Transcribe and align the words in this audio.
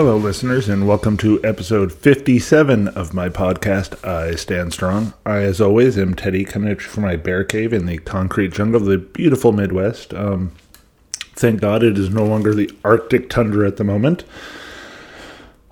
Hello, 0.00 0.16
listeners, 0.16 0.66
and 0.66 0.88
welcome 0.88 1.18
to 1.18 1.44
episode 1.44 1.92
57 1.92 2.88
of 2.88 3.12
my 3.12 3.28
podcast, 3.28 4.02
I 4.02 4.34
Stand 4.34 4.72
Strong. 4.72 5.12
I, 5.26 5.40
as 5.42 5.60
always, 5.60 5.98
am 5.98 6.14
Teddy, 6.14 6.42
coming 6.42 6.70
at 6.70 6.80
you 6.80 6.86
from 6.88 7.02
my 7.02 7.16
bear 7.16 7.44
cave 7.44 7.74
in 7.74 7.84
the 7.84 7.98
concrete 7.98 8.54
jungle 8.54 8.80
of 8.80 8.86
the 8.86 8.96
beautiful 8.96 9.52
Midwest. 9.52 10.14
Um, 10.14 10.52
thank 11.36 11.60
God 11.60 11.82
it 11.82 11.98
is 11.98 12.08
no 12.08 12.24
longer 12.24 12.54
the 12.54 12.70
Arctic 12.82 13.28
tundra 13.28 13.68
at 13.68 13.76
the 13.76 13.84
moment. 13.84 14.24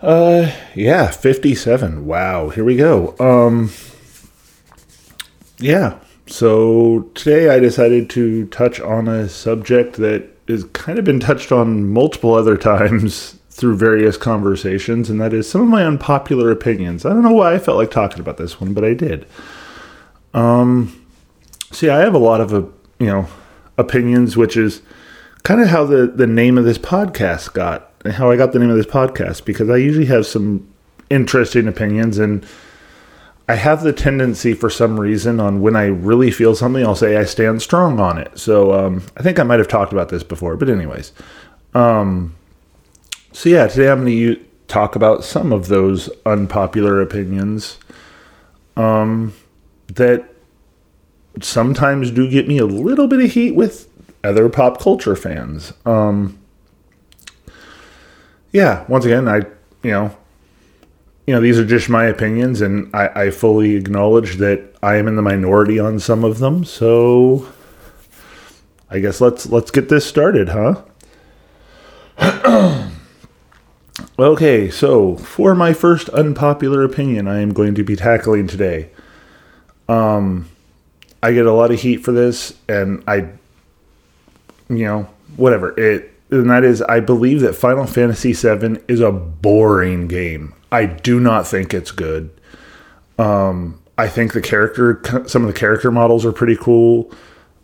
Uh, 0.03 0.53
yeah, 0.75 1.11
57. 1.11 2.05
Wow, 2.05 2.51
here 2.51 2.65
we 2.65 2.77
go. 2.77 3.17
Um, 3.19 3.71
yeah, 5.59 6.01
so 6.27 7.09
today 7.15 7.49
I 7.49 7.61
decided 7.61 8.11
to 8.11 8.47
touch 8.49 8.79
on 8.79 9.09
a 9.09 9.27
subject 9.27 9.97
that 9.97 10.29
has 10.47 10.65
kind 10.65 10.99
of 10.99 11.07
been 11.07 11.19
touched 11.19 11.51
on 11.51 11.89
multiple 11.89 12.35
other 12.35 12.57
times 12.59 13.38
through 13.59 13.77
various 13.77 14.17
conversations, 14.17 15.11
and 15.11 15.21
that 15.21 15.35
is 15.35 15.51
some 15.51 15.61
of 15.61 15.69
my 15.69 15.85
unpopular 15.85 16.51
opinions. 16.53 17.05
I 17.05 17.09
don't 17.11 17.25
know 17.25 17.33
why 17.33 17.55
I 17.55 17.59
felt 17.59 17.77
like 17.77 17.91
talking 17.91 18.21
about 18.21 18.37
this 18.37 18.61
one, 18.61 18.73
but 18.73 18.85
I 18.85 18.95
did. 18.95 19.27
Um, 20.33 21.05
see, 21.73 21.89
I 21.89 21.99
have 21.99 22.15
a 22.15 22.19
lot 22.19 22.41
of, 22.41 22.55
uh, 22.55 22.63
you 23.01 23.07
know, 23.07 23.27
opinions, 23.77 24.37
which 24.37 24.57
is 24.57 24.81
kind 25.43 25.61
of 25.61 25.69
how 25.69 25.85
the, 25.85 26.07
the 26.07 26.27
name 26.27 26.57
of 26.57 26.65
this 26.65 26.79
podcast 26.79 27.53
got, 27.53 27.91
and 28.05 28.15
how 28.15 28.31
I 28.31 28.37
got 28.37 28.53
the 28.53 28.61
name 28.61 28.71
of 28.71 28.77
this 28.77 28.87
podcast, 28.87 29.45
because 29.45 29.69
I 29.69 29.77
usually 29.77 30.07
have 30.07 30.25
some 30.25 30.67
interesting 31.11 31.67
opinions, 31.67 32.17
and 32.19 32.47
I 33.49 33.57
have 33.57 33.83
the 33.83 33.93
tendency 33.93 34.55
for 34.55 34.71
some 34.71 35.01
reason 35.01 35.41
on 35.41 35.61
when 35.61 35.75
I 35.75 35.87
really 35.87 36.31
feel 36.31 36.55
something, 36.55 36.85
I'll 36.85 36.95
say 36.95 37.17
I 37.17 37.25
stand 37.25 37.61
strong 37.61 37.99
on 37.99 38.19
it. 38.19 38.39
So 38.39 38.73
um, 38.73 39.03
I 39.17 39.23
think 39.25 39.41
I 39.41 39.43
might 39.43 39.59
have 39.59 39.69
talked 39.69 39.93
about 39.93 40.11
this 40.11 40.23
before, 40.23 40.57
but 40.57 40.69
anyways. 40.69 41.13
Um, 41.75 42.37
so 43.33 43.49
yeah, 43.49 43.67
today 43.67 43.91
I'm 43.91 44.05
going 44.05 44.17
to 44.17 44.45
talk 44.69 44.97
about 44.97 45.25
some 45.25 45.53
of 45.53 45.69
those 45.69 46.09
unpopular 46.25 47.01
opinions 47.01 47.79
um, 48.77 49.35
that 49.89 50.29
sometimes 51.41 52.11
do 52.11 52.29
get 52.31 52.49
me 52.49 52.59
a 52.59 52.67
little 52.67 53.07
bit 53.07 53.21
of 53.21 53.33
heat 53.33 53.53
with 53.53 53.89
other 54.25 54.49
pop 54.49 54.81
culture 54.81 55.17
fans. 55.17 55.73
Um, 55.85 56.39
yeah, 58.53 58.85
once 58.89 59.05
again, 59.05 59.29
I 59.29 59.43
you 59.83 59.91
know, 59.91 60.17
you 61.27 61.35
know, 61.35 61.41
these 61.41 61.59
are 61.59 61.65
just 61.65 61.89
my 61.89 62.07
opinions, 62.07 62.61
and 62.61 62.95
I, 62.95 63.25
I 63.25 63.31
fully 63.31 63.77
acknowledge 63.77 64.37
that 64.37 64.75
I 64.83 64.97
am 64.97 65.07
in 65.09 65.17
the 65.17 65.23
minority 65.23 65.79
on 65.79 66.01
some 66.01 66.25
of 66.25 66.39
them. 66.39 66.65
So, 66.65 67.47
I 68.91 68.99
guess 68.99 69.21
let's 69.21 69.47
let's 69.47 69.71
get 69.71 69.89
this 69.89 70.07
started, 70.07 70.49
huh? 70.49 70.83
Okay, 74.19 74.69
so 74.69 75.15
for 75.15 75.55
my 75.55 75.73
first 75.73 76.09
unpopular 76.09 76.83
opinion, 76.83 77.29
I 77.29 77.39
am 77.39 77.53
going 77.53 77.77
to 77.77 77.85
be 77.85 77.95
tackling 77.95 78.49
today. 78.49 78.91
Um, 79.89 80.49
I 81.23 81.33
get 81.33 81.47
a 81.47 81.53
lot 81.53 81.71
of 81.71 81.81
heat 81.81 81.99
for 81.99 82.11
this, 82.11 82.53
and 82.69 83.05
I, 83.07 83.29
you 84.69 84.85
know, 84.85 85.09
whatever 85.37 85.79
it, 85.79 86.13
and 86.31 86.51
that 86.51 86.65
is, 86.65 86.83
I 86.83 86.99
believe 86.99 87.41
that 87.43 87.55
Final 87.55 87.87
Fantasy 87.87 88.33
VII 88.33 88.79
is 88.89 89.01
a 89.01 89.13
boring 89.13 90.09
game. 90.09 90.53
I 90.73 90.87
do 90.87 91.21
not 91.21 91.47
think 91.47 91.73
it's 91.73 91.93
good. 91.93 92.29
Um, 93.21 93.81
I 93.97 94.09
think 94.09 94.33
the 94.33 94.43
character, 94.43 95.01
some 95.29 95.43
of 95.43 95.47
the 95.47 95.59
character 95.59 95.93
models 95.93 96.27
are 96.27 96.33
pretty 96.33 96.57
cool. 96.57 97.13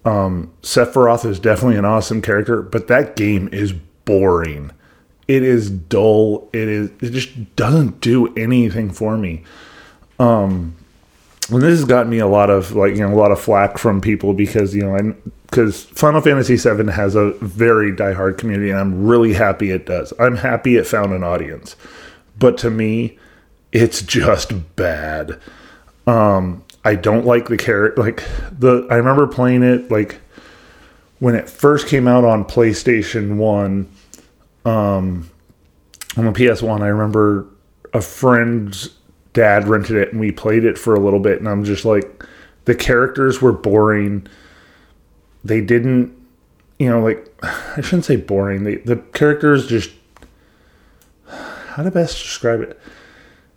Um, 0.04 0.53
Sephiroth 0.62 1.28
is 1.28 1.41
definitely 1.41 1.78
an 1.78 1.84
awesome 1.84 2.22
character, 2.22 2.62
but 2.62 2.87
that 2.87 3.16
game 3.16 3.48
is 3.50 3.72
boring 4.04 4.70
it 5.27 5.43
is 5.43 5.71
dull. 5.71 6.49
It 6.53 6.69
is 6.69 6.91
it 7.01 7.11
just 7.11 7.57
doesn't 7.57 8.01
do 8.01 8.35
anything 8.37 8.91
for 8.91 9.17
me. 9.17 9.43
Um 10.19 10.77
and 11.51 11.61
this 11.61 11.79
has 11.79 11.85
gotten 11.85 12.11
me 12.11 12.19
a 12.19 12.27
lot 12.27 12.51
of 12.51 12.73
like 12.75 12.93
you 12.93 13.07
know 13.07 13.12
a 13.12 13.17
lot 13.17 13.31
of 13.31 13.41
flack 13.41 13.79
from 13.79 14.01
people 14.01 14.33
because 14.33 14.75
you 14.75 14.83
know 14.83 15.15
because 15.51 15.85
Final 15.85 16.21
Fantasy 16.21 16.57
VII 16.57 16.91
has 16.91 17.15
a 17.15 17.33
very 17.41 17.93
diehard 17.93 18.39
community 18.39 18.71
and 18.71 18.79
I'm 18.79 19.07
really 19.07 19.35
happy 19.35 19.71
it 19.71 19.87
does. 19.87 20.12
I'm 20.19 20.37
happy 20.37 20.77
it 20.77 20.87
found 20.87 21.12
an 21.12 21.23
audience, 21.23 21.77
but 22.39 22.59
to 22.59 22.71
me, 22.71 23.19
it's 23.73 24.03
just 24.03 24.75
bad. 24.77 25.39
Um, 26.06 26.65
I 26.85 26.95
don't 26.97 27.25
like 27.25 27.49
the 27.49 27.56
character. 27.56 28.03
Like 28.03 28.25
the 28.51 28.87
I 28.91 28.97
remember 28.97 29.27
playing 29.27 29.62
it 29.62 29.91
like 29.91 30.21
when 31.19 31.35
it 31.35 31.49
first 31.49 31.89
came 31.89 32.09
out 32.09 32.25
on 32.25 32.45
PlayStation 32.45 33.37
One 33.37 33.89
um, 34.64 35.30
on 36.16 36.25
the 36.26 36.32
PS1, 36.32 36.80
I 36.80 36.88
remember 36.88 37.47
a 37.92 38.00
friend's 38.00 38.91
dad 39.32 39.69
rented 39.69 39.97
it 39.97 40.12
and 40.12 40.20
we 40.20 40.30
played 40.30 40.64
it 40.64 40.78
for 40.78 40.94
a 40.94 41.00
little 41.00 41.20
bit, 41.20 41.38
and 41.38 41.48
I'm 41.48 41.64
just 41.64 41.84
like, 41.84 42.25
the 42.64 42.75
characters 42.75 43.42
were 43.42 43.52
boring. 43.52 44.26
They 45.42 45.60
didn't, 45.60 46.16
you 46.78 46.88
know, 46.88 47.00
like 47.00 47.34
I 47.42 47.80
shouldn't 47.80 48.04
say 48.04 48.16
boring. 48.16 48.64
They, 48.64 48.76
the 48.76 48.97
characters 48.97 49.66
just 49.66 49.91
how 51.26 51.82
to 51.82 51.91
best 51.91 52.22
describe 52.22 52.60
it 52.60 52.81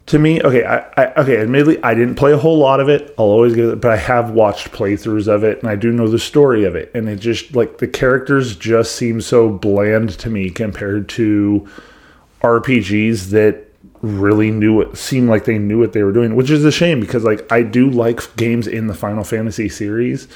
to 0.08 0.20
me, 0.20 0.42
okay, 0.42 0.64
I, 0.64 0.78
I, 0.96 1.14
okay, 1.22 1.38
admittedly, 1.38 1.84
I 1.84 1.94
didn't 1.94 2.16
play 2.16 2.32
a 2.32 2.38
whole 2.38 2.58
lot 2.58 2.80
of 2.80 2.88
it. 2.88 3.14
I'll 3.18 3.26
always 3.26 3.54
get 3.56 3.66
it, 3.66 3.82
but 3.82 3.92
I 3.92 3.98
have 3.98 4.32
watched 4.32 4.72
playthroughs 4.72 5.28
of 5.28 5.44
it, 5.44 5.60
and 5.60 5.70
I 5.70 5.76
do 5.76 5.92
know 5.92 6.08
the 6.08 6.18
story 6.18 6.64
of 6.64 6.76
it. 6.76 6.90
And 6.96 7.10
it 7.10 7.18
just 7.18 7.56
like 7.56 7.80
the 7.80 7.90
characters 7.90 8.56
just 8.56 8.96
seem 8.96 9.20
so 9.20 9.50
bland 9.50 10.12
to 10.20 10.30
me 10.30 10.50
compared 10.50 11.10
to 11.10 11.68
RPGs 12.42 13.32
that 13.32 13.66
really 14.02 14.50
knew 14.50 14.80
it 14.80 14.98
seemed 14.98 15.28
like 15.28 15.44
they 15.44 15.58
knew 15.58 15.80
what 15.80 15.92
they 15.92 16.04
were 16.04 16.14
doing, 16.14 16.36
which 16.36 16.50
is 16.50 16.64
a 16.64 16.72
shame 16.72 17.02
because 17.02 17.24
like 17.26 17.50
I 17.52 17.62
do 17.62 17.90
like 17.90 18.36
games 18.38 18.66
in 18.66 18.88
the 18.88 18.94
Final 18.94 19.26
Fantasy 19.26 19.68
series. 19.68 20.30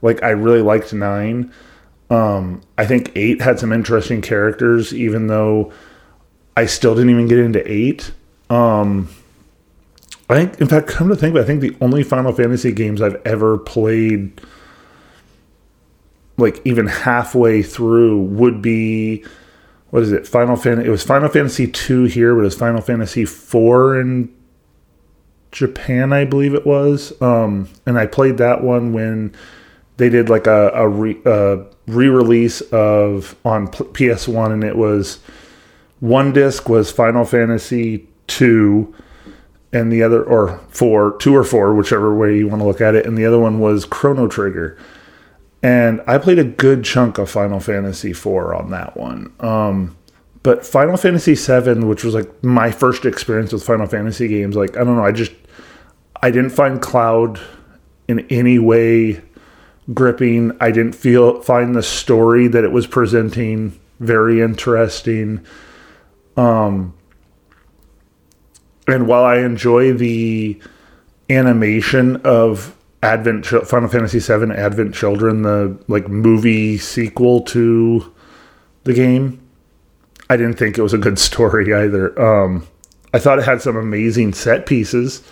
Like 0.00 0.22
I 0.22 0.30
really 0.30 0.62
liked 0.62 0.94
nine. 0.94 1.52
Um, 2.08 2.62
I 2.78 2.86
think 2.86 3.12
eight 3.14 3.42
had 3.42 3.58
some 3.58 3.74
interesting 3.74 4.22
characters, 4.22 4.94
even 4.94 5.26
though 5.26 5.70
I 6.56 6.64
still 6.64 6.94
didn't 6.94 7.10
even 7.10 7.28
get 7.28 7.38
into 7.38 7.70
eight. 7.70 8.12
Um, 8.50 9.08
I 10.28 10.34
think, 10.34 10.60
in 10.60 10.68
fact, 10.68 10.88
come 10.88 11.08
to 11.08 11.16
think 11.16 11.34
of 11.34 11.40
it, 11.40 11.44
I 11.44 11.46
think 11.46 11.60
the 11.60 11.76
only 11.80 12.02
Final 12.02 12.32
Fantasy 12.32 12.72
games 12.72 13.00
I've 13.00 13.20
ever 13.24 13.58
played, 13.58 14.40
like 16.36 16.60
even 16.64 16.86
halfway 16.86 17.62
through, 17.62 18.20
would 18.22 18.60
be 18.60 19.24
what 19.90 20.02
is 20.02 20.12
it? 20.12 20.26
Final 20.26 20.56
Fantasy. 20.56 20.88
It 20.88 20.90
was 20.90 21.02
Final 21.02 21.28
Fantasy 21.28 21.66
two 21.66 22.04
here, 22.04 22.34
but 22.34 22.42
it 22.42 22.44
was 22.44 22.54
Final 22.54 22.82
Fantasy 22.82 23.24
four 23.24 23.98
in 23.98 24.34
Japan, 25.50 26.12
I 26.12 26.24
believe 26.24 26.54
it 26.54 26.66
was. 26.66 27.20
Um, 27.22 27.68
and 27.86 27.98
I 27.98 28.06
played 28.06 28.36
that 28.38 28.62
one 28.62 28.92
when 28.92 29.34
they 29.96 30.10
did 30.10 30.28
like 30.28 30.46
a, 30.46 30.70
a, 30.74 30.88
re, 30.88 31.18
a 31.24 31.64
re-release 31.86 32.60
of 32.60 33.34
on 33.44 33.68
PS 33.68 34.28
one, 34.28 34.52
and 34.52 34.62
it 34.62 34.76
was 34.76 35.20
one 36.00 36.32
disc 36.32 36.68
was 36.68 36.90
Final 36.90 37.24
Fantasy 37.24 38.06
two 38.28 38.94
and 39.72 39.92
the 39.92 40.02
other 40.02 40.22
or 40.22 40.58
four, 40.68 41.16
two 41.18 41.36
or 41.36 41.44
four, 41.44 41.74
whichever 41.74 42.14
way 42.14 42.38
you 42.38 42.48
want 42.48 42.62
to 42.62 42.66
look 42.66 42.80
at 42.80 42.94
it, 42.94 43.04
and 43.04 43.18
the 43.18 43.26
other 43.26 43.38
one 43.38 43.58
was 43.58 43.84
Chrono 43.84 44.28
Trigger. 44.28 44.78
And 45.62 46.00
I 46.06 46.18
played 46.18 46.38
a 46.38 46.44
good 46.44 46.84
chunk 46.84 47.18
of 47.18 47.28
Final 47.28 47.58
Fantasy 47.58 48.10
IV 48.10 48.26
on 48.26 48.70
that 48.70 48.96
one. 48.96 49.32
Um, 49.40 49.96
but 50.42 50.64
Final 50.64 50.96
Fantasy 50.96 51.34
VII, 51.34 51.84
which 51.84 52.04
was 52.04 52.14
like 52.14 52.44
my 52.44 52.70
first 52.70 53.04
experience 53.04 53.52
with 53.52 53.64
Final 53.64 53.86
Fantasy 53.86 54.28
games, 54.28 54.56
like 54.56 54.76
I 54.76 54.84
don't 54.84 54.96
know, 54.96 55.04
I 55.04 55.12
just 55.12 55.32
I 56.22 56.30
didn't 56.30 56.50
find 56.50 56.80
Cloud 56.80 57.40
in 58.06 58.20
any 58.30 58.58
way 58.58 59.20
gripping. 59.92 60.56
I 60.60 60.70
didn't 60.70 60.94
feel 60.94 61.42
find 61.42 61.74
the 61.74 61.82
story 61.82 62.46
that 62.48 62.64
it 62.64 62.72
was 62.72 62.86
presenting 62.86 63.78
very 64.00 64.40
interesting. 64.40 65.44
Um, 66.36 66.94
and 68.88 69.06
while 69.06 69.24
I 69.24 69.38
enjoy 69.38 69.92
the 69.92 70.58
animation 71.28 72.16
of 72.24 72.74
Advent 73.02 73.46
Final 73.46 73.88
Fantasy 73.88 74.18
VII 74.18 74.52
Advent 74.52 74.94
Children, 74.94 75.42
the 75.42 75.78
like 75.88 76.08
movie 76.08 76.78
sequel 76.78 77.42
to 77.42 78.12
the 78.84 78.94
game, 78.94 79.40
I 80.30 80.36
didn't 80.36 80.54
think 80.54 80.78
it 80.78 80.82
was 80.82 80.94
a 80.94 80.98
good 80.98 81.18
story 81.30 81.72
either. 81.72 82.18
Um, 82.20 82.66
I 83.12 83.18
thought 83.18 83.38
it 83.38 83.44
had 83.44 83.62
some 83.62 83.76
amazing 83.76 84.32
set 84.32 84.66
pieces, 84.66 85.22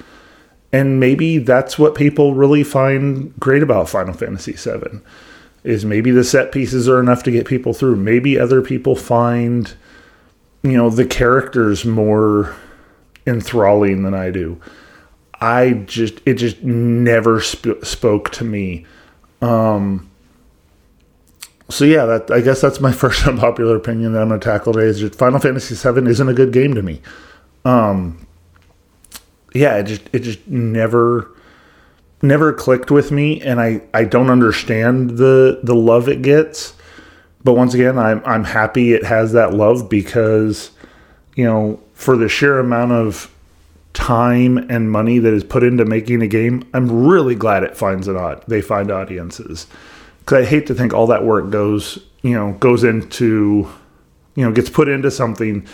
and 0.72 1.00
maybe 1.00 1.38
that's 1.38 1.78
what 1.78 1.94
people 1.94 2.34
really 2.34 2.62
find 2.62 3.34
great 3.40 3.62
about 3.62 3.88
Final 3.88 4.14
Fantasy 4.14 4.52
VII. 4.52 5.00
Is 5.64 5.84
maybe 5.84 6.12
the 6.12 6.22
set 6.22 6.52
pieces 6.52 6.88
are 6.88 7.00
enough 7.00 7.24
to 7.24 7.32
get 7.32 7.46
people 7.46 7.72
through. 7.72 7.96
Maybe 7.96 8.38
other 8.38 8.62
people 8.62 8.94
find, 8.94 9.74
you 10.62 10.76
know, 10.76 10.90
the 10.90 11.04
characters 11.04 11.84
more 11.84 12.54
enthralling 13.26 14.02
than 14.02 14.14
I 14.14 14.30
do. 14.30 14.60
I 15.40 15.72
just 15.86 16.20
it 16.24 16.34
just 16.34 16.62
never 16.62 17.40
sp- 17.44 17.82
spoke 17.82 18.30
to 18.32 18.44
me. 18.44 18.86
Um, 19.42 20.10
so 21.68 21.84
yeah, 21.84 22.06
that 22.06 22.30
I 22.30 22.40
guess 22.40 22.60
that's 22.60 22.80
my 22.80 22.92
first 23.02 23.26
unpopular 23.26 23.76
opinion 23.76 24.12
that 24.12 24.22
I'm 24.22 24.28
going 24.28 24.40
to 24.40 24.44
tackle 24.44 24.72
today. 24.72 24.86
Is 24.86 25.00
just 25.00 25.16
Final 25.16 25.38
Fantasy 25.38 25.74
VII 25.74 26.08
isn't 26.08 26.28
a 26.28 26.34
good 26.34 26.52
game 26.52 26.74
to 26.74 26.82
me. 26.82 27.00
Um, 27.64 28.26
yeah, 29.54 29.76
it 29.78 29.84
just 29.84 30.02
it 30.12 30.20
just 30.20 30.46
never 30.46 31.30
never 32.22 32.52
clicked 32.52 32.90
with 32.90 33.10
me, 33.10 33.40
and 33.42 33.60
I 33.60 33.82
I 33.92 34.04
don't 34.04 34.30
understand 34.30 35.18
the 35.18 35.60
the 35.62 35.74
love 35.74 36.08
it 36.08 36.22
gets. 36.22 36.74
But 37.44 37.54
once 37.54 37.74
again, 37.74 37.98
I'm 37.98 38.22
I'm 38.24 38.44
happy 38.44 38.92
it 38.92 39.04
has 39.04 39.32
that 39.32 39.54
love 39.54 39.88
because 39.88 40.70
you 41.34 41.44
know 41.44 41.80
for 41.96 42.16
the 42.16 42.28
sheer 42.28 42.60
amount 42.60 42.92
of 42.92 43.32
time 43.94 44.58
and 44.70 44.92
money 44.92 45.18
that 45.18 45.32
is 45.32 45.42
put 45.42 45.62
into 45.62 45.84
making 45.84 46.22
a 46.22 46.28
game, 46.28 46.68
I'm 46.74 47.06
really 47.06 47.34
glad 47.34 47.64
it 47.64 47.76
finds 47.76 48.06
an 48.06 48.16
odd 48.16 48.44
they 48.46 48.60
find 48.60 48.90
audiences. 48.90 49.66
Because 50.20 50.46
I 50.46 50.48
hate 50.48 50.66
to 50.66 50.74
think 50.74 50.92
all 50.92 51.08
that 51.08 51.24
work 51.24 51.50
goes 51.50 51.98
you 52.22 52.34
know 52.34 52.52
goes 52.54 52.84
into 52.84 53.68
you 54.34 54.44
know 54.44 54.52
gets 54.52 54.68
put 54.68 54.88
into 54.88 55.10
something 55.10 55.66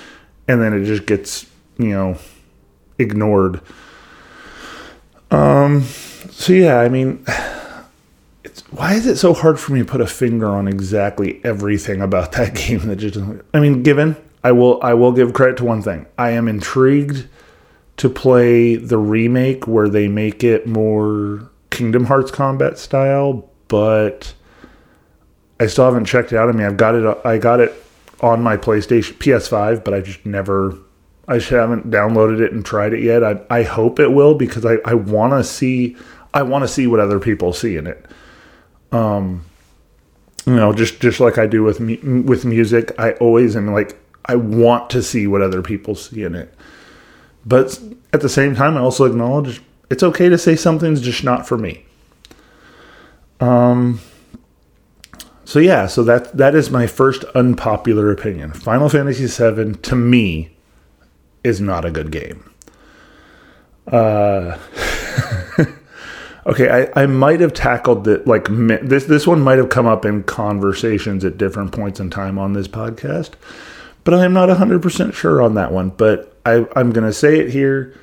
and 0.46 0.62
then 0.62 0.72
it 0.72 0.84
just 0.84 1.06
gets 1.06 1.46
you 1.76 1.90
know 1.90 2.16
ignored. 2.98 3.60
Um. 5.30 5.82
So 5.82 6.52
yeah, 6.52 6.78
I 6.78 6.88
mean, 6.88 7.24
it's 8.44 8.60
why 8.70 8.94
is 8.94 9.06
it 9.06 9.16
so 9.16 9.34
hard 9.34 9.58
for 9.58 9.72
me 9.72 9.80
to 9.80 9.84
put 9.84 10.00
a 10.00 10.06
finger 10.06 10.46
on 10.46 10.68
exactly 10.68 11.40
everything 11.44 12.00
about 12.00 12.32
that 12.32 12.54
game 12.66 12.86
that 12.86 12.96
just? 12.96 13.18
I 13.52 13.58
mean, 13.58 13.82
given 13.82 14.16
I 14.44 14.52
will 14.52 14.80
I 14.82 14.94
will 14.94 15.12
give 15.12 15.32
credit 15.32 15.56
to 15.58 15.64
one 15.64 15.82
thing. 15.82 16.06
I 16.18 16.30
am 16.30 16.48
intrigued 16.48 17.28
to 17.98 18.08
play 18.08 18.76
the 18.76 18.98
remake 18.98 19.66
where 19.66 19.88
they 19.88 20.08
make 20.08 20.42
it 20.42 20.66
more 20.66 21.50
Kingdom 21.70 22.06
Hearts 22.06 22.30
combat 22.30 22.78
style, 22.78 23.48
but 23.68 24.34
I 25.60 25.66
still 25.66 25.84
haven't 25.84 26.06
checked 26.06 26.32
it 26.32 26.36
out. 26.36 26.48
I 26.48 26.52
mean, 26.52 26.66
I've 26.66 26.76
got 26.76 26.94
it 26.94 27.18
I 27.24 27.38
got 27.38 27.60
it 27.60 27.72
on 28.20 28.42
my 28.42 28.56
PlayStation 28.56 29.14
PS5, 29.14 29.84
but 29.84 29.94
I 29.94 30.00
just 30.00 30.24
never 30.26 30.76
I 31.28 31.38
just 31.38 31.50
haven't 31.50 31.90
downloaded 31.90 32.40
it 32.40 32.52
and 32.52 32.64
tried 32.64 32.92
it 32.92 33.02
yet. 33.02 33.22
I, 33.22 33.40
I 33.48 33.62
hope 33.62 34.00
it 34.00 34.08
will 34.08 34.34
because 34.34 34.66
I, 34.66 34.78
I 34.84 34.94
want 34.94 35.32
to 35.32 35.44
see 35.44 35.96
I 36.34 36.42
want 36.42 36.62
to 36.62 36.68
see 36.68 36.86
what 36.86 36.98
other 36.98 37.20
people 37.20 37.52
see 37.52 37.76
in 37.76 37.86
it. 37.86 38.06
Um, 38.90 39.44
you 40.46 40.56
know, 40.56 40.72
just 40.72 41.00
just 41.00 41.20
like 41.20 41.38
I 41.38 41.46
do 41.46 41.62
with 41.62 41.78
with 41.78 42.44
music, 42.44 42.92
I 42.98 43.12
always 43.12 43.54
am 43.54 43.72
like 43.72 43.96
I 44.24 44.36
want 44.36 44.90
to 44.90 45.02
see 45.02 45.26
what 45.26 45.42
other 45.42 45.62
people 45.62 45.94
see 45.94 46.22
in 46.22 46.34
it. 46.34 46.54
But 47.44 47.78
at 48.12 48.20
the 48.20 48.28
same 48.28 48.54
time, 48.54 48.76
I 48.76 48.80
also 48.80 49.04
acknowledge 49.04 49.60
it's 49.90 50.02
okay 50.02 50.28
to 50.28 50.38
say 50.38 50.56
something's 50.56 51.00
just 51.00 51.24
not 51.24 51.46
for 51.46 51.58
me. 51.58 51.84
Um. 53.40 54.00
So 55.44 55.58
yeah, 55.58 55.86
so 55.86 56.02
that 56.04 56.36
that 56.36 56.54
is 56.54 56.70
my 56.70 56.86
first 56.86 57.24
unpopular 57.34 58.10
opinion. 58.10 58.52
Final 58.52 58.88
Fantasy 58.88 59.26
VII 59.26 59.74
to 59.74 59.96
me 59.96 60.56
is 61.44 61.60
not 61.60 61.84
a 61.84 61.90
good 61.90 62.10
game. 62.10 62.48
Uh, 63.86 64.58
okay, 66.46 66.88
I, 66.94 67.02
I 67.02 67.06
might 67.06 67.40
have 67.40 67.52
tackled 67.52 68.06
it 68.06 68.26
like 68.26 68.46
this. 68.48 69.04
This 69.04 69.26
one 69.26 69.40
might 69.40 69.58
have 69.58 69.68
come 69.68 69.86
up 69.86 70.04
in 70.04 70.22
conversations 70.22 71.24
at 71.24 71.36
different 71.36 71.72
points 71.72 71.98
in 72.00 72.10
time 72.10 72.38
on 72.38 72.52
this 72.52 72.68
podcast, 72.68 73.32
but 74.04 74.14
I 74.14 74.24
am 74.24 74.32
not 74.32 74.48
hundred 74.50 74.82
percent 74.82 75.14
sure 75.14 75.42
on 75.42 75.54
that 75.54 75.72
one. 75.72 75.90
But 75.90 76.36
I, 76.44 76.66
I'm 76.76 76.92
going 76.92 77.06
to 77.06 77.12
say 77.12 77.38
it 77.38 77.50
here, 77.50 77.98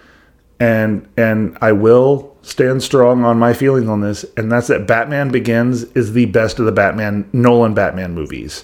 and 0.60 1.08
and 1.18 1.58
I 1.62 1.72
will 1.72 2.38
stand 2.42 2.82
strong 2.82 3.24
on 3.26 3.38
my 3.38 3.54
feelings 3.54 3.88
on 3.88 4.02
this, 4.02 4.26
and 4.38 4.52
that's 4.52 4.68
that 4.68 4.88
Batman 4.88 5.30
Begins 5.30 5.84
is 5.94 6.14
the 6.14 6.26
best 6.26 6.60
of 6.60 6.66
the 6.66 6.72
Batman 6.72 7.30
Nolan 7.34 7.74
Batman 7.74 8.14
movies, 8.14 8.64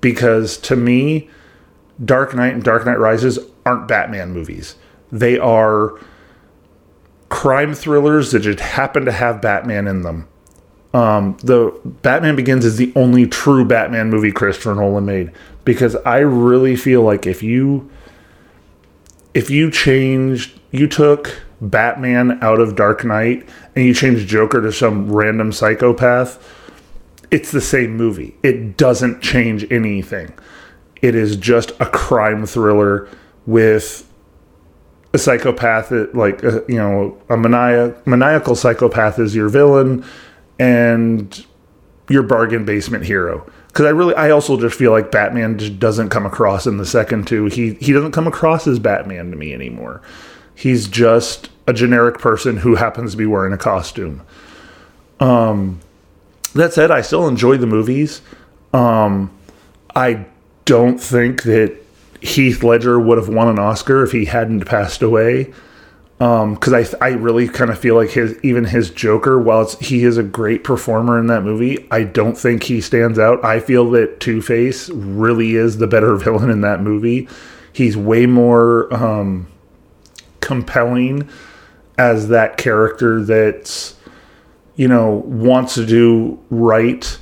because 0.00 0.56
to 0.58 0.76
me 0.76 1.28
Dark 2.04 2.34
Knight 2.34 2.54
and 2.54 2.64
Dark 2.64 2.86
Knight 2.86 2.98
Rises 2.98 3.38
aren't 3.66 3.88
Batman 3.88 4.32
movies. 4.32 4.76
They 5.12 5.38
are 5.38 5.98
crime 7.28 7.74
thrillers 7.74 8.32
that 8.32 8.40
just 8.40 8.60
happen 8.60 9.04
to 9.04 9.12
have 9.12 9.42
Batman 9.42 9.86
in 9.86 10.02
them. 10.02 10.26
Um, 10.92 11.36
the 11.42 11.78
Batman 11.84 12.36
Begins 12.36 12.64
is 12.64 12.76
the 12.76 12.92
only 12.96 13.26
true 13.26 13.64
Batman 13.64 14.10
movie 14.10 14.32
Christopher 14.32 14.74
Nolan 14.74 15.04
made 15.04 15.30
because 15.70 15.94
I 16.04 16.18
really 16.18 16.74
feel 16.74 17.02
like 17.02 17.28
if 17.28 17.44
you 17.44 17.88
if 19.34 19.50
you 19.50 19.70
changed 19.70 20.58
you 20.72 20.88
took 20.88 21.42
Batman 21.60 22.42
out 22.42 22.58
of 22.58 22.74
Dark 22.74 23.04
Knight 23.04 23.48
and 23.76 23.84
you 23.84 23.94
changed 23.94 24.26
Joker 24.26 24.60
to 24.62 24.72
some 24.72 25.12
random 25.12 25.52
psychopath, 25.52 26.44
it's 27.30 27.52
the 27.52 27.60
same 27.60 27.96
movie. 27.96 28.34
It 28.42 28.78
doesn't 28.78 29.22
change 29.22 29.64
anything. 29.70 30.34
It 31.02 31.14
is 31.14 31.36
just 31.36 31.70
a 31.78 31.86
crime 31.86 32.46
thriller 32.46 33.08
with 33.46 34.12
a 35.14 35.18
psychopath, 35.18 35.92
like 36.14 36.42
uh, 36.42 36.62
you 36.66 36.78
know, 36.78 37.16
a 37.28 37.36
maniac, 37.36 38.04
maniacal 38.08 38.56
psychopath 38.56 39.20
is 39.20 39.36
your 39.36 39.48
villain, 39.48 40.04
and 40.58 41.46
your 42.08 42.24
bargain 42.24 42.64
basement 42.64 43.04
hero. 43.04 43.48
Because 43.70 43.86
I 43.86 43.90
really, 43.90 44.14
I 44.16 44.30
also 44.30 44.58
just 44.58 44.76
feel 44.76 44.90
like 44.90 45.12
Batman 45.12 45.56
just 45.56 45.78
doesn't 45.78 46.08
come 46.08 46.26
across 46.26 46.66
in 46.66 46.78
the 46.78 46.86
second 46.86 47.28
two. 47.28 47.46
He 47.46 47.74
he 47.74 47.92
doesn't 47.92 48.10
come 48.10 48.26
across 48.26 48.66
as 48.66 48.80
Batman 48.80 49.30
to 49.30 49.36
me 49.36 49.54
anymore. 49.54 50.02
He's 50.56 50.88
just 50.88 51.50
a 51.68 51.72
generic 51.72 52.18
person 52.18 52.56
who 52.56 52.74
happens 52.74 53.12
to 53.12 53.16
be 53.16 53.26
wearing 53.26 53.52
a 53.52 53.58
costume. 53.58 54.22
Um, 55.20 55.80
that 56.54 56.72
said, 56.72 56.90
I 56.90 57.02
still 57.02 57.28
enjoy 57.28 57.58
the 57.58 57.66
movies. 57.66 58.22
Um, 58.72 59.30
I 59.94 60.26
don't 60.64 60.98
think 60.98 61.44
that 61.44 61.76
Heath 62.20 62.64
Ledger 62.64 62.98
would 62.98 63.18
have 63.18 63.28
won 63.28 63.48
an 63.48 63.58
Oscar 63.58 64.02
if 64.02 64.12
he 64.12 64.24
hadn't 64.24 64.64
passed 64.66 65.02
away. 65.02 65.52
Because 66.20 66.92
um, 66.92 66.98
I, 67.00 67.06
I 67.06 67.08
really 67.12 67.48
kind 67.48 67.70
of 67.70 67.78
feel 67.78 67.94
like 67.94 68.10
his 68.10 68.38
even 68.42 68.66
his 68.66 68.90
Joker, 68.90 69.40
while 69.40 69.66
he 69.80 70.04
is 70.04 70.18
a 70.18 70.22
great 70.22 70.64
performer 70.64 71.18
in 71.18 71.28
that 71.28 71.44
movie, 71.44 71.88
I 71.90 72.02
don't 72.02 72.36
think 72.36 72.64
he 72.64 72.82
stands 72.82 73.18
out. 73.18 73.42
I 73.42 73.58
feel 73.58 73.90
that 73.92 74.20
Two 74.20 74.42
Face 74.42 74.90
really 74.90 75.54
is 75.54 75.78
the 75.78 75.86
better 75.86 76.14
villain 76.16 76.50
in 76.50 76.60
that 76.60 76.82
movie. 76.82 77.26
He's 77.72 77.96
way 77.96 78.26
more 78.26 78.92
um, 78.92 79.46
compelling 80.42 81.26
as 81.96 82.28
that 82.28 82.58
character 82.58 83.24
that's 83.24 83.96
you 84.76 84.88
know 84.88 85.22
wants 85.24 85.72
to 85.76 85.86
do 85.86 86.38
right, 86.50 87.18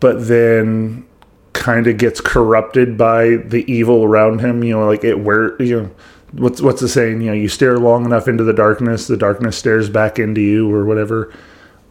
but 0.00 0.28
then 0.28 1.06
kind 1.52 1.86
of 1.86 1.98
gets 1.98 2.22
corrupted 2.22 2.96
by 2.96 3.36
the 3.36 3.70
evil 3.70 4.02
around 4.02 4.40
him. 4.40 4.64
You 4.64 4.78
know, 4.78 4.86
like 4.86 5.04
it 5.04 5.20
where 5.20 5.60
you 5.60 5.82
know 5.82 5.90
what's 6.36 6.60
what's 6.60 6.80
the 6.80 6.88
saying? 6.88 7.20
You 7.20 7.28
know, 7.28 7.36
you 7.36 7.48
stare 7.48 7.78
long 7.78 8.04
enough 8.04 8.28
into 8.28 8.44
the 8.44 8.52
darkness, 8.52 9.06
the 9.06 9.16
darkness 9.16 9.56
stares 9.56 9.88
back 9.88 10.18
into 10.18 10.40
you, 10.40 10.72
or 10.72 10.84
whatever. 10.84 11.32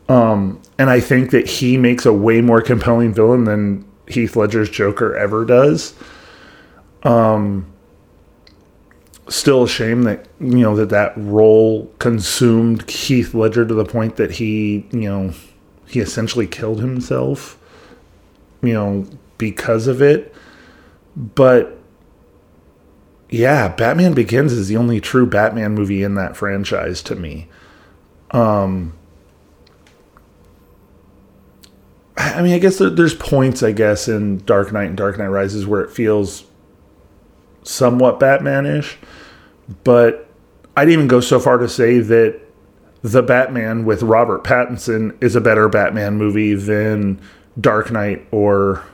Um, 0.10 0.62
and 0.78 0.90
I 0.90 1.00
think 1.00 1.32
that 1.32 1.48
he 1.48 1.78
makes 1.78 2.06
a 2.06 2.14
way 2.14 2.42
more 2.42 2.62
compelling 2.62 3.14
villain 3.14 3.46
than 3.46 3.86
Heath 4.08 4.36
Ledger's 4.36 4.70
Joker 4.70 5.16
ever 5.16 5.46
does. 5.46 5.94
Um, 7.04 7.72
still 9.30 9.64
a 9.64 9.68
shame 9.68 10.04
that 10.04 10.28
you 10.40 10.60
know 10.60 10.76
that 10.76 10.90
that 10.90 11.14
role 11.16 11.88
consumed 12.00 12.90
Heath 12.90 13.34
Ledger 13.34 13.66
to 13.66 13.74
the 13.74 13.86
point 13.86 14.18
that 14.18 14.32
he 14.32 14.86
you 14.92 15.10
know 15.10 15.34
he 15.88 16.00
essentially 16.00 16.48
killed 16.48 16.80
himself. 16.80 17.60
You 18.62 18.74
know, 18.74 19.06
because 19.38 19.88
of 19.88 20.02
it. 20.02 20.34
But 21.16 21.78
yeah, 23.34 23.68
Batman 23.68 24.14
Begins 24.14 24.54
is 24.54 24.68
the 24.68 24.78
only 24.78 25.02
true 25.02 25.26
Batman 25.26 25.74
movie 25.74 26.04
in 26.04 26.14
that 26.14 26.38
franchise 26.38 27.02
to 27.02 27.16
me. 27.16 27.48
Um, 28.30 28.94
I 32.16 32.44
mean, 32.44 32.54
I 32.54 32.60
guess 32.60 32.78
there's 32.78 33.16
points, 33.16 33.64
I 33.64 33.72
guess, 33.72 34.08
in 34.08 34.46
Dark 34.46 34.72
Knight 34.72 34.90
and 34.90 34.98
Dark 34.98 35.18
Knight 35.18 35.30
Rises 35.30 35.66
where 35.66 35.82
it 35.82 35.90
feels 35.90 36.44
somewhat 37.64 38.20
Batman-ish, 38.20 39.00
but 39.84 40.30
I'd 40.78 40.90
even 40.90 41.08
go 41.08 41.20
so 41.20 41.40
far 41.40 41.58
to 41.58 41.68
say 41.68 41.98
that 41.98 42.40
the 43.02 43.24
Batman 43.24 43.84
with 43.84 44.04
Robert 44.04 44.44
Pattinson 44.44 45.18
is 45.24 45.36
a 45.36 45.42
better 45.42 45.68
Batman 45.68 46.18
movie 46.18 46.54
than 46.54 47.20
Dark 47.60 47.92
Knight 47.92 48.28
or 48.30 48.86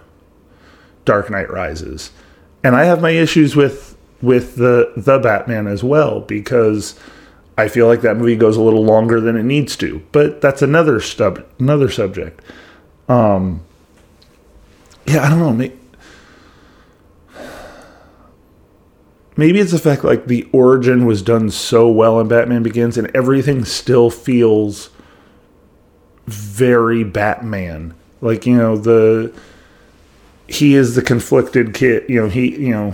Dark 1.03 1.29
Knight 1.29 1.49
Rises. 1.49 2.11
And 2.63 2.77
I 2.77 2.85
have 2.85 3.01
my 3.01 3.11
issues 3.11 3.53
with 3.57 3.97
with 4.21 4.55
the 4.55 4.91
the 4.95 5.19
Batman 5.19 5.67
as 5.67 5.83
well 5.83 6.21
because 6.21 6.99
I 7.57 7.67
feel 7.67 7.87
like 7.87 8.01
that 8.01 8.17
movie 8.17 8.35
goes 8.35 8.57
a 8.57 8.61
little 8.61 8.83
longer 8.83 9.19
than 9.19 9.35
it 9.35 9.43
needs 9.43 9.75
to. 9.77 10.03
But 10.11 10.41
that's 10.41 10.61
another 10.61 10.99
stub 10.99 11.45
another 11.59 11.89
subject. 11.89 12.41
Um 13.07 13.61
yeah, 15.05 15.23
I 15.23 15.29
don't 15.29 15.39
know. 15.39 15.53
Maybe, 15.53 15.75
maybe 19.37 19.59
it's 19.59 19.71
the 19.71 19.79
fact 19.79 20.03
like 20.03 20.27
the 20.27 20.47
origin 20.51 21.05
was 21.05 21.21
done 21.21 21.49
so 21.49 21.89
well 21.89 22.19
in 22.19 22.27
Batman 22.27 22.61
Begins 22.61 22.97
and 22.97 23.09
everything 23.15 23.65
still 23.65 24.09
feels 24.09 24.89
very 26.27 27.03
Batman. 27.03 27.95
Like, 28.21 28.45
you 28.45 28.55
know, 28.55 28.77
the 28.77 29.33
he 30.47 30.75
is 30.75 30.95
the 30.95 31.01
conflicted 31.01 31.73
kid. 31.73 32.05
You 32.09 32.21
know, 32.21 32.29
he 32.29 32.55
you 32.55 32.71
know 32.71 32.93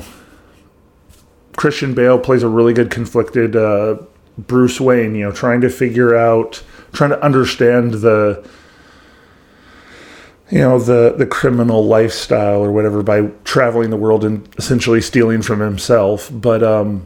Christian 1.55 1.93
Bale 1.93 2.19
plays 2.19 2.43
a 2.43 2.47
really 2.47 2.73
good 2.73 2.91
conflicted 2.91 3.55
uh, 3.55 3.97
Bruce 4.37 4.79
Wayne. 4.79 5.15
You 5.15 5.25
know, 5.25 5.31
trying 5.31 5.61
to 5.61 5.69
figure 5.69 6.15
out, 6.15 6.63
trying 6.93 7.11
to 7.11 7.23
understand 7.23 7.95
the 7.95 8.47
you 10.51 10.59
know 10.59 10.79
the 10.79 11.15
the 11.17 11.25
criminal 11.25 11.85
lifestyle 11.85 12.59
or 12.63 12.71
whatever 12.71 13.01
by 13.01 13.21
traveling 13.43 13.89
the 13.89 13.97
world 13.97 14.23
and 14.23 14.47
essentially 14.57 15.01
stealing 15.01 15.41
from 15.41 15.59
himself 15.59 16.29
but 16.31 16.61
um 16.61 17.05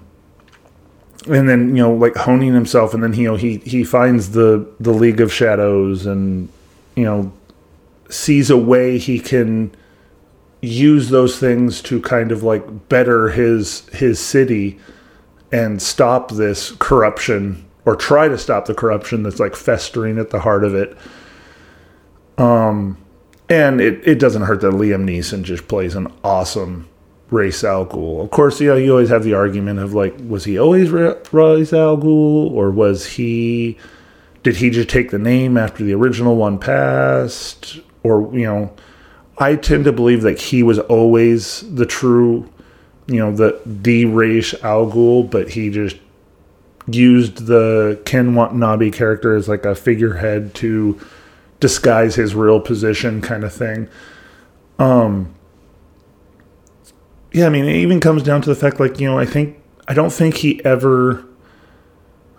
and 1.28 1.48
then 1.48 1.70
you 1.70 1.82
know 1.82 1.94
like 1.94 2.16
honing 2.16 2.54
himself 2.54 2.94
and 2.94 3.02
then 3.02 3.14
you 3.14 3.26
know 3.26 3.36
he 3.36 3.58
he 3.60 3.84
finds 3.84 4.32
the 4.32 4.68
the 4.80 4.92
league 4.92 5.22
of 5.22 5.32
shadows 5.32 6.06
and 6.06 6.50
you 6.96 7.04
know 7.04 7.32
sees 8.10 8.50
a 8.50 8.58
way 8.58 8.98
he 8.98 9.20
can 9.20 9.74
use 10.62 11.10
those 11.10 11.40
things 11.40 11.82
to 11.82 12.02
kind 12.02 12.32
of 12.32 12.44
like 12.44 12.90
better 12.90 13.30
his 13.30 13.88
his 13.90 14.20
city 14.20 14.78
and 15.52 15.82
stop 15.82 16.32
this 16.32 16.72
corruption 16.80 17.66
or 17.86 17.96
try 17.96 18.28
to 18.28 18.38
stop 18.38 18.66
the 18.66 18.74
corruption 18.74 19.24
that's 19.24 19.40
like 19.40 19.56
festering 19.56 20.18
at 20.20 20.30
the 20.32 20.40
heart 20.42 20.64
of 20.64 20.76
it 20.76 20.98
um 22.38 22.98
and 23.50 23.82
it, 23.82 24.08
it 24.08 24.20
doesn't 24.20 24.44
hurt 24.44 24.62
that 24.62 24.74
Liam 24.74 25.06
Neeson 25.06 25.42
just 25.42 25.68
plays 25.68 25.96
an 25.96 26.12
awesome 26.24 26.88
Ra's 27.32 27.64
al 27.64 27.86
Ghul. 27.86 28.24
Of 28.24 28.32
course, 28.32 28.60
you 28.60 28.68
know, 28.70 28.76
you 28.76 28.92
always 28.92 29.10
have 29.10 29.24
the 29.24 29.34
argument 29.34 29.80
of 29.80 29.94
like, 29.94 30.16
was 30.28 30.46
he 30.46 30.58
always 30.58 30.90
Ra's 30.90 31.74
al 31.74 31.98
Ghul, 31.98 32.52
or 32.52 32.72
was 32.72 33.06
he? 33.06 33.78
Did 34.44 34.56
he 34.56 34.70
just 34.70 34.90
take 34.90 35.12
the 35.12 35.20
name 35.20 35.58
after 35.58 35.84
the 35.84 35.94
original 35.94 36.36
one 36.36 36.60
passed? 36.60 37.80
Or 38.04 38.34
you 38.34 38.46
know, 38.46 38.74
I 39.40 39.56
tend 39.56 39.86
to 39.86 39.94
believe 39.94 40.22
that 40.24 40.40
he 40.40 40.64
was 40.64 40.80
always 40.80 41.62
the 41.74 41.86
true, 41.86 42.50
you 43.08 43.18
know, 43.18 43.32
the 43.32 43.60
the 43.66 44.06
Ra's 44.06 44.54
al 44.62 44.92
Ghul, 44.92 45.30
but 45.30 45.50
he 45.52 45.70
just 45.70 45.96
used 46.88 47.46
the 47.46 48.00
Ken 48.06 48.36
Watanabe 48.36 48.92
character 48.92 49.36
as 49.36 49.48
like 49.48 49.66
a 49.66 49.76
figurehead 49.76 50.54
to 50.56 51.00
disguise 51.60 52.16
his 52.16 52.36
real 52.36 52.60
position 52.60 53.22
kind 53.22 53.44
of 53.44 53.54
thing. 53.54 53.88
Um 54.78 55.34
yeah, 57.32 57.46
I 57.46 57.50
mean, 57.50 57.66
it 57.66 57.76
even 57.76 58.00
comes 58.00 58.24
down 58.24 58.42
to 58.42 58.50
the 58.50 58.56
fact 58.56 58.80
like, 58.80 59.00
you 59.00 59.08
know, 59.08 59.20
I 59.20 59.26
think 59.26 59.58
I 59.88 59.94
don't 59.94 60.12
think 60.12 60.38
he 60.38 60.64
ever 60.66 61.26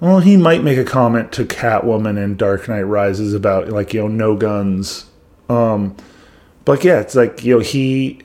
well, 0.01 0.21
he 0.21 0.37
might 0.37 0.63
make 0.63 0.79
a 0.79 0.85
comment 0.85 1.31
to 1.33 1.45
Catwoman 1.45 2.23
in 2.23 2.37
Dark 2.37 2.69
Knight 2.69 2.83
Rises 2.83 3.35
about 3.35 3.69
like, 3.69 3.95
you 3.95 4.01
know, 4.01 4.09
no 4.09 4.37
guns. 4.37 5.07
Um 5.49 5.97
but 6.65 6.85
yeah, 6.85 7.01
it's 7.01 7.15
like, 7.15 7.45
you 7.45 7.57
know, 7.57 7.61
he 7.61 8.21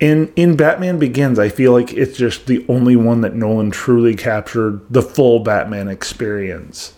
in 0.00 0.32
in 0.36 0.56
Batman 0.56 0.98
Begins, 0.98 1.38
I 1.38 1.48
feel 1.48 1.72
like 1.72 1.92
it's 1.92 2.16
just 2.16 2.46
the 2.46 2.64
only 2.68 2.96
one 2.96 3.22
that 3.22 3.34
Nolan 3.34 3.70
truly 3.70 4.14
captured 4.14 4.80
the 4.90 5.02
full 5.02 5.40
Batman 5.40 5.88
experience. 5.88 6.94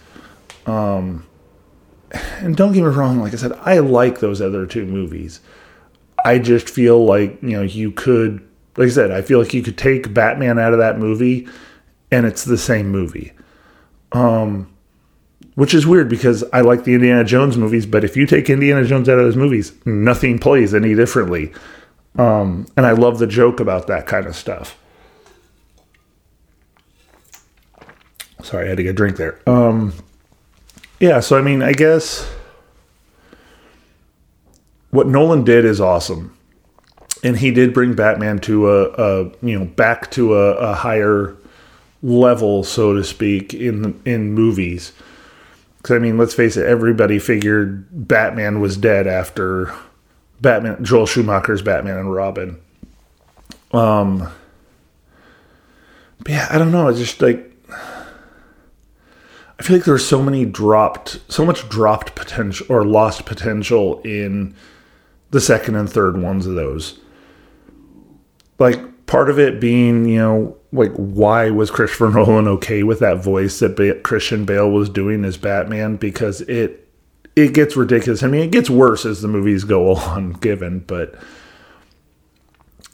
Um 0.67 1.27
and 2.13 2.57
don't 2.57 2.73
get 2.73 2.83
me 2.83 2.89
wrong, 2.89 3.21
like 3.21 3.33
I 3.33 3.37
said, 3.37 3.53
I 3.63 3.79
like 3.79 4.19
those 4.21 4.41
other 4.41 4.67
two 4.67 4.85
movies. 4.85 5.41
I 6.25 6.39
just 6.39 6.69
feel 6.69 7.05
like, 7.05 7.41
you 7.43 7.51
know, 7.51 7.63
you 7.63 7.93
could, 7.93 8.47
like 8.77 8.89
I 8.89 8.91
said, 8.91 9.11
I 9.11 9.23
feel 9.23 9.39
like 9.39 9.55
you 9.55 9.63
could 9.63 9.79
take 9.79 10.13
Batman 10.13 10.59
out 10.59 10.73
of 10.73 10.81
that 10.81 10.99
movie 10.99 11.49
and 12.11 12.27
it's 12.27 12.45
the 12.45 12.59
same 12.59 12.89
movie. 12.91 13.33
Um, 14.13 14.69
which 15.61 15.75
is 15.75 15.87
weird 15.87 16.09
because 16.09 16.43
I 16.55 16.63
like 16.63 16.85
the 16.85 16.95
Indiana 16.95 17.23
Jones 17.23 17.59
movies, 17.59 17.85
but 17.85 18.03
if 18.03 18.17
you 18.17 18.25
take 18.25 18.49
Indiana 18.49 18.83
Jones 18.83 19.11
out 19.11 19.19
of 19.19 19.27
those 19.27 19.37
movies, 19.37 19.75
nothing 19.85 20.39
plays 20.39 20.73
any 20.73 20.95
differently. 20.95 21.53
Um, 22.17 22.67
and 22.79 22.87
I 22.87 22.93
love 22.93 23.19
the 23.19 23.27
joke 23.27 23.61
about 23.61 23.87
that 23.89 24.07
kind 24.07 24.25
of 24.27 24.35
stuff. 24.35 24.79
Sorry, 28.43 28.65
I 28.65 28.69
had 28.71 28.79
to 28.79 28.85
get 28.85 28.89
a 28.89 28.95
drink 28.95 29.19
there. 29.19 29.39
Um, 29.47 29.93
yeah, 30.99 31.21
so 31.21 31.37
I 31.37 31.43
mean, 31.43 31.63
I 31.63 31.75
guess 31.75 32.27
what 34.93 35.07
Nolan 35.07 35.45
did 35.45 35.67
is 35.67 35.79
awesome. 35.79 36.35
And 37.23 37.37
he 37.37 37.51
did 37.51 37.75
bring 37.75 37.93
Batman 37.93 38.39
to 38.39 38.71
a, 38.71 38.85
a 38.93 39.25
you 39.43 39.59
know, 39.59 39.67
back 39.67 40.11
to 40.13 40.37
a, 40.37 40.53
a, 40.53 40.73
higher 40.73 41.37
level, 42.03 42.65
so 42.65 42.95
to 42.95 43.05
speak, 43.05 43.53
in 43.53 44.01
in 44.07 44.33
movies. 44.33 44.95
Because 45.81 45.97
I 45.97 45.99
mean, 45.99 46.19
let's 46.19 46.35
face 46.35 46.57
it, 46.57 46.67
everybody 46.67 47.19
figured 47.19 47.87
Batman 47.91 48.61
was 48.61 48.77
dead 48.77 49.07
after 49.07 49.75
Batman, 50.41 50.85
Joel 50.85 51.07
Schumacher's 51.07 51.63
Batman 51.63 51.97
and 51.97 52.13
Robin. 52.13 52.61
Um, 53.73 54.31
yeah, 56.29 56.49
I 56.51 56.59
don't 56.59 56.73
know. 56.73 56.89
It's 56.89 56.99
just 56.99 57.23
like 57.23 57.51
I 59.61 59.63
feel 59.63 59.77
like 59.77 59.85
there's 59.85 60.07
so 60.07 60.23
many 60.23 60.47
dropped, 60.47 61.21
so 61.31 61.45
much 61.45 61.69
dropped 61.69 62.15
potential 62.15 62.67
or 62.71 62.85
lost 62.85 63.27
potential 63.27 64.01
in 64.01 64.55
the 65.33 65.41
second 65.41 65.77
and 65.77 65.89
third 65.89 66.17
ones 66.17 66.47
of 66.47 66.55
those. 66.55 66.99
Like 68.59 68.81
part 69.11 69.29
of 69.29 69.41
it 69.41 69.61
being, 69.61 70.07
you 70.07 70.19
know, 70.19 70.57
like 70.73 70.93
why 70.93 71.51
was 71.51 71.71
Christopher 71.71 72.11
Nolan 72.15 72.47
okay 72.47 72.85
with 72.85 73.01
that 73.01 73.23
voice 73.23 73.59
that 73.59 73.77
ba- 73.77 74.01
Christian 74.01 74.45
Bale 74.45 74.71
was 74.71 74.89
doing 74.89 75.25
as 75.25 75.37
Batman? 75.37 75.97
Because 75.97 76.41
it 76.43 76.89
it 77.37 77.53
gets 77.53 77.77
ridiculous. 77.77 78.23
I 78.23 78.29
mean, 78.29 78.43
it 78.43 78.53
gets 78.53 78.71
worse 78.71 79.05
as 79.05 79.21
the 79.21 79.29
movies 79.29 79.65
go 79.65 79.95
on, 79.97 80.33
given, 80.35 80.79
but 80.81 81.17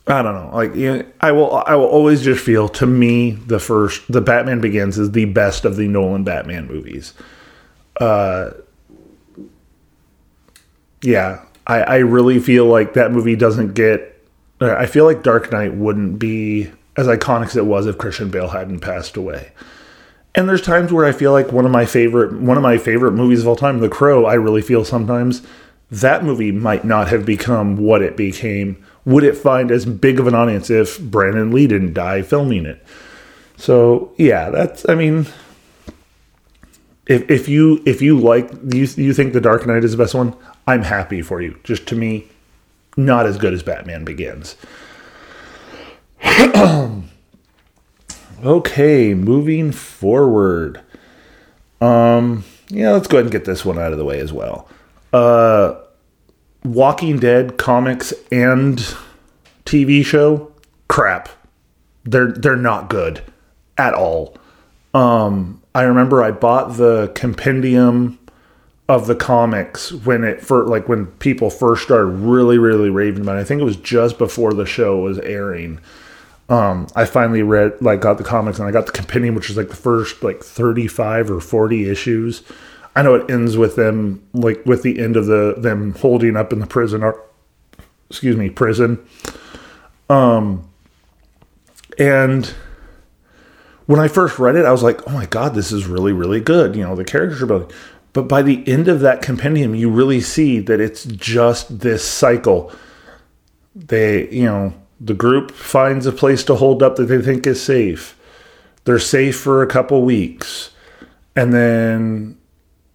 I 0.06 0.23
don't 0.23 0.35
know. 0.35 0.50
Like 0.54 0.75
you 0.75 0.96
know, 0.96 1.04
I 1.20 1.32
will 1.32 1.62
I 1.66 1.75
will 1.76 1.87
always 1.87 2.23
just 2.23 2.42
feel 2.42 2.68
to 2.70 2.87
me 2.87 3.32
the 3.32 3.58
first 3.58 4.11
the 4.11 4.23
Batman 4.23 4.61
Begins 4.61 4.99
is 4.99 5.12
the 5.12 5.26
best 5.26 5.66
of 5.66 5.76
the 5.76 5.87
Nolan 5.87 6.25
Batman 6.25 6.66
movies. 6.66 7.12
Uh 8.00 8.52
yeah, 11.02 11.44
I 11.66 11.80
I 11.82 11.96
really 11.99 12.38
feel 12.38 12.64
like 12.64 12.94
that 12.94 13.12
movie 13.12 13.37
doesn't 13.37 13.75
get 13.75 14.15
I 14.60 14.86
feel 14.86 15.04
like 15.04 15.22
Dark 15.22 15.52
Knight 15.52 15.75
wouldn't 15.75 16.18
be 16.18 16.70
as 16.96 17.06
iconic 17.06 17.46
as 17.46 17.56
it 17.56 17.66
was 17.66 17.86
if 17.86 17.98
Christian 17.98 18.30
Bale 18.30 18.48
hadn't 18.48 18.80
passed 18.80 19.16
away. 19.16 19.52
And 20.34 20.48
there's 20.48 20.62
times 20.62 20.92
where 20.92 21.06
I 21.06 21.12
feel 21.12 21.32
like 21.32 21.52
one 21.52 21.64
of 21.64 21.70
my 21.70 21.86
favorite 21.86 22.32
one 22.40 22.56
of 22.56 22.62
my 22.62 22.78
favorite 22.78 23.12
movies 23.12 23.40
of 23.40 23.48
all 23.48 23.56
time, 23.56 23.78
The 23.78 23.88
Crow, 23.88 24.26
I 24.26 24.34
really 24.34 24.62
feel 24.62 24.84
sometimes 24.84 25.42
that 25.90 26.25
movie 26.25 26.52
might 26.52 26.84
not 26.84 27.08
have 27.08 27.25
become 27.25 27.76
what 27.76 28.02
it 28.02 28.16
became 28.16 28.82
would 29.04 29.22
it 29.22 29.36
find 29.36 29.70
as 29.70 29.86
big 29.86 30.18
of 30.18 30.26
an 30.26 30.34
audience 30.34 30.68
if 30.68 31.00
Brandon 31.00 31.52
Lee 31.52 31.68
didn't 31.68 31.94
die 31.94 32.22
filming 32.22 32.66
it? 32.66 32.84
So 33.56 34.12
yeah, 34.18 34.50
that's 34.50 34.86
I 34.88 34.94
mean, 34.94 35.26
if 37.06 37.30
if 37.30 37.48
you 37.48 37.82
if 37.86 38.02
you 38.02 38.18
like 38.18 38.50
you 38.75 38.86
you 38.96 39.14
think 39.14 39.32
the 39.32 39.40
Dark 39.40 39.66
Knight 39.66 39.84
is 39.84 39.92
the 39.92 39.98
best 39.98 40.14
one, 40.14 40.36
I'm 40.66 40.82
happy 40.82 41.22
for 41.22 41.40
you. 41.40 41.58
Just 41.64 41.86
to 41.88 41.94
me, 41.94 42.26
not 42.97 43.26
as 43.26 43.37
good 43.38 43.53
as 43.53 43.62
Batman 43.62 44.05
Begins. 44.05 44.57
okay, 48.45 49.15
moving 49.15 49.73
forward. 49.73 50.81
Um, 51.81 52.45
yeah, 52.69 52.93
let's 52.93 53.07
go 53.07 53.19
ahead 53.19 53.26
and 53.26 53.33
get 53.33 53.45
this 53.45 53.65
one 53.65 53.79
out 53.79 53.93
of 53.93 53.99
the 53.99 54.05
way 54.05 54.19
as 54.21 54.33
well. 54.33 54.69
Uh, 55.12 55.76
Walking 56.65 57.19
Dead 57.19 57.59
comics 57.59 58.12
and 58.33 58.79
TV 59.65 60.05
show, 60.05 60.53
crap. 60.88 61.29
They're 62.05 62.33
they're 62.33 62.57
not 62.57 62.88
good 62.88 63.23
at 63.79 63.95
all. 63.95 64.37
Um, 64.95 65.62
I 65.75 65.83
remember 65.83 66.23
I 66.23 66.31
bought 66.31 66.76
the 66.76 67.12
compendium 67.15 68.19
of 68.88 69.09
the 69.09 69.16
comics 69.16 69.93
when 69.93 70.23
it 70.23 70.40
for 70.40 70.64
like 70.66 70.88
when 70.88 71.07
people 71.07 71.50
first 71.50 71.83
started 71.83 72.07
really 72.07 72.59
really 72.59 72.90
raving 72.90 73.23
about 73.23 73.37
it. 73.37 73.40
I 73.40 73.45
think 73.45 73.61
it 73.61 73.64
was 73.64 73.76
just 73.76 74.19
before 74.19 74.52
the 74.52 74.66
show 74.66 74.99
was 74.99 75.19
airing. 75.21 75.81
Um, 76.49 76.87
I 76.95 77.07
finally 77.07 77.43
read 77.43 77.81
like 77.81 78.00
got 78.00 78.19
the 78.19 78.25
comics 78.25 78.59
and 78.59 78.69
I 78.69 78.71
got 78.71 78.87
the 78.87 78.93
compendium, 78.93 79.35
which 79.35 79.50
is 79.50 79.57
like 79.57 79.69
the 79.69 79.76
first 79.76 80.23
like 80.23 80.43
thirty 80.43 80.87
five 80.87 81.31
or 81.31 81.40
forty 81.40 81.88
issues. 81.88 82.43
I 82.95 83.02
know 83.02 83.14
it 83.14 83.31
ends 83.31 83.57
with 83.57 83.75
them 83.76 84.26
like 84.33 84.64
with 84.64 84.83
the 84.83 85.00
end 85.00 85.16
of 85.16 85.26
the 85.26 85.55
them 85.59 85.95
holding 85.95 86.37
up 86.37 86.52
in 86.52 86.61
the 86.61 86.66
prison 86.66 87.02
or 87.02 87.21
excuse 88.09 88.37
me 88.37 88.50
prison. 88.50 89.05
Um, 90.09 90.69
and 91.99 92.47
when 93.87 93.99
I 93.99 94.07
first 94.07 94.38
read 94.38 94.55
it, 94.55 94.64
I 94.64 94.71
was 94.71 94.85
like, 94.85 95.07
oh 95.09 95.12
my 95.12 95.26
god, 95.26 95.55
this 95.55 95.73
is 95.73 95.87
really 95.87 96.12
really 96.12 96.40
good. 96.40 96.76
You 96.76 96.85
know, 96.85 96.95
the 96.95 97.05
characters 97.05 97.43
are 97.43 97.47
building. 97.47 97.76
But 98.16 98.28
by 98.28 98.40
the 98.40 98.66
end 98.66 98.88
of 98.88 99.00
that 99.00 99.20
compendium, 99.20 99.75
you 99.75 99.90
really 99.90 100.23
see 100.23 100.58
that 100.61 100.80
it's 100.80 101.04
just 101.04 101.80
this 101.80 102.02
cycle. 102.02 102.73
They, 103.75 104.26
you 104.30 104.46
know, 104.46 104.73
the 104.99 105.12
group 105.12 105.50
finds 105.50 106.06
a 106.06 106.12
place 106.12 106.42
to 106.44 106.54
hold 106.54 106.82
up 106.82 106.96
that 106.96 107.08
they 107.08 107.20
think 107.20 107.46
is 107.46 107.62
safe. 107.62 108.18
They're 108.85 108.99
safe 108.99 109.38
for 109.38 109.62
a 109.62 109.66
couple 109.66 110.00
weeks. 110.00 110.70
And 111.37 111.52
then 111.52 112.38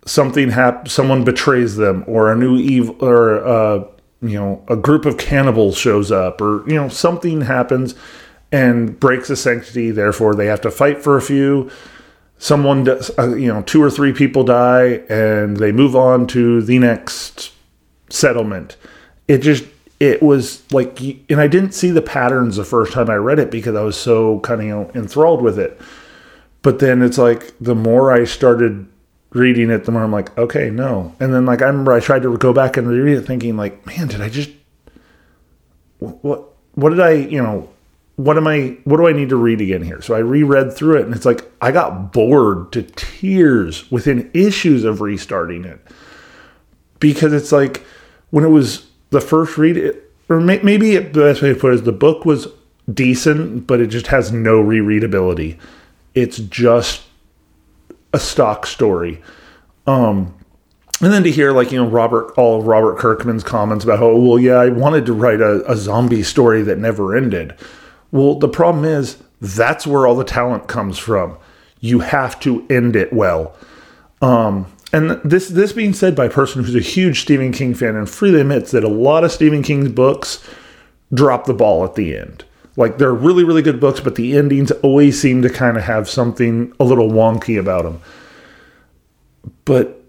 something 0.08 0.50
happens, 0.50 0.92
someone 0.92 1.24
betrays 1.24 1.76
them, 1.76 2.04
or 2.08 2.32
a 2.32 2.36
new 2.36 2.58
evil, 2.58 2.96
or 3.00 3.46
uh, 3.46 3.84
you 4.24 4.40
know 4.40 4.66
a 4.70 4.76
group 4.76 5.06
of 5.06 5.20
cannibals 5.20 5.78
shows 5.78 6.12
up 6.12 6.42
or 6.42 6.68
you 6.68 6.76
know 6.76 6.90
something 6.90 7.42
happens 7.42 7.94
and 8.52 9.00
breaks 9.00 9.28
the 9.28 9.36
sanctity 9.36 9.90
therefore 9.90 10.36
they 10.36 10.46
have 10.46 10.62
to 10.62 10.70
fight 10.70 11.02
for 11.02 11.18
a 11.18 11.22
few 11.22 11.72
someone 12.42 12.84
does, 12.84 13.12
uh, 13.20 13.36
you 13.36 13.48
know 13.48 13.62
two 13.62 13.82
or 13.82 13.92
three 13.92 14.12
people 14.12 14.44
die 14.44 15.04
and 15.10 15.58
they 15.58 15.72
move 15.72 15.96
on 15.96 16.26
to 16.26 16.62
the 16.64 16.80
next 16.80 17.52
settlement. 18.10 18.76
It 19.28 19.38
just 19.38 19.64
it 20.00 20.24
was 20.24 20.64
like 20.74 21.00
and 21.30 21.40
i 21.40 21.48
didn't 21.48 21.74
see 21.74 21.92
the 21.92 22.02
patterns 22.02 22.56
the 22.56 22.66
first 22.66 22.92
time 22.92 23.08
i 23.08 23.14
read 23.14 23.38
it 23.38 23.52
because 23.52 23.76
i 23.76 23.82
was 23.82 23.96
so 23.96 24.40
kind 24.40 24.60
of 24.60 24.66
you 24.66 24.74
know 24.74 24.92
enthralled 24.96 25.42
with 25.42 25.58
it. 25.60 25.80
But 26.64 26.80
then 26.80 27.02
it's 27.04 27.20
like 27.20 27.54
the 27.62 27.76
more 27.76 28.12
i 28.12 28.26
started 28.26 28.88
reading 29.30 29.70
it 29.70 29.86
the 29.86 29.92
more 29.92 30.04
i'm 30.04 30.12
like 30.12 30.36
okay 30.38 30.72
no. 30.72 31.16
And 31.20 31.34
then 31.34 31.46
like 31.46 31.62
i 31.62 31.68
remember 31.68 31.94
i 31.94 32.00
tried 32.00 32.24
to 32.24 32.36
go 32.38 32.54
back 32.54 32.76
and 32.76 32.88
reread 32.88 33.20
it 33.20 33.22
thinking 33.22 33.56
like 33.56 33.86
man 33.86 34.08
did 34.08 34.20
i 34.20 34.30
just 34.30 34.50
what 36.00 36.44
what 36.74 36.90
did 36.90 37.00
i 37.00 37.12
you 37.12 37.42
know 37.42 37.70
what 38.24 38.38
am 38.38 38.48
i 38.48 38.78
what 38.84 38.98
do 38.98 39.08
i 39.08 39.12
need 39.12 39.30
to 39.30 39.36
read 39.36 39.62
again 39.62 39.82
here 39.82 40.02
so 40.02 40.14
i 40.14 40.20
reread 40.20 40.74
through 40.74 40.98
it 40.98 41.06
and 41.06 41.16
it's 41.16 41.26
like 41.26 41.52
i 41.62 41.72
got 41.72 42.12
bored 42.12 42.72
to 42.72 42.82
tears 42.82 43.90
within 43.92 44.30
issues 44.34 44.84
of 44.84 45.02
restarting 45.02 45.66
it 45.66 45.80
because 47.00 47.34
it's 47.34 47.52
like 47.52 47.84
when 48.30 48.46
it 48.46 48.50
was 48.50 48.88
the 49.12 49.22
first 49.22 49.58
read, 49.58 49.78
it, 49.78 50.10
or 50.30 50.40
may, 50.40 50.60
maybe 50.60 50.98
the 50.98 51.22
best 51.22 51.42
way 51.42 51.54
to 51.54 51.60
put 51.60 51.74
it 51.74 51.76
is 51.76 51.84
the 51.84 51.92
book 51.92 52.26
was 52.26 52.48
decent, 52.92 53.68
but 53.68 53.80
it 53.80 53.88
just 53.88 54.08
has 54.08 54.32
no 54.32 54.64
rereadability. 54.64 55.60
It's 56.16 56.38
just 56.38 57.04
a 58.14 58.20
stock 58.20 58.66
story. 58.66 59.22
Um, 59.86 60.34
and 61.02 61.12
then 61.12 61.24
to 61.24 61.32
hear 61.32 61.52
like 61.52 61.72
you 61.72 61.84
know 61.84 61.90
Robert 61.90 62.32
all 62.38 62.60
of 62.60 62.68
Robert 62.68 63.00
Kirkman's 63.00 63.44
comments 63.44 63.84
about 63.84 64.00
oh 64.02 64.20
well 64.20 64.38
yeah 64.38 64.58
I 64.58 64.70
wanted 64.70 65.08
to 65.08 65.14
write 65.14 65.42
a, 65.42 65.70
a 65.70 65.76
zombie 65.76 66.22
story 66.22 66.62
that 66.64 66.78
never 66.78 67.18
ended. 67.18 67.56
Well, 68.12 68.36
the 68.36 68.50
problem 68.50 68.86
is 68.86 69.18
that's 69.40 69.88
where 69.88 70.06
all 70.06 70.16
the 70.16 70.24
talent 70.24 70.68
comes 70.68 70.98
from. 70.98 71.38
You 71.80 72.00
have 72.00 72.40
to 72.42 72.66
end 72.70 72.96
it 72.96 73.12
well. 73.12 73.56
Um, 74.22 74.68
and 74.94 75.22
this 75.24 75.48
this 75.48 75.72
being 75.72 75.94
said 75.94 76.16
by 76.16 76.26
a 76.26 76.30
person 76.30 76.64
who's 76.64 76.76
a 76.76 76.80
huge 76.80 77.22
Stephen 77.22 77.52
King 77.52 77.74
fan 77.74 77.96
and 77.96 78.10
freely 78.10 78.42
admits 78.42 78.72
that 78.72 78.84
a 78.84 78.90
lot 78.90 79.24
of 79.24 79.32
Stephen 79.32 79.64
King's 79.64 79.90
books 79.90 80.48
drop 81.14 81.46
the 81.46 81.54
ball 81.54 81.84
at 81.86 81.96
the 81.96 82.16
end. 82.16 82.44
Like 82.76 82.98
they're 82.98 83.14
really 83.14 83.44
really 83.44 83.62
good 83.62 83.80
books, 83.80 84.00
but 84.00 84.16
the 84.16 84.38
endings 84.38 84.72
always 84.72 85.20
seem 85.20 85.42
to 85.44 85.50
kind 85.50 85.78
of 85.78 85.84
have 85.84 86.10
something 86.10 86.74
a 86.80 86.84
little 86.84 87.10
wonky 87.10 87.60
about 87.60 87.84
them. 87.84 88.02
But 89.66 90.04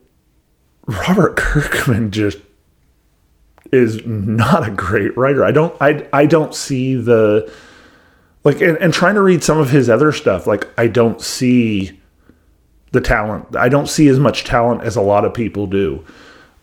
Robert 0.87 1.37
Kirkman 1.37 2.11
just 2.11 2.38
is 3.73 4.04
not 4.04 4.66
a 4.66 4.71
great 4.71 5.16
writer. 5.16 5.44
I 5.44 5.52
don't 5.52 5.75
I 5.80 6.09
I 6.12 6.26
don't 6.26 6.54
see 6.54 6.97
the 6.97 7.52
like 8.45 8.61
and, 8.61 8.77
and 8.79 8.93
trying 8.93 9.15
to 9.15 9.23
read 9.23 9.45
some 9.45 9.59
of 9.59 9.71
his 9.71 9.89
other 9.89 10.13
stuff, 10.13 10.47
like 10.47 10.69
I 10.79 10.87
don't 10.87 11.21
see 11.21 12.01
the 12.93 13.00
talent. 13.00 13.57
I 13.57 13.69
don't 13.69 13.89
see 13.89 14.09
as 14.09 14.19
much 14.19 14.45
talent 14.45 14.83
as 14.83 14.97
a 14.97 15.02
lot 15.02 15.25
of 15.25 15.35
people 15.35 15.67
do. 15.67 16.05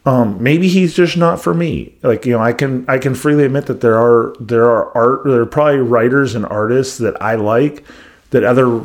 Um, 0.06 0.42
maybe 0.42 0.68
he's 0.70 0.94
just 0.94 1.18
not 1.18 1.42
for 1.42 1.54
me. 1.54 1.96
Like 2.04 2.26
you 2.26 2.34
know, 2.34 2.39
I 2.39 2.54
can 2.54 2.86
I 2.88 2.98
can 2.98 3.15
freely 3.15 3.46
admit 3.46 3.65
that 3.68 3.82
there 3.82 3.98
are 3.98 4.36
there 4.39 4.65
are 4.65 4.96
art 4.96 5.24
there 5.26 5.42
are 5.42 5.46
probably 5.46 5.80
writers 5.80 6.36
and 6.36 6.46
artists 6.46 6.98
that 7.00 7.22
I 7.22 7.36
like 7.36 7.84
that 8.32 8.44
other 8.44 8.84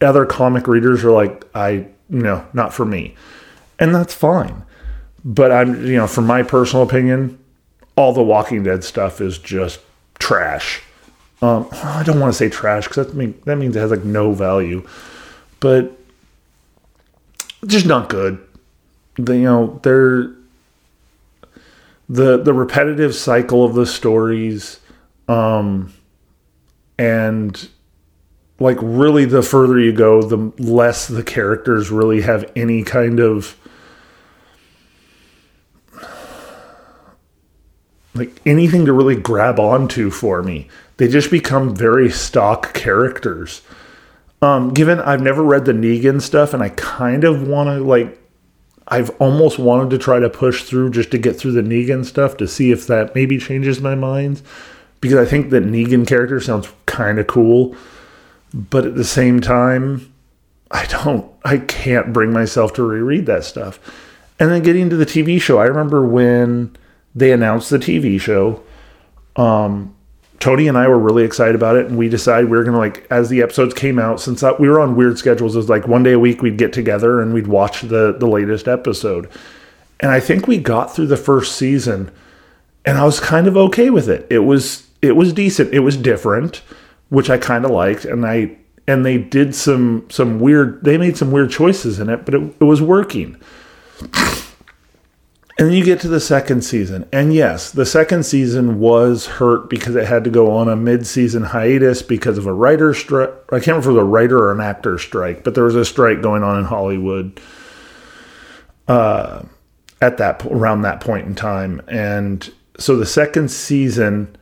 other 0.00 0.26
comic 0.26 0.66
readers 0.66 1.04
are 1.04 1.12
like 1.12 1.44
I 1.54 1.70
you 1.70 1.86
know 2.22 2.46
not 2.52 2.74
for 2.74 2.84
me, 2.84 3.14
and 3.78 3.94
that's 3.94 4.14
fine. 4.14 4.64
But 5.24 5.52
I'm 5.52 5.86
you 5.86 5.96
know 5.96 6.06
from 6.06 6.26
my 6.26 6.42
personal 6.42 6.84
opinion, 6.84 7.38
all 7.96 8.12
the 8.12 8.22
Walking 8.22 8.62
Dead 8.62 8.82
stuff 8.82 9.20
is 9.20 9.38
just 9.38 9.80
trash. 10.18 10.82
Um, 11.42 11.68
I 11.72 12.02
don't 12.04 12.20
want 12.20 12.32
to 12.32 12.36
say 12.36 12.48
trash 12.48 12.88
because 12.88 13.06
that 13.06 13.16
mean 13.16 13.40
that 13.44 13.56
means 13.56 13.76
it 13.76 13.80
has 13.80 13.90
like 13.90 14.04
no 14.04 14.32
value, 14.32 14.86
but 15.60 15.96
just 17.66 17.86
not 17.86 18.08
good. 18.08 18.38
The, 19.16 19.36
you 19.36 19.44
know, 19.44 19.80
they're 19.82 20.34
the 22.08 22.38
the 22.38 22.52
repetitive 22.52 23.14
cycle 23.14 23.64
of 23.64 23.74
the 23.74 23.86
stories, 23.86 24.80
um, 25.28 25.92
and 26.98 27.68
like 28.58 28.78
really, 28.80 29.24
the 29.24 29.42
further 29.42 29.78
you 29.78 29.92
go, 29.92 30.22
the 30.22 30.52
less 30.62 31.08
the 31.08 31.22
characters 31.22 31.90
really 31.90 32.20
have 32.22 32.50
any 32.54 32.82
kind 32.82 33.20
of 33.20 33.56
like 38.14 38.40
anything 38.44 38.84
to 38.86 38.92
really 38.92 39.16
grab 39.16 39.58
onto 39.58 40.10
for 40.10 40.42
me. 40.42 40.68
They 41.00 41.08
just 41.08 41.30
become 41.30 41.74
very 41.74 42.10
stock 42.10 42.74
characters. 42.74 43.62
Um, 44.42 44.74
given 44.74 45.00
I've 45.00 45.22
never 45.22 45.42
read 45.42 45.64
the 45.64 45.72
Negan 45.72 46.20
stuff, 46.20 46.52
and 46.52 46.62
I 46.62 46.68
kind 46.68 47.24
of 47.24 47.48
want 47.48 47.68
to 47.70 47.82
like, 47.82 48.20
I've 48.86 49.08
almost 49.18 49.58
wanted 49.58 49.88
to 49.88 49.98
try 49.98 50.18
to 50.18 50.28
push 50.28 50.64
through 50.64 50.90
just 50.90 51.10
to 51.12 51.18
get 51.18 51.38
through 51.38 51.52
the 51.52 51.62
Negan 51.62 52.04
stuff 52.04 52.36
to 52.36 52.46
see 52.46 52.70
if 52.70 52.86
that 52.88 53.14
maybe 53.14 53.38
changes 53.38 53.80
my 53.80 53.94
mind, 53.94 54.42
because 55.00 55.16
I 55.16 55.24
think 55.24 55.48
that 55.48 55.64
Negan 55.64 56.06
character 56.06 56.38
sounds 56.38 56.68
kind 56.84 57.18
of 57.18 57.26
cool, 57.26 57.74
but 58.52 58.84
at 58.84 58.94
the 58.94 59.02
same 59.02 59.40
time, 59.40 60.12
I 60.70 60.84
don't, 60.84 61.32
I 61.46 61.56
can't 61.56 62.12
bring 62.12 62.30
myself 62.30 62.74
to 62.74 62.82
reread 62.82 63.24
that 63.24 63.44
stuff. 63.44 63.80
And 64.38 64.50
then 64.50 64.62
getting 64.62 64.90
to 64.90 64.96
the 64.96 65.06
TV 65.06 65.40
show, 65.40 65.60
I 65.60 65.64
remember 65.64 66.04
when 66.04 66.76
they 67.14 67.32
announced 67.32 67.70
the 67.70 67.78
TV 67.78 68.20
show. 68.20 68.62
Um, 69.34 69.96
Tony 70.40 70.68
and 70.68 70.78
I 70.78 70.88
were 70.88 70.98
really 70.98 71.22
excited 71.22 71.54
about 71.54 71.76
it, 71.76 71.86
and 71.86 71.98
we 71.98 72.08
decided 72.08 72.50
we 72.50 72.56
were 72.56 72.64
gonna 72.64 72.78
like 72.78 73.06
as 73.10 73.28
the 73.28 73.42
episodes 73.42 73.74
came 73.74 73.98
out. 73.98 74.20
Since 74.20 74.42
we 74.58 74.68
were 74.68 74.80
on 74.80 74.96
weird 74.96 75.18
schedules, 75.18 75.54
it 75.54 75.58
was 75.58 75.68
like 75.68 75.86
one 75.86 76.02
day 76.02 76.12
a 76.12 76.18
week 76.18 76.40
we'd 76.40 76.56
get 76.56 76.72
together 76.72 77.20
and 77.20 77.34
we'd 77.34 77.46
watch 77.46 77.82
the 77.82 78.16
the 78.18 78.26
latest 78.26 78.66
episode. 78.66 79.28
And 80.00 80.10
I 80.10 80.18
think 80.18 80.48
we 80.48 80.56
got 80.56 80.94
through 80.94 81.08
the 81.08 81.16
first 81.18 81.56
season, 81.56 82.10
and 82.86 82.96
I 82.96 83.04
was 83.04 83.20
kind 83.20 83.46
of 83.46 83.56
okay 83.56 83.90
with 83.90 84.08
it. 84.08 84.26
It 84.30 84.40
was 84.40 84.86
it 85.02 85.14
was 85.14 85.34
decent. 85.34 85.74
It 85.74 85.80
was 85.80 85.96
different, 85.96 86.62
which 87.10 87.28
I 87.28 87.36
kind 87.36 87.66
of 87.66 87.70
liked, 87.70 88.06
and 88.06 88.24
I 88.24 88.56
and 88.88 89.04
they 89.04 89.18
did 89.18 89.54
some 89.54 90.06
some 90.08 90.40
weird. 90.40 90.82
They 90.82 90.96
made 90.96 91.18
some 91.18 91.30
weird 91.30 91.50
choices 91.50 92.00
in 92.00 92.08
it, 92.08 92.24
but 92.24 92.34
it, 92.34 92.42
it 92.60 92.64
was 92.64 92.80
working. 92.80 93.36
And 95.60 95.68
then 95.68 95.76
you 95.76 95.84
get 95.84 96.00
to 96.00 96.08
the 96.08 96.20
second 96.20 96.62
season. 96.62 97.06
And 97.12 97.34
yes, 97.34 97.70
the 97.70 97.84
second 97.84 98.24
season 98.24 98.80
was 98.80 99.26
hurt 99.26 99.68
because 99.68 99.94
it 99.94 100.06
had 100.06 100.24
to 100.24 100.30
go 100.30 100.50
on 100.50 100.70
a 100.70 100.74
mid 100.74 101.06
season 101.06 101.42
hiatus 101.42 102.00
because 102.00 102.38
of 102.38 102.46
a 102.46 102.52
writer 102.54 102.94
strike. 102.94 103.28
I 103.52 103.60
can't 103.60 103.66
remember 103.66 103.80
if 103.80 103.86
it 103.88 103.92
was 103.92 104.02
a 104.02 104.04
writer 104.04 104.38
or 104.38 104.52
an 104.52 104.62
actor 104.62 104.96
strike, 104.96 105.44
but 105.44 105.54
there 105.54 105.64
was 105.64 105.76
a 105.76 105.84
strike 105.84 106.22
going 106.22 106.42
on 106.42 106.58
in 106.58 106.64
Hollywood 106.64 107.38
uh, 108.88 109.42
at 110.00 110.16
that 110.16 110.46
around 110.46 110.80
that 110.80 111.02
point 111.02 111.26
in 111.26 111.34
time. 111.34 111.82
And 111.88 112.50
so 112.78 112.96
the 112.96 113.04
second 113.04 113.50
season, 113.50 114.34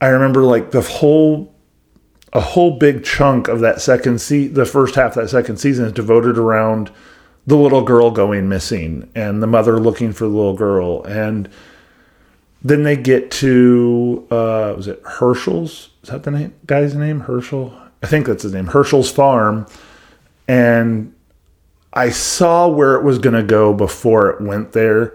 I 0.00 0.08
remember 0.08 0.42
like 0.42 0.72
the 0.72 0.82
whole 0.82 1.54
a 2.32 2.40
whole 2.40 2.78
big 2.78 3.04
chunk 3.04 3.46
of 3.46 3.60
that 3.60 3.80
second 3.80 4.20
se- 4.20 4.48
the 4.48 4.64
first 4.64 4.96
half 4.96 5.16
of 5.16 5.22
that 5.22 5.28
second 5.28 5.58
season 5.58 5.84
is 5.84 5.92
devoted 5.92 6.36
around 6.36 6.90
the 7.46 7.56
little 7.56 7.82
girl 7.82 8.10
going 8.10 8.48
missing 8.48 9.10
and 9.14 9.42
the 9.42 9.46
mother 9.46 9.78
looking 9.80 10.12
for 10.12 10.24
the 10.24 10.30
little 10.30 10.54
girl. 10.54 11.02
And 11.04 11.48
then 12.62 12.84
they 12.84 12.96
get 12.96 13.30
to 13.32 14.26
uh 14.30 14.74
was 14.76 14.86
it 14.86 15.02
Hershel's 15.02 15.90
is 16.02 16.10
that 16.10 16.22
the 16.22 16.30
name 16.30 16.54
guy's 16.66 16.94
name? 16.94 17.22
Hershel? 17.22 17.76
I 18.02 18.06
think 18.06 18.26
that's 18.26 18.42
his 18.42 18.52
name. 18.52 18.66
Hershel's 18.66 19.10
farm. 19.10 19.66
And 20.48 21.14
I 21.92 22.10
saw 22.10 22.68
where 22.68 22.94
it 22.94 23.04
was 23.04 23.18
going 23.18 23.34
to 23.34 23.42
go 23.42 23.72
before 23.72 24.30
it 24.30 24.40
went 24.40 24.72
there 24.72 25.14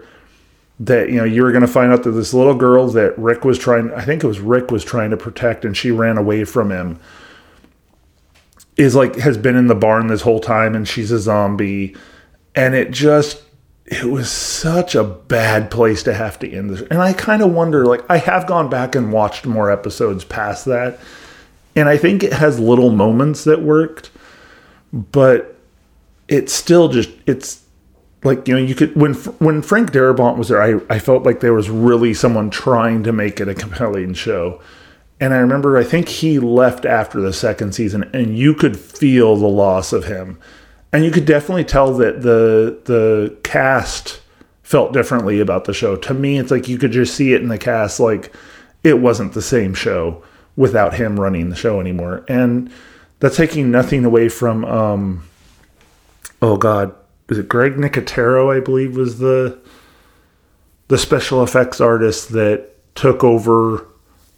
that 0.80 1.08
you 1.08 1.16
know 1.16 1.24
you 1.24 1.42
were 1.42 1.50
going 1.50 1.62
to 1.62 1.66
find 1.66 1.92
out 1.92 2.04
that 2.04 2.12
this 2.12 2.32
little 2.32 2.54
girl 2.54 2.88
that 2.88 3.18
Rick 3.18 3.44
was 3.44 3.58
trying 3.58 3.92
I 3.94 4.04
think 4.04 4.22
it 4.22 4.26
was 4.26 4.38
Rick 4.38 4.70
was 4.70 4.84
trying 4.84 5.10
to 5.10 5.16
protect 5.16 5.64
and 5.64 5.76
she 5.76 5.90
ran 5.90 6.16
away 6.16 6.44
from 6.44 6.70
him 6.70 7.00
is 8.76 8.94
like 8.94 9.16
has 9.16 9.36
been 9.36 9.56
in 9.56 9.66
the 9.66 9.74
barn 9.74 10.06
this 10.06 10.22
whole 10.22 10.38
time 10.38 10.76
and 10.76 10.86
she's 10.86 11.10
a 11.10 11.18
zombie 11.18 11.96
and 12.58 12.74
it 12.74 12.90
just 12.90 13.40
it 13.86 14.04
was 14.04 14.30
such 14.30 14.96
a 14.96 15.04
bad 15.04 15.70
place 15.70 16.02
to 16.02 16.12
have 16.12 16.38
to 16.40 16.50
end 16.50 16.70
this. 16.70 16.82
And 16.90 17.00
I 17.00 17.14
kind 17.14 17.40
of 17.40 17.52
wonder, 17.52 17.86
like, 17.86 18.02
I 18.10 18.18
have 18.18 18.46
gone 18.46 18.68
back 18.68 18.94
and 18.94 19.12
watched 19.12 19.46
more 19.46 19.70
episodes 19.70 20.24
past 20.24 20.66
that, 20.66 20.98
and 21.76 21.88
I 21.88 21.96
think 21.96 22.22
it 22.24 22.32
has 22.32 22.58
little 22.58 22.90
moments 22.90 23.44
that 23.44 23.62
worked, 23.62 24.10
but 24.92 25.56
it's 26.26 26.52
still 26.52 26.88
just 26.88 27.10
it's 27.26 27.62
like 28.24 28.48
you 28.48 28.54
know 28.54 28.60
you 28.60 28.74
could 28.74 28.96
when 28.96 29.14
when 29.14 29.62
Frank 29.62 29.92
Darabont 29.92 30.36
was 30.36 30.48
there, 30.48 30.60
I 30.60 30.80
I 30.90 30.98
felt 30.98 31.22
like 31.22 31.38
there 31.38 31.54
was 31.54 31.70
really 31.70 32.12
someone 32.12 32.50
trying 32.50 33.04
to 33.04 33.12
make 33.12 33.40
it 33.40 33.48
a 33.48 33.54
compelling 33.54 34.14
show. 34.14 34.60
And 35.20 35.32
I 35.32 35.38
remember, 35.38 35.76
I 35.76 35.82
think 35.82 36.08
he 36.08 36.38
left 36.38 36.84
after 36.84 37.20
the 37.20 37.32
second 37.32 37.72
season, 37.74 38.08
and 38.12 38.36
you 38.36 38.54
could 38.54 38.78
feel 38.78 39.36
the 39.36 39.48
loss 39.48 39.92
of 39.92 40.04
him 40.04 40.38
and 40.92 41.04
you 41.04 41.10
could 41.10 41.24
definitely 41.26 41.64
tell 41.64 41.92
that 41.94 42.22
the 42.22 42.78
the 42.84 43.36
cast 43.42 44.20
felt 44.62 44.92
differently 44.92 45.40
about 45.40 45.64
the 45.64 45.72
show. 45.72 45.96
To 45.96 46.14
me, 46.14 46.38
it's 46.38 46.50
like 46.50 46.68
you 46.68 46.78
could 46.78 46.92
just 46.92 47.14
see 47.14 47.32
it 47.32 47.40
in 47.40 47.48
the 47.48 47.58
cast, 47.58 48.00
like 48.00 48.32
it 48.84 49.00
wasn't 49.00 49.32
the 49.32 49.42
same 49.42 49.74
show 49.74 50.22
without 50.56 50.94
him 50.94 51.18
running 51.18 51.48
the 51.48 51.56
show 51.56 51.80
anymore. 51.80 52.24
And 52.28 52.70
that's 53.20 53.36
taking 53.36 53.70
nothing 53.70 54.04
away 54.04 54.28
from, 54.28 54.64
um, 54.64 55.28
oh 56.42 56.56
God, 56.56 56.94
is 57.28 57.38
it 57.38 57.48
Greg 57.48 57.74
Nicotero? 57.74 58.54
I 58.54 58.60
believe 58.60 58.96
was 58.96 59.18
the 59.18 59.58
the 60.88 60.98
special 60.98 61.42
effects 61.42 61.80
artist 61.80 62.32
that 62.32 62.70
took 62.94 63.22
over 63.22 63.86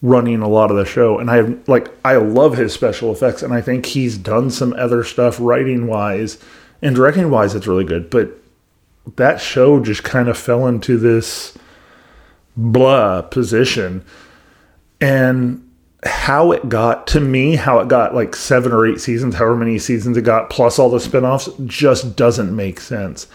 running 0.03 0.41
a 0.41 0.49
lot 0.49 0.71
of 0.71 0.77
the 0.77 0.85
show. 0.85 1.19
And 1.19 1.31
I 1.31 1.37
have 1.37 1.69
like 1.69 1.89
I 2.05 2.17
love 2.17 2.57
his 2.57 2.73
special 2.73 3.13
effects, 3.13 3.43
and 3.43 3.53
I 3.53 3.61
think 3.61 3.87
he's 3.87 4.17
done 4.17 4.51
some 4.51 4.73
other 4.75 5.05
stuff 5.05 5.39
writing 5.41 5.87
wise 5.87 6.39
and 6.83 6.97
directing 6.97 7.31
wise. 7.31 7.55
It's 7.55 7.67
really 7.67 7.85
good, 7.85 8.11
but 8.11 8.31
that 9.17 9.41
show 9.41 9.81
just 9.81 10.03
kind 10.03 10.29
of 10.29 10.39
fell 10.39 10.67
into 10.67 10.97
this 10.97 11.57
blah 12.57 13.23
position, 13.23 14.05
and 15.01 15.67
how 16.05 16.53
it 16.53 16.69
got 16.69 17.07
to 17.09 17.21
me, 17.21 17.57
how 17.57 17.79
it 17.81 17.89
got 17.89 18.15
like 18.15 18.35
seven 18.35 18.73
or 18.73 18.87
eight 18.87 19.01
seasons, 19.01 19.35
however 19.35 19.57
many 19.57 19.79
seasons 19.79 20.17
it 20.17 20.23
got, 20.23 20.49
plus 20.49 20.79
all 20.79 20.89
the 20.89 20.99
spinoffs, 20.99 21.67
just 21.67 22.17
doesn't 22.17 22.55
make 22.55 22.81
sense. 22.81 23.27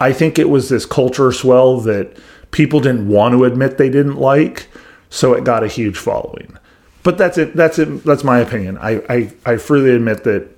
I 0.00 0.12
think 0.12 0.38
it 0.38 0.50
was 0.50 0.68
this 0.68 0.84
culture 0.84 1.32
swell 1.32 1.80
that 1.80 2.16
people 2.50 2.80
didn't 2.80 3.08
want 3.08 3.32
to 3.32 3.44
admit 3.44 3.78
they 3.78 3.90
didn't 3.90 4.16
like 4.16 4.66
so 5.10 5.34
it 5.34 5.44
got 5.44 5.62
a 5.62 5.68
huge 5.68 5.98
following. 5.98 6.56
But 7.02 7.18
that's 7.18 7.36
it. 7.36 7.54
That's 7.54 7.78
it. 7.78 8.04
That's 8.04 8.24
my 8.24 8.38
opinion. 8.38 8.78
I, 8.78 9.02
I, 9.08 9.32
I 9.44 9.56
freely 9.56 9.90
admit 9.90 10.24
that, 10.24 10.48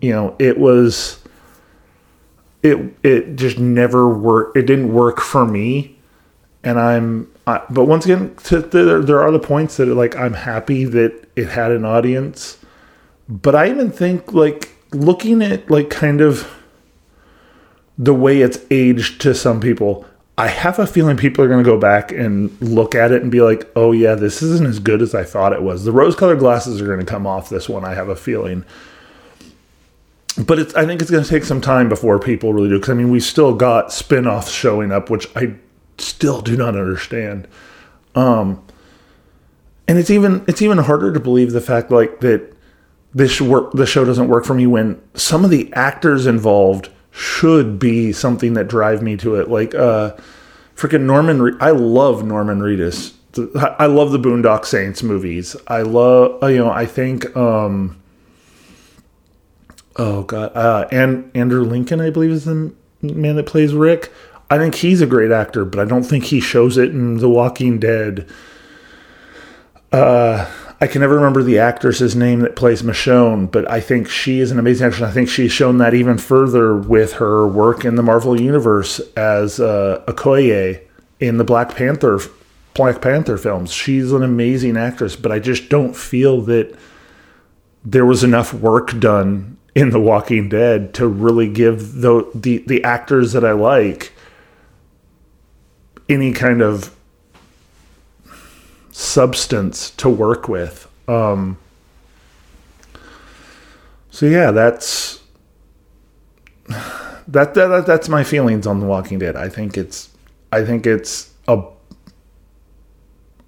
you 0.00 0.10
know, 0.10 0.34
it 0.38 0.58
was, 0.58 1.22
it, 2.62 2.78
it 3.02 3.36
just 3.36 3.58
never 3.58 4.08
worked. 4.08 4.56
It 4.56 4.66
didn't 4.66 4.92
work 4.92 5.20
for 5.20 5.44
me. 5.44 5.98
And 6.64 6.78
I'm, 6.78 7.28
I, 7.46 7.62
but 7.70 7.84
once 7.86 8.04
again, 8.04 8.34
to, 8.44 8.60
there, 8.60 9.00
there 9.00 9.20
are 9.20 9.32
the 9.32 9.40
points 9.40 9.76
that 9.78 9.86
like, 9.86 10.16
I'm 10.16 10.34
happy 10.34 10.84
that 10.84 11.28
it 11.34 11.48
had 11.48 11.72
an 11.72 11.84
audience. 11.84 12.58
But 13.28 13.54
I 13.54 13.68
even 13.68 13.90
think 13.90 14.32
like 14.32 14.70
looking 14.92 15.42
at 15.42 15.70
like 15.70 15.90
kind 15.90 16.20
of 16.20 16.48
the 17.98 18.14
way 18.14 18.40
it's 18.40 18.58
aged 18.70 19.20
to 19.22 19.34
some 19.34 19.60
people, 19.60 20.06
I 20.38 20.48
have 20.48 20.78
a 20.78 20.86
feeling 20.86 21.16
people 21.16 21.44
are 21.44 21.48
going 21.48 21.62
to 21.62 21.70
go 21.70 21.78
back 21.78 22.10
and 22.10 22.58
look 22.62 22.94
at 22.94 23.12
it 23.12 23.22
and 23.22 23.30
be 23.30 23.42
like, 23.42 23.70
oh, 23.76 23.92
yeah, 23.92 24.14
this 24.14 24.42
isn't 24.42 24.66
as 24.66 24.78
good 24.78 25.02
as 25.02 25.14
I 25.14 25.24
thought 25.24 25.52
it 25.52 25.62
was. 25.62 25.84
The 25.84 25.92
rose 25.92 26.16
colored 26.16 26.38
glasses 26.38 26.80
are 26.80 26.86
going 26.86 27.00
to 27.00 27.06
come 27.06 27.26
off 27.26 27.50
this 27.50 27.68
one, 27.68 27.84
I 27.84 27.94
have 27.94 28.08
a 28.08 28.16
feeling. 28.16 28.64
But 30.38 30.74
I 30.74 30.86
think 30.86 31.02
it's 31.02 31.10
going 31.10 31.22
to 31.22 31.28
take 31.28 31.44
some 31.44 31.60
time 31.60 31.90
before 31.90 32.18
people 32.18 32.54
really 32.54 32.70
do. 32.70 32.78
Because, 32.78 32.90
I 32.90 32.94
mean, 32.94 33.10
we've 33.10 33.22
still 33.22 33.54
got 33.54 33.92
spin 33.92 34.26
offs 34.26 34.50
showing 34.50 34.90
up, 34.90 35.10
which 35.10 35.28
I 35.36 35.56
still 35.98 36.40
do 36.40 36.56
not 36.56 36.68
understand. 36.68 37.46
Um, 38.14 38.64
and 39.86 39.98
it's 39.98 40.10
even 40.10 40.44
it's 40.48 40.62
even 40.62 40.78
harder 40.78 41.12
to 41.12 41.20
believe 41.20 41.52
the 41.52 41.60
fact 41.60 41.90
like 41.90 42.20
that 42.20 42.54
this 43.12 43.40
work 43.40 43.72
the 43.72 43.86
show 43.86 44.04
doesn't 44.04 44.28
work 44.28 44.44
for 44.44 44.54
me 44.54 44.66
when 44.66 45.00
some 45.14 45.44
of 45.44 45.50
the 45.50 45.72
actors 45.74 46.26
involved 46.26 46.88
should 47.12 47.78
be 47.78 48.12
something 48.12 48.54
that 48.54 48.66
drive 48.68 49.02
me 49.02 49.16
to 49.18 49.36
it. 49.36 49.48
Like 49.48 49.74
uh 49.74 50.16
freaking 50.74 51.02
Norman 51.02 51.42
Re- 51.42 51.56
I 51.60 51.70
love 51.70 52.24
Norman 52.24 52.60
Reedus. 52.60 53.12
I 53.78 53.86
love 53.86 54.12
the 54.12 54.18
Boondock 54.18 54.64
Saints 54.64 55.02
movies. 55.02 55.54
I 55.68 55.82
love 55.82 56.42
uh, 56.42 56.46
you 56.46 56.58
know, 56.58 56.70
I 56.70 56.86
think 56.86 57.36
um 57.36 58.00
oh 59.96 60.22
god, 60.22 60.56
uh 60.56 60.88
and 60.90 61.30
Andrew 61.34 61.64
Lincoln 61.64 62.00
I 62.00 62.10
believe 62.10 62.30
is 62.30 62.46
the 62.46 62.72
man 63.02 63.36
that 63.36 63.46
plays 63.46 63.74
Rick. 63.74 64.10
I 64.50 64.58
think 64.58 64.74
he's 64.74 65.00
a 65.00 65.06
great 65.06 65.30
actor, 65.30 65.64
but 65.64 65.80
I 65.80 65.84
don't 65.84 66.02
think 66.02 66.24
he 66.24 66.40
shows 66.40 66.76
it 66.76 66.90
in 66.90 67.18
The 67.18 67.28
Walking 67.28 67.78
Dead. 67.78 68.26
Uh 69.92 70.50
I 70.82 70.88
can 70.88 71.00
never 71.00 71.14
remember 71.14 71.44
the 71.44 71.60
actress's 71.60 72.16
name 72.16 72.40
that 72.40 72.56
plays 72.56 72.82
Michonne, 72.82 73.48
but 73.48 73.70
I 73.70 73.80
think 73.80 74.08
she 74.08 74.40
is 74.40 74.50
an 74.50 74.58
amazing 74.58 74.88
actress. 74.88 75.08
I 75.08 75.12
think 75.12 75.28
she's 75.28 75.52
shown 75.52 75.78
that 75.78 75.94
even 75.94 76.18
further 76.18 76.76
with 76.76 77.12
her 77.14 77.46
work 77.46 77.84
in 77.84 77.94
the 77.94 78.02
Marvel 78.02 78.40
Universe 78.40 78.98
as 79.16 79.60
uh, 79.60 80.02
Okoye 80.08 80.80
in 81.20 81.36
the 81.36 81.44
Black 81.44 81.76
Panther 81.76 82.18
Black 82.74 83.00
Panther 83.00 83.38
films. 83.38 83.72
She's 83.72 84.10
an 84.10 84.24
amazing 84.24 84.76
actress, 84.76 85.14
but 85.14 85.30
I 85.30 85.38
just 85.38 85.68
don't 85.68 85.94
feel 85.94 86.40
that 86.42 86.76
there 87.84 88.04
was 88.04 88.24
enough 88.24 88.52
work 88.52 88.98
done 88.98 89.58
in 89.76 89.90
The 89.90 90.00
Walking 90.00 90.48
Dead 90.48 90.94
to 90.94 91.06
really 91.06 91.48
give 91.48 92.00
the 92.00 92.28
the, 92.34 92.58
the 92.66 92.82
actors 92.82 93.34
that 93.34 93.44
I 93.44 93.52
like 93.52 94.12
any 96.08 96.32
kind 96.32 96.60
of 96.60 96.92
substance 98.92 99.90
to 99.90 100.08
work 100.08 100.48
with. 100.48 100.88
Um, 101.08 101.58
so 104.10 104.26
yeah, 104.26 104.52
that's 104.52 105.20
that, 106.68 107.54
that 107.54 107.84
that's 107.86 108.08
my 108.08 108.22
feelings 108.22 108.66
on 108.66 108.78
The 108.78 108.86
Walking 108.86 109.18
Dead. 109.18 109.34
I 109.34 109.48
think 109.48 109.76
it's 109.76 110.10
I 110.52 110.64
think 110.64 110.86
it's 110.86 111.32
a 111.48 111.64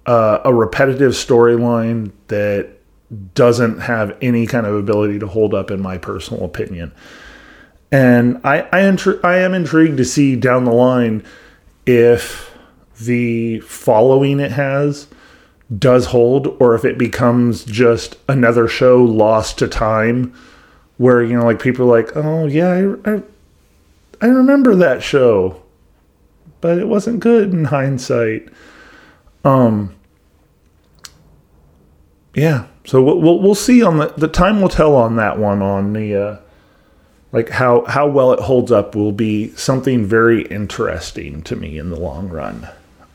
uh, 0.05 0.39
a 0.43 0.53
repetitive 0.53 1.13
storyline 1.13 2.11
that 2.27 2.69
doesn't 3.33 3.79
have 3.79 4.17
any 4.21 4.45
kind 4.47 4.65
of 4.65 4.75
ability 4.75 5.19
to 5.19 5.27
hold 5.27 5.53
up 5.53 5.71
in 5.71 5.81
my 5.81 5.97
personal 5.97 6.43
opinion. 6.43 6.91
And 7.91 8.41
I 8.43 8.61
I, 8.61 8.81
intri- 8.81 9.23
I 9.23 9.37
am 9.37 9.53
intrigued 9.53 9.97
to 9.97 10.05
see 10.05 10.35
down 10.35 10.65
the 10.65 10.73
line 10.73 11.23
if 11.85 12.51
the 12.99 13.59
following 13.59 14.39
it 14.39 14.51
has 14.51 15.07
does 15.77 16.07
hold 16.07 16.47
or 16.59 16.75
if 16.75 16.85
it 16.85 16.97
becomes 16.97 17.63
just 17.65 18.17
another 18.27 18.67
show 18.67 19.03
lost 19.03 19.57
to 19.57 19.67
time 19.67 20.33
where 20.97 21.23
you 21.23 21.37
know 21.37 21.45
like 21.45 21.61
people 21.61 21.91
are 21.91 22.01
like 22.01 22.15
oh 22.15 22.45
yeah 22.45 22.69
I, 23.05 23.11
I, 23.11 23.23
I 24.21 24.27
remember 24.27 24.75
that 24.75 25.01
show 25.01 25.61
but 26.61 26.77
it 26.77 26.87
wasn't 26.87 27.19
good 27.19 27.51
in 27.53 27.65
hindsight. 27.65 28.49
Um 29.43 29.95
yeah 32.35 32.67
so 32.85 33.01
we'll, 33.01 33.19
we'll, 33.19 33.39
we'll 33.39 33.55
see 33.55 33.81
on 33.81 33.97
the 33.97 34.13
the 34.17 34.27
time 34.27 34.61
will 34.61 34.69
tell 34.69 34.95
on 34.95 35.15
that 35.15 35.39
one 35.39 35.63
on 35.63 35.93
the 35.93 36.15
uh 36.15 36.37
like 37.31 37.49
how 37.49 37.85
how 37.85 38.07
well 38.07 38.31
it 38.33 38.39
holds 38.39 38.71
up 38.71 38.95
will 38.95 39.11
be 39.11 39.49
something 39.55 40.05
very 40.05 40.43
interesting 40.43 41.41
to 41.43 41.55
me 41.55 41.77
in 41.79 41.89
the 41.89 41.99
long 41.99 42.29
run. 42.29 42.69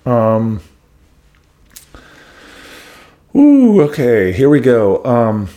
Um 0.04 0.60
Ooh, 3.34 3.82
okay, 3.82 4.32
here 4.32 4.48
we 4.48 4.60
go. 4.60 5.04
Um, 5.04 5.48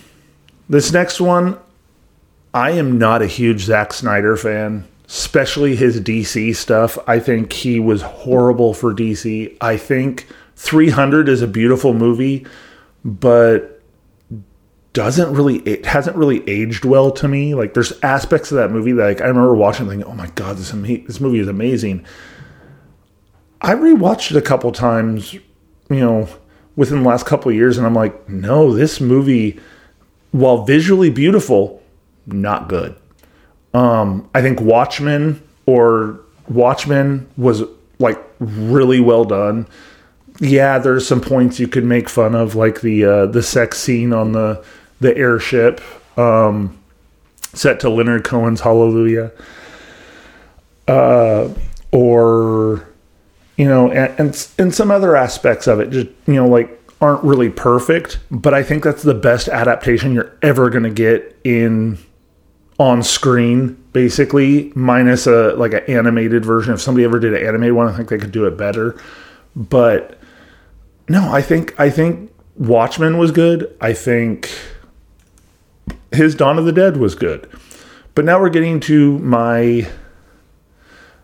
this 0.70 0.92
next 0.92 1.20
one, 1.20 1.58
I 2.54 2.72
am 2.72 2.98
not 2.98 3.22
a 3.22 3.28
huge 3.28 3.62
Zack 3.62 3.94
Snyder 3.94 4.38
fan, 4.38 4.88
especially 5.08 5.76
his 5.76 6.00
DC 6.00 6.56
stuff. 6.56 6.98
I 7.08 7.20
think 7.20 7.52
he 7.52 7.80
was 7.80 8.02
horrible 8.02 8.74
for 8.74 8.94
DC. 8.94 9.58
I 9.60 9.78
think 9.78 10.28
300 10.56 11.28
is 11.28 11.42
a 11.42 11.48
beautiful 11.48 11.94
movie, 11.94 12.46
but 13.04 13.82
doesn't 14.94 15.34
really 15.34 15.56
it 15.62 15.88
hasn't 15.88 16.16
really 16.16 16.48
aged 16.48 16.86
well 16.86 17.10
to 17.10 17.28
me. 17.28 17.56
Like 17.56 17.74
there's 17.74 18.00
aspects 18.04 18.52
of 18.52 18.58
that 18.58 18.70
movie 18.70 18.92
that 18.92 19.04
like 19.04 19.22
I 19.22 19.26
remember 19.26 19.56
watching 19.56 19.88
thinking, 19.88 20.08
"Oh 20.08 20.14
my 20.14 20.28
god, 20.36 20.58
this 20.58 20.72
ama- 20.72 21.02
this 21.08 21.20
movie 21.20 21.40
is 21.40 21.48
amazing." 21.48 22.06
I 23.60 23.74
rewatched 23.74 24.30
it 24.30 24.38
a 24.38 24.42
couple 24.42 24.72
times, 24.72 25.34
you 25.34 25.42
know, 25.90 26.30
within 26.76 27.04
the 27.04 27.10
last 27.10 27.26
couple 27.26 27.52
years, 27.52 27.78
and 27.78 27.86
I'm 27.86 27.94
like, 27.94 28.28
no, 28.30 28.74
this 28.74 29.00
movie, 29.00 29.60
while 30.32 30.66
visually 30.66 31.10
beautiful, 31.10 31.82
not 32.26 32.68
good. 32.68 32.96
Um, 33.74 34.30
I 34.34 34.42
think 34.42 34.62
Watchmen 34.62 35.42
or 35.66 36.20
Watchmen 36.48 37.28
was 37.38 37.64
like 38.00 38.22
really 38.40 39.00
well 39.00 39.26
done. 39.26 39.68
Yeah, 40.40 40.80
there's 40.80 41.08
some 41.08 41.22
points 41.22 41.60
you 41.60 41.68
could 41.68 41.86
make 41.86 42.10
fun 42.10 42.36
of, 42.36 42.56
like 42.56 42.82
the 42.82 43.06
uh, 43.06 43.26
the 43.28 43.44
sex 43.44 43.80
scene 43.80 44.14
on 44.14 44.32
the 44.32 44.64
the 45.00 45.16
airship, 45.16 45.82
um, 46.18 46.78
set 47.54 47.80
to 47.82 47.90
Leonard 47.90 48.24
Cohen's 48.24 48.62
Hallelujah, 48.62 49.32
uh, 50.88 51.50
or 51.92 52.88
you 53.58 53.66
know, 53.66 53.92
and, 53.92 54.20
and 54.20 54.48
and 54.58 54.74
some 54.74 54.92
other 54.92 55.16
aspects 55.16 55.68
of 55.68 55.80
it, 55.80 55.90
just 55.90 56.08
you 56.28 56.36
know, 56.36 56.48
like 56.48 56.80
aren't 57.02 57.24
really 57.24 57.50
perfect. 57.50 58.20
But 58.32 58.54
I 58.54 58.64
think 58.64 58.84
that's 58.84 59.04
the 59.04 59.14
best 59.14 59.48
adaptation 59.48 60.14
you're 60.14 60.36
ever 60.42 60.70
gonna 60.70 60.90
get 60.90 61.38
in 61.44 61.98
on 62.80 63.04
screen, 63.04 63.82
basically, 63.94 64.72
minus 64.76 65.28
a 65.28 65.54
like 65.56 65.74
an 65.74 65.84
animated 65.88 66.44
version. 66.46 66.74
If 66.74 66.82
somebody 66.82 67.06
ever 67.06 67.20
did 67.20 67.34
an 67.34 67.46
animated 67.46 67.74
one, 67.74 67.88
I 67.88 67.96
think 67.96 68.10
they 68.10 68.18
could 68.18 68.32
do 68.32 68.46
it 68.46 68.58
better. 68.58 69.00
But 69.56 70.20
no, 71.08 71.32
I 71.32 71.42
think 71.42 71.80
I 71.80 71.90
think 71.90 72.32
Watchmen 72.58 73.18
was 73.18 73.32
good. 73.32 73.76
I 73.82 73.94
think 73.94 74.50
his 76.12 76.36
Dawn 76.36 76.58
of 76.58 76.66
the 76.66 76.72
Dead 76.72 76.98
was 76.98 77.16
good. 77.16 77.50
But 78.16 78.26
now 78.26 78.40
we're 78.40 78.50
getting 78.50 78.80
to 78.82 79.18
my 79.20 79.88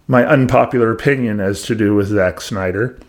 my 0.10 0.26
unpopular 0.26 0.92
opinion 0.92 1.40
as 1.40 1.62
to 1.62 1.76
do 1.76 1.94
with 1.94 2.08
Zack 2.08 2.42
Snyder. 2.42 3.00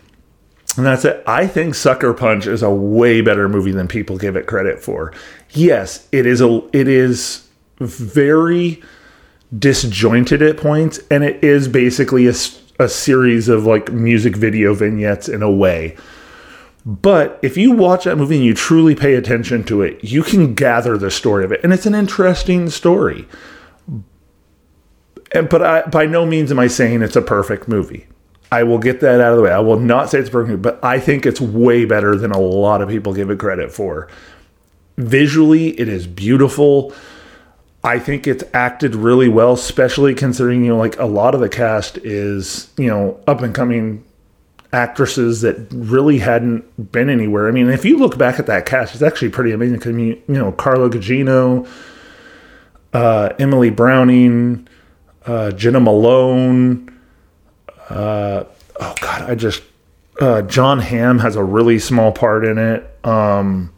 And 0.77 0.85
that's 0.85 1.03
it. 1.03 1.21
I 1.25 1.47
think 1.47 1.73
Sucker 1.75 2.13
Punch 2.13 2.45
is 2.45 2.61
a 2.61 2.69
way 2.69 3.21
better 3.21 3.49
movie 3.49 3.71
than 3.71 3.87
people 3.87 4.17
give 4.17 4.35
it 4.37 4.45
credit 4.45 4.79
for. 4.79 5.11
Yes, 5.49 6.07
it 6.13 6.25
is 6.25 6.39
a 6.39 6.61
it 6.71 6.87
is 6.87 7.49
very 7.79 8.81
disjointed 9.57 10.41
at 10.41 10.57
points 10.57 10.99
and 11.09 11.23
it 11.25 11.43
is 11.43 11.67
basically 11.67 12.27
a, 12.27 12.33
a 12.79 12.87
series 12.87 13.49
of 13.49 13.65
like 13.65 13.91
music 13.91 14.35
video 14.35 14.73
vignettes 14.75 15.27
in 15.27 15.41
a 15.41 15.51
way. 15.51 15.97
But 16.85 17.39
if 17.41 17.57
you 17.57 17.71
watch 17.71 18.05
that 18.05 18.17
movie 18.17 18.37
and 18.37 18.45
you 18.45 18.53
truly 18.53 18.95
pay 18.95 19.15
attention 19.15 19.63
to 19.65 19.81
it, 19.81 20.03
you 20.03 20.21
can 20.23 20.53
gather 20.53 20.97
the 20.97 21.11
story 21.11 21.43
of 21.43 21.51
it. 21.51 21.61
And 21.63 21.73
it's 21.73 21.85
an 21.87 21.95
interesting 21.95 22.69
story. 22.69 23.27
And, 25.33 25.49
but 25.49 25.61
I, 25.61 25.81
by 25.83 26.05
no 26.05 26.25
means 26.25 26.51
am 26.51 26.59
I 26.59 26.67
saying 26.67 27.01
it's 27.01 27.15
a 27.15 27.21
perfect 27.21 27.67
movie. 27.67 28.07
I 28.51 28.63
will 28.63 28.79
get 28.79 28.99
that 28.99 29.21
out 29.21 29.31
of 29.31 29.37
the 29.37 29.43
way. 29.43 29.51
I 29.51 29.59
will 29.59 29.79
not 29.79 30.09
say 30.09 30.19
it's 30.19 30.29
perfect, 30.29 30.61
but 30.61 30.83
I 30.83 30.99
think 30.99 31.25
it's 31.25 31.39
way 31.39 31.85
better 31.85 32.17
than 32.17 32.31
a 32.31 32.39
lot 32.39 32.81
of 32.81 32.89
people 32.89 33.13
give 33.13 33.29
it 33.29 33.39
credit 33.39 33.71
for. 33.71 34.09
Visually, 34.97 35.79
it 35.79 35.87
is 35.87 36.05
beautiful. 36.05 36.93
I 37.83 37.97
think 37.97 38.27
it's 38.27 38.43
acted 38.53 38.93
really 38.93 39.29
well, 39.29 39.53
especially 39.53 40.13
considering, 40.13 40.65
you 40.65 40.71
know, 40.71 40.77
like 40.77 40.99
a 40.99 41.05
lot 41.05 41.33
of 41.33 41.39
the 41.39 41.49
cast 41.49 41.97
is, 41.99 42.69
you 42.77 42.87
know, 42.87 43.19
up 43.25 43.41
and 43.41 43.55
coming 43.55 44.03
actresses 44.73 45.41
that 45.41 45.67
really 45.71 46.19
hadn't 46.19 46.91
been 46.91 47.09
anywhere. 47.09 47.47
I 47.47 47.51
mean, 47.51 47.69
if 47.69 47.85
you 47.85 47.97
look 47.97 48.17
back 48.17 48.37
at 48.37 48.47
that 48.47 48.65
cast, 48.65 48.93
it's 48.93 49.01
actually 49.01 49.29
pretty 49.29 49.51
amazing. 49.51 49.77
Because, 49.77 49.95
you 49.95 50.21
know, 50.27 50.51
Carla 50.51 50.89
Gugino, 50.89 51.67
uh, 52.93 53.29
Emily 53.39 53.69
Browning, 53.69 54.67
uh, 55.25 55.51
Jena 55.51 55.79
Malone, 55.79 56.97
uh, 57.89 58.45
oh 58.79 58.95
God, 59.01 59.29
I 59.29 59.35
just 59.35 59.61
uh, 60.19 60.41
Jon 60.43 60.79
Hamm 60.79 61.19
has 61.19 61.35
a 61.35 61.43
really 61.43 61.79
small 61.79 62.11
part 62.11 62.45
in 62.45 62.57
it. 62.57 62.89
Um, 63.05 63.73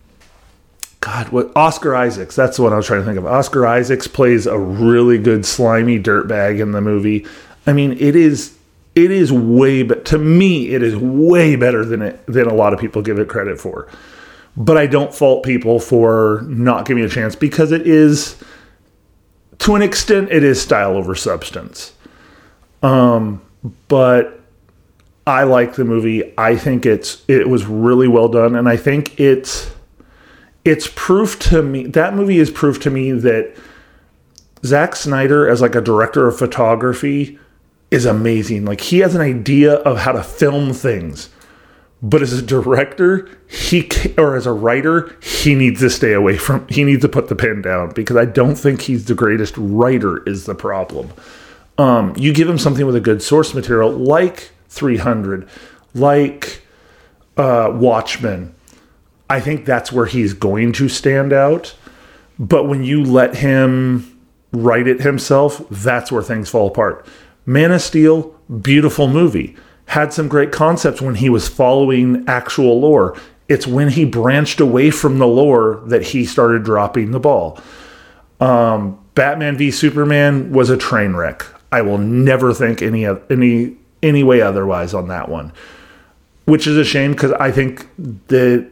God, 0.99 1.29
what 1.29 1.51
Oscar 1.55 1.95
Isaacs? 1.95 2.35
That's 2.35 2.57
what 2.57 2.71
I 2.71 2.77
was 2.77 2.85
trying 2.85 3.01
to 3.01 3.05
think 3.05 3.17
of. 3.17 3.25
Oscar 3.25 3.67
Isaacs 3.67 4.07
plays 4.07 4.47
a 4.47 4.57
really 4.57 5.17
good 5.17 5.45
slimy 5.45 5.99
dirtbag 5.99 6.61
in 6.61 6.71
the 6.71 6.81
movie. 6.81 7.25
I 7.67 7.73
mean, 7.73 7.93
it 7.93 8.15
is 8.15 8.57
it 8.95 9.09
is 9.09 9.31
way 9.31 9.81
but 9.81 10.05
to 10.05 10.19
me 10.19 10.69
it 10.69 10.83
is 10.83 10.95
way 10.95 11.55
better 11.55 11.83
than 11.83 12.01
it 12.01 12.25
than 12.27 12.47
a 12.47 12.53
lot 12.53 12.73
of 12.73 12.79
people 12.79 13.01
give 13.01 13.19
it 13.19 13.27
credit 13.27 13.59
for. 13.59 13.87
But 14.55 14.77
I 14.77 14.85
don't 14.85 15.13
fault 15.13 15.43
people 15.43 15.79
for 15.79 16.43
not 16.47 16.85
giving 16.85 17.03
it 17.03 17.07
a 17.07 17.09
chance 17.13 17.35
because 17.35 17.71
it 17.71 17.87
is 17.87 18.41
to 19.59 19.75
an 19.75 19.81
extent 19.81 20.29
it 20.31 20.43
is 20.43 20.61
style 20.61 20.95
over 20.95 21.15
substance. 21.15 21.93
Um, 22.81 23.41
but 23.87 24.41
I 25.25 25.43
like 25.43 25.75
the 25.75 25.85
movie. 25.85 26.33
I 26.37 26.57
think 26.57 26.85
it's 26.85 27.23
it 27.27 27.47
was 27.49 27.65
really 27.65 28.07
well 28.07 28.27
done, 28.27 28.55
and 28.55 28.67
I 28.67 28.75
think 28.77 29.19
it's 29.19 29.71
it's 30.65 30.89
proof 30.95 31.39
to 31.39 31.61
me 31.61 31.87
that 31.87 32.13
movie 32.13 32.39
is 32.39 32.49
proof 32.49 32.79
to 32.81 32.89
me 32.89 33.11
that 33.11 33.55
Zack 34.65 34.95
Snyder 34.95 35.47
as 35.47 35.61
like 35.61 35.75
a 35.75 35.81
director 35.81 36.27
of 36.27 36.37
photography 36.37 37.39
is 37.91 38.05
amazing. 38.05 38.65
Like 38.65 38.81
he 38.81 38.99
has 38.99 39.15
an 39.15 39.21
idea 39.21 39.75
of 39.75 39.99
how 39.99 40.13
to 40.13 40.23
film 40.23 40.73
things, 40.73 41.29
but 42.03 42.21
as 42.21 42.33
a 42.33 42.41
director, 42.41 43.29
he 43.49 43.89
or 44.17 44.35
as 44.35 44.45
a 44.45 44.51
writer, 44.51 45.15
he 45.23 45.55
needs 45.55 45.79
to 45.79 45.89
stay 45.89 46.11
away 46.11 46.37
from. 46.37 46.67
He 46.67 46.83
needs 46.83 47.01
to 47.01 47.09
put 47.09 47.29
the 47.29 47.35
pen 47.35 47.61
down 47.61 47.93
because 47.93 48.17
I 48.17 48.25
don't 48.25 48.55
think 48.55 48.81
he's 48.81 49.05
the 49.05 49.15
greatest 49.15 49.55
writer. 49.57 50.21
Is 50.23 50.45
the 50.45 50.53
problem? 50.53 51.13
Um, 51.77 52.13
you 52.17 52.33
give 52.33 52.49
him 52.49 52.57
something 52.57 52.85
with 52.85 52.97
a 52.97 52.99
good 52.99 53.23
source 53.23 53.53
material 53.53 53.89
like 53.89 54.51
300, 54.67 55.47
like 55.95 56.61
uh, 57.37 57.71
Watchmen. 57.73 58.53
I 59.29 59.39
think 59.39 59.65
that's 59.65 59.91
where 59.91 60.05
he's 60.05 60.33
going 60.33 60.73
to 60.73 60.89
stand 60.89 61.31
out. 61.31 61.73
But 62.37 62.67
when 62.67 62.83
you 62.83 63.03
let 63.03 63.37
him 63.37 64.19
write 64.51 64.87
it 64.87 64.99
himself, 64.99 65.63
that's 65.71 66.11
where 66.11 66.21
things 66.21 66.49
fall 66.49 66.67
apart. 66.67 67.07
Man 67.45 67.71
of 67.71 67.81
Steel, 67.81 68.35
beautiful 68.61 69.07
movie. 69.07 69.55
Had 69.87 70.13
some 70.13 70.27
great 70.27 70.51
concepts 70.51 71.01
when 71.01 71.15
he 71.15 71.29
was 71.29 71.47
following 71.47 72.23
actual 72.27 72.79
lore. 72.79 73.17
It's 73.49 73.67
when 73.67 73.89
he 73.89 74.05
branched 74.05 74.59
away 74.59 74.89
from 74.89 75.19
the 75.19 75.27
lore 75.27 75.81
that 75.87 76.01
he 76.01 76.25
started 76.25 76.63
dropping 76.63 77.11
the 77.11 77.19
ball. 77.19 77.59
Um, 78.39 78.99
Batman 79.15 79.57
v 79.57 79.71
Superman 79.71 80.51
was 80.51 80.69
a 80.69 80.77
train 80.77 81.13
wreck. 81.13 81.45
I 81.71 81.81
will 81.81 81.97
never 81.97 82.53
think 82.53 82.81
any 82.81 83.05
any 83.05 83.75
any 84.01 84.23
way 84.23 84.41
otherwise 84.41 84.93
on 84.93 85.07
that 85.07 85.29
one, 85.29 85.51
which 86.45 86.67
is 86.67 86.77
a 86.77 86.83
shame 86.83 87.11
because 87.11 87.31
I 87.33 87.51
think 87.51 87.87
that 88.27 88.69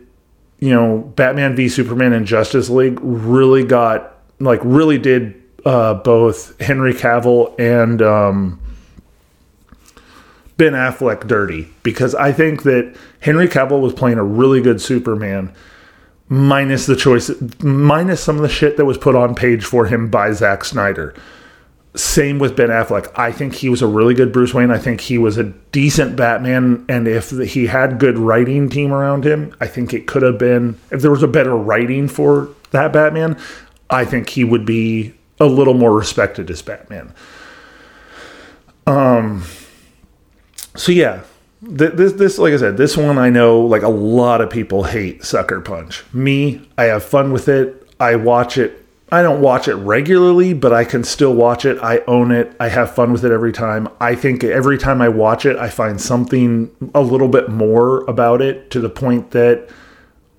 you 0.59 0.69
know 0.69 0.99
Batman 1.15 1.55
v 1.55 1.69
Superman 1.69 2.13
and 2.13 2.25
Justice 2.25 2.69
League 2.69 2.99
really 3.01 3.63
got 3.63 4.17
like 4.39 4.59
really 4.63 4.97
did 4.97 5.41
uh, 5.65 5.95
both 5.95 6.59
Henry 6.59 6.93
Cavill 6.93 7.57
and 7.59 8.01
um, 8.01 8.59
Ben 10.61 10.73
Affleck 10.73 11.25
dirty 11.25 11.67
because 11.81 12.13
I 12.13 12.31
think 12.31 12.61
that 12.63 12.95
Henry 13.19 13.47
Cavill 13.47 13.81
was 13.81 13.95
playing 13.95 14.19
a 14.19 14.23
really 14.23 14.61
good 14.61 14.79
Superman 14.79 15.51
minus 16.29 16.85
the 16.85 16.95
choice 16.95 17.31
minus 17.63 18.21
some 18.21 18.35
of 18.35 18.43
the 18.43 18.47
shit 18.47 18.77
that 18.77 18.85
was 18.85 18.99
put 18.99 19.15
on 19.15 19.33
page 19.33 19.65
for 19.65 19.87
him 19.87 20.11
by 20.11 20.31
Zack 20.33 20.63
Snyder. 20.63 21.15
Same 21.95 22.37
with 22.37 22.55
Ben 22.55 22.69
Affleck. 22.69 23.11
I 23.15 23.31
think 23.31 23.55
he 23.55 23.69
was 23.69 23.81
a 23.81 23.87
really 23.87 24.13
good 24.13 24.31
Bruce 24.31 24.53
Wayne. 24.53 24.69
I 24.69 24.77
think 24.77 25.01
he 25.01 25.17
was 25.17 25.35
a 25.35 25.45
decent 25.71 26.15
Batman. 26.15 26.85
And 26.87 27.07
if 27.07 27.31
he 27.31 27.65
had 27.65 27.97
good 27.97 28.19
writing 28.19 28.69
team 28.69 28.93
around 28.93 29.25
him, 29.25 29.55
I 29.59 29.65
think 29.65 29.95
it 29.95 30.05
could 30.05 30.21
have 30.21 30.37
been, 30.37 30.77
if 30.91 31.01
there 31.01 31.09
was 31.09 31.23
a 31.23 31.27
better 31.27 31.57
writing 31.57 32.07
for 32.07 32.49
that 32.69 32.93
Batman, 32.93 33.35
I 33.89 34.05
think 34.05 34.29
he 34.29 34.43
would 34.43 34.67
be 34.67 35.15
a 35.39 35.47
little 35.47 35.73
more 35.73 35.97
respected 35.97 36.51
as 36.51 36.61
Batman. 36.61 37.15
Um, 38.85 39.43
so 40.75 40.91
yeah, 40.91 41.23
this 41.61 42.13
this 42.13 42.37
like 42.37 42.53
I 42.53 42.57
said, 42.57 42.77
this 42.77 42.97
one 42.97 43.17
I 43.17 43.29
know 43.29 43.61
like 43.61 43.83
a 43.83 43.89
lot 43.89 44.41
of 44.41 44.49
people 44.49 44.83
hate 44.83 45.23
Sucker 45.23 45.61
Punch. 45.61 46.03
Me, 46.13 46.61
I 46.77 46.85
have 46.85 47.03
fun 47.03 47.31
with 47.31 47.47
it. 47.47 47.77
I 47.99 48.15
watch 48.15 48.57
it 48.57 48.81
I 49.13 49.23
don't 49.23 49.41
watch 49.41 49.67
it 49.67 49.75
regularly, 49.75 50.53
but 50.53 50.71
I 50.71 50.85
can 50.85 51.03
still 51.03 51.33
watch 51.33 51.65
it. 51.65 51.77
I 51.83 51.99
own 52.07 52.31
it. 52.31 52.55
I 52.61 52.69
have 52.69 52.95
fun 52.95 53.11
with 53.11 53.25
it 53.25 53.31
every 53.31 53.51
time. 53.51 53.89
I 53.99 54.15
think 54.15 54.41
every 54.45 54.77
time 54.77 55.01
I 55.01 55.09
watch 55.09 55.45
it, 55.45 55.57
I 55.57 55.67
find 55.67 55.99
something 55.99 56.71
a 56.95 57.01
little 57.01 57.27
bit 57.27 57.49
more 57.49 58.05
about 58.05 58.41
it 58.41 58.71
to 58.71 58.79
the 58.79 58.89
point 58.89 59.31
that 59.31 59.67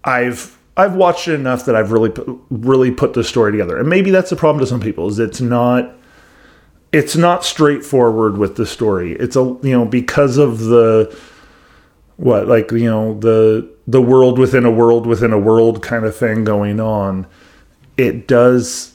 I've 0.05 0.57
I've 0.75 0.95
watched 0.95 1.29
it 1.29 1.35
enough 1.35 1.67
that 1.67 1.77
I've 1.77 1.93
really 1.93 2.13
really 2.49 2.91
put 2.91 3.13
the 3.13 3.23
story 3.23 3.53
together. 3.53 3.77
And 3.77 3.91
maybe 3.91 4.11
that's 4.11 4.31
the 4.31 4.37
problem 4.37 4.61
to 4.61 4.67
some 4.67 4.81
people 4.81 5.07
is 5.09 5.19
it's 5.19 5.43
not 5.43 5.95
it's 6.93 7.17
not 7.17 7.45
straightforward 7.45 8.39
with 8.39 8.57
the 8.57 8.67
story. 8.67 9.13
It's 9.13 9.37
a 9.37 9.41
you 9.63 9.73
know 9.73 9.85
because 9.85 10.39
of 10.39 10.61
the 10.61 11.17
what 12.17 12.47
like 12.49 12.71
you 12.71 12.91
know 12.91 13.19
the 13.19 13.69
the 13.87 14.03
world 14.03 14.39
within 14.39 14.65
a 14.65 14.71
world 14.71 15.07
within 15.07 15.33
a 15.33 15.39
world 15.39 15.83
kind 15.83 16.05
of 16.05 16.15
thing 16.15 16.45
going 16.45 16.79
on 16.79 17.27
it 17.97 18.27
does 18.27 18.95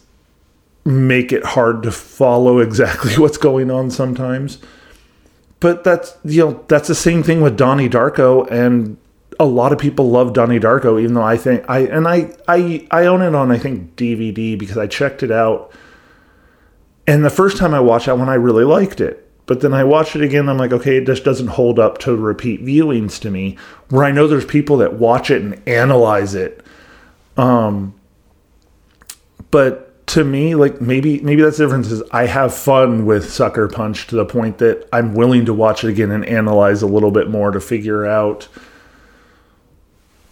make 0.86 1.31
it 1.31 1.43
hard 1.43 1.83
to 1.83 1.91
follow 1.91 2.60
exactly 2.67 3.13
what's 3.15 3.38
going 3.38 3.69
on 3.71 3.91
sometimes. 3.91 4.60
But 5.60 5.83
that's 5.83 6.15
you 6.23 6.45
know 6.45 6.65
that's 6.67 6.88
the 6.88 6.95
same 6.95 7.23
thing 7.23 7.41
with 7.41 7.57
Donnie 7.57 7.89
Darko, 7.89 8.49
and 8.51 8.97
a 9.39 9.45
lot 9.45 9.73
of 9.73 9.79
people 9.79 10.10
love 10.10 10.33
Donnie 10.33 10.60
Darko, 10.60 11.01
even 11.01 11.15
though 11.15 11.23
I 11.23 11.36
think 11.36 11.67
I 11.67 11.79
and 11.79 12.07
I 12.07 12.31
I 12.47 12.88
I 12.91 13.05
own 13.07 13.23
it 13.23 13.33
on 13.33 13.51
I 13.51 13.57
think 13.57 13.95
DVD 13.95 14.57
because 14.57 14.77
I 14.77 14.86
checked 14.86 15.23
it 15.23 15.31
out, 15.31 15.71
and 17.07 17.25
the 17.25 17.29
first 17.29 17.57
time 17.57 17.73
I 17.73 17.79
watched 17.79 18.05
that 18.05 18.17
one 18.17 18.29
I 18.29 18.35
really 18.35 18.65
liked 18.65 19.01
it. 19.01 19.23
But 19.47 19.61
then 19.61 19.73
I 19.73 19.85
watched 19.85 20.15
it 20.17 20.21
again. 20.21 20.49
I'm 20.49 20.57
like, 20.57 20.73
okay, 20.73 20.97
it 20.97 21.05
just 21.05 21.23
doesn't 21.23 21.47
hold 21.47 21.79
up 21.79 21.99
to 21.99 22.13
repeat 22.15 22.61
viewings 22.63 23.17
to 23.21 23.31
me. 23.31 23.57
Where 23.89 24.03
I 24.03 24.11
know 24.11 24.27
there's 24.27 24.45
people 24.45 24.77
that 24.77 24.95
watch 24.95 25.31
it 25.31 25.41
and 25.41 25.65
analyze 25.65 26.35
it. 26.35 26.65
Um, 27.37 27.97
but 29.49 30.05
to 30.07 30.25
me, 30.25 30.55
like 30.55 30.81
maybe 30.81 31.21
maybe 31.21 31.41
that's 31.41 31.57
the 31.57 31.65
difference 31.65 31.91
is 31.91 32.03
I 32.11 32.25
have 32.25 32.53
fun 32.53 33.05
with 33.05 33.31
Sucker 33.31 33.69
Punch 33.69 34.07
to 34.07 34.15
the 34.15 34.25
point 34.25 34.57
that 34.57 34.87
I'm 34.91 35.13
willing 35.13 35.45
to 35.45 35.53
watch 35.53 35.83
it 35.83 35.89
again 35.89 36.11
and 36.11 36.25
analyze 36.25 36.81
a 36.81 36.87
little 36.87 37.11
bit 37.11 37.29
more 37.29 37.51
to 37.51 37.61
figure 37.61 38.05
out 38.05 38.47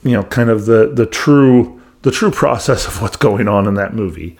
you 0.04 0.12
know 0.12 0.24
kind 0.24 0.50
of 0.50 0.66
the 0.66 0.92
the 0.94 1.06
true 1.06 1.82
the 2.02 2.12
true 2.12 2.32
process 2.32 2.86
of 2.88 3.02
what's 3.02 3.18
going 3.18 3.48
on 3.48 3.68
in 3.68 3.76
that 3.76 3.94
movie. 3.94 4.38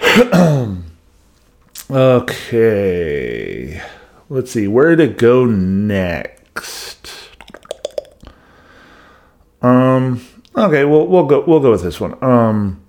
okay. 1.90 3.82
Let's 4.28 4.52
see 4.52 4.68
where 4.68 4.96
to 4.96 5.06
go 5.08 5.44
next. 5.44 7.30
Um 9.62 10.24
okay, 10.56 10.84
well 10.84 11.06
we'll 11.06 11.26
go 11.26 11.44
we'll 11.46 11.60
go 11.60 11.72
with 11.72 11.82
this 11.82 12.00
one. 12.00 12.22
Um 12.22 12.80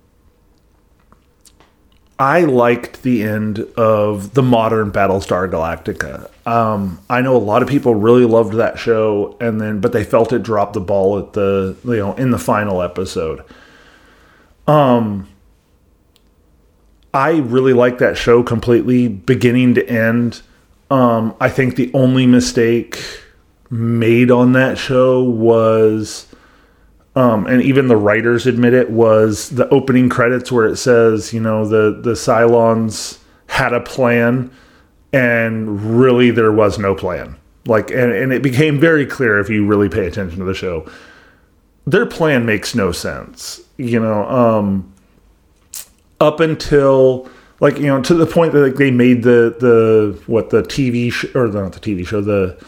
I 2.22 2.42
liked 2.42 3.02
the 3.02 3.24
end 3.24 3.58
of 3.76 4.34
the 4.34 4.44
modern 4.44 4.92
Battlestar 4.92 5.50
Galactica. 5.50 6.30
Um, 6.46 7.00
I 7.10 7.20
know 7.20 7.36
a 7.36 7.38
lot 7.38 7.62
of 7.62 7.68
people 7.68 7.96
really 7.96 8.24
loved 8.24 8.54
that 8.54 8.78
show, 8.78 9.36
and 9.40 9.60
then 9.60 9.80
but 9.80 9.92
they 9.92 10.04
felt 10.04 10.32
it 10.32 10.44
dropped 10.44 10.74
the 10.74 10.80
ball 10.80 11.18
at 11.18 11.32
the 11.32 11.76
you 11.84 11.96
know 11.96 12.14
in 12.14 12.30
the 12.30 12.38
final 12.38 12.80
episode. 12.80 13.42
Um, 14.68 15.26
I 17.14 17.38
really 17.38 17.72
like 17.72 17.98
that 17.98 18.16
show 18.16 18.42
completely, 18.42 19.08
beginning 19.08 19.74
to 19.74 19.88
end. 19.88 20.42
Um, 20.90 21.34
I 21.40 21.48
think 21.48 21.76
the 21.76 21.90
only 21.94 22.26
mistake 22.26 23.02
made 23.70 24.30
on 24.30 24.52
that 24.52 24.78
show 24.78 25.22
was 25.22 26.26
um, 27.14 27.46
and 27.46 27.62
even 27.62 27.88
the 27.88 27.96
writers 27.96 28.46
admit 28.46 28.72
it 28.72 28.90
was 28.90 29.50
the 29.50 29.68
opening 29.68 30.08
credits 30.08 30.50
where 30.50 30.66
it 30.66 30.76
says, 30.76 31.32
you 31.32 31.40
know, 31.40 31.66
the 31.66 32.00
the 32.00 32.12
Cylons 32.12 33.18
had 33.48 33.74
a 33.74 33.80
plan, 33.80 34.50
and 35.12 35.98
really 35.98 36.30
there 36.30 36.52
was 36.52 36.78
no 36.78 36.94
plan. 36.94 37.36
Like, 37.66 37.90
and, 37.90 38.12
and 38.12 38.32
it 38.32 38.42
became 38.42 38.80
very 38.80 39.06
clear 39.06 39.38
if 39.38 39.48
you 39.48 39.66
really 39.66 39.88
pay 39.88 40.06
attention 40.06 40.38
to 40.38 40.44
the 40.44 40.54
show, 40.54 40.90
their 41.86 42.06
plan 42.06 42.46
makes 42.46 42.74
no 42.74 42.92
sense. 42.92 43.60
You 43.76 44.00
know, 44.00 44.26
um, 44.28 44.91
up 46.22 46.40
until 46.40 47.28
like 47.60 47.78
you 47.78 47.86
know 47.86 48.00
to 48.00 48.14
the 48.14 48.26
point 48.26 48.52
that 48.52 48.60
like, 48.60 48.76
they 48.76 48.90
made 48.90 49.24
the 49.24 49.54
the 49.58 50.22
what 50.26 50.50
the 50.50 50.62
TV 50.62 51.12
sh- 51.12 51.34
or 51.34 51.48
not 51.48 51.72
the 51.72 51.80
TV 51.80 52.06
show 52.06 52.20
the 52.22 52.58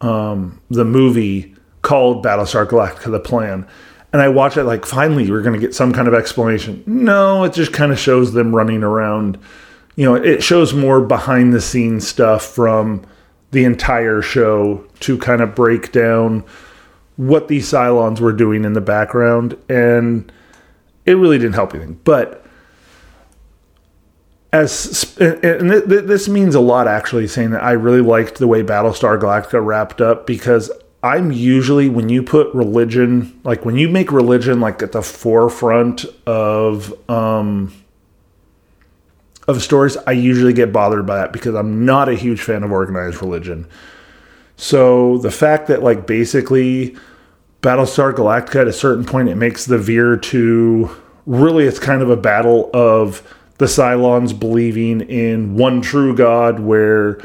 um, 0.00 0.60
the 0.70 0.84
movie 0.84 1.54
called 1.82 2.24
Battlestar 2.24 2.66
Galactica: 2.66 3.10
The 3.10 3.20
Plan. 3.20 3.66
And 4.12 4.22
I 4.22 4.28
watch 4.28 4.56
it 4.56 4.64
like 4.64 4.86
finally 4.86 5.28
we're 5.30 5.42
going 5.42 5.58
to 5.58 5.64
get 5.64 5.74
some 5.74 5.92
kind 5.92 6.06
of 6.06 6.14
explanation. 6.14 6.82
No, 6.86 7.44
it 7.44 7.52
just 7.52 7.72
kind 7.72 7.90
of 7.90 7.98
shows 7.98 8.32
them 8.32 8.54
running 8.54 8.82
around. 8.82 9.38
You 9.96 10.04
know, 10.04 10.14
it 10.14 10.42
shows 10.42 10.72
more 10.72 11.00
behind 11.00 11.52
the 11.52 11.60
scenes 11.60 12.06
stuff 12.06 12.44
from 12.44 13.04
the 13.50 13.64
entire 13.64 14.22
show 14.22 14.84
to 15.00 15.18
kind 15.18 15.40
of 15.40 15.54
break 15.54 15.90
down 15.90 16.44
what 17.16 17.48
these 17.48 17.70
Cylons 17.70 18.20
were 18.20 18.32
doing 18.32 18.64
in 18.64 18.72
the 18.72 18.80
background 18.80 19.56
and 19.68 20.30
it 21.06 21.14
really 21.14 21.38
didn't 21.38 21.54
help 21.54 21.74
anything. 21.74 22.00
But 22.04 22.43
as 24.54 25.16
and 25.18 25.68
this 25.68 26.28
means 26.28 26.54
a 26.54 26.60
lot 26.60 26.86
actually 26.86 27.26
saying 27.26 27.50
that 27.50 27.62
I 27.64 27.72
really 27.72 28.00
liked 28.00 28.36
the 28.36 28.46
way 28.46 28.62
Battlestar 28.62 29.20
Galactica 29.20 29.64
wrapped 29.64 30.00
up 30.00 30.28
because 30.28 30.70
I'm 31.02 31.32
usually 31.32 31.88
when 31.88 32.08
you 32.08 32.22
put 32.22 32.54
religion, 32.54 33.40
like 33.42 33.64
when 33.64 33.76
you 33.76 33.88
make 33.88 34.12
religion 34.12 34.60
like 34.60 34.80
at 34.80 34.92
the 34.92 35.02
forefront 35.02 36.04
of 36.24 36.94
um 37.10 37.74
of 39.48 39.60
stories, 39.60 39.96
I 40.06 40.12
usually 40.12 40.52
get 40.52 40.72
bothered 40.72 41.04
by 41.04 41.16
that 41.16 41.32
because 41.32 41.56
I'm 41.56 41.84
not 41.84 42.08
a 42.08 42.14
huge 42.14 42.40
fan 42.40 42.62
of 42.62 42.70
organized 42.70 43.20
religion. 43.20 43.66
So 44.56 45.18
the 45.18 45.32
fact 45.32 45.66
that 45.66 45.82
like 45.82 46.06
basically 46.06 46.96
Battlestar 47.60 48.14
Galactica 48.14 48.60
at 48.60 48.68
a 48.68 48.72
certain 48.72 49.04
point 49.04 49.28
it 49.28 49.34
makes 49.34 49.66
the 49.66 49.78
veer 49.78 50.16
to 50.16 50.94
really 51.26 51.64
it's 51.64 51.80
kind 51.80 52.02
of 52.02 52.08
a 52.08 52.16
battle 52.16 52.70
of 52.72 53.20
the 53.58 53.66
Cylons 53.66 54.38
believing 54.38 55.00
in 55.02 55.56
one 55.56 55.80
true 55.80 56.14
God 56.14 56.60
where 56.60 57.20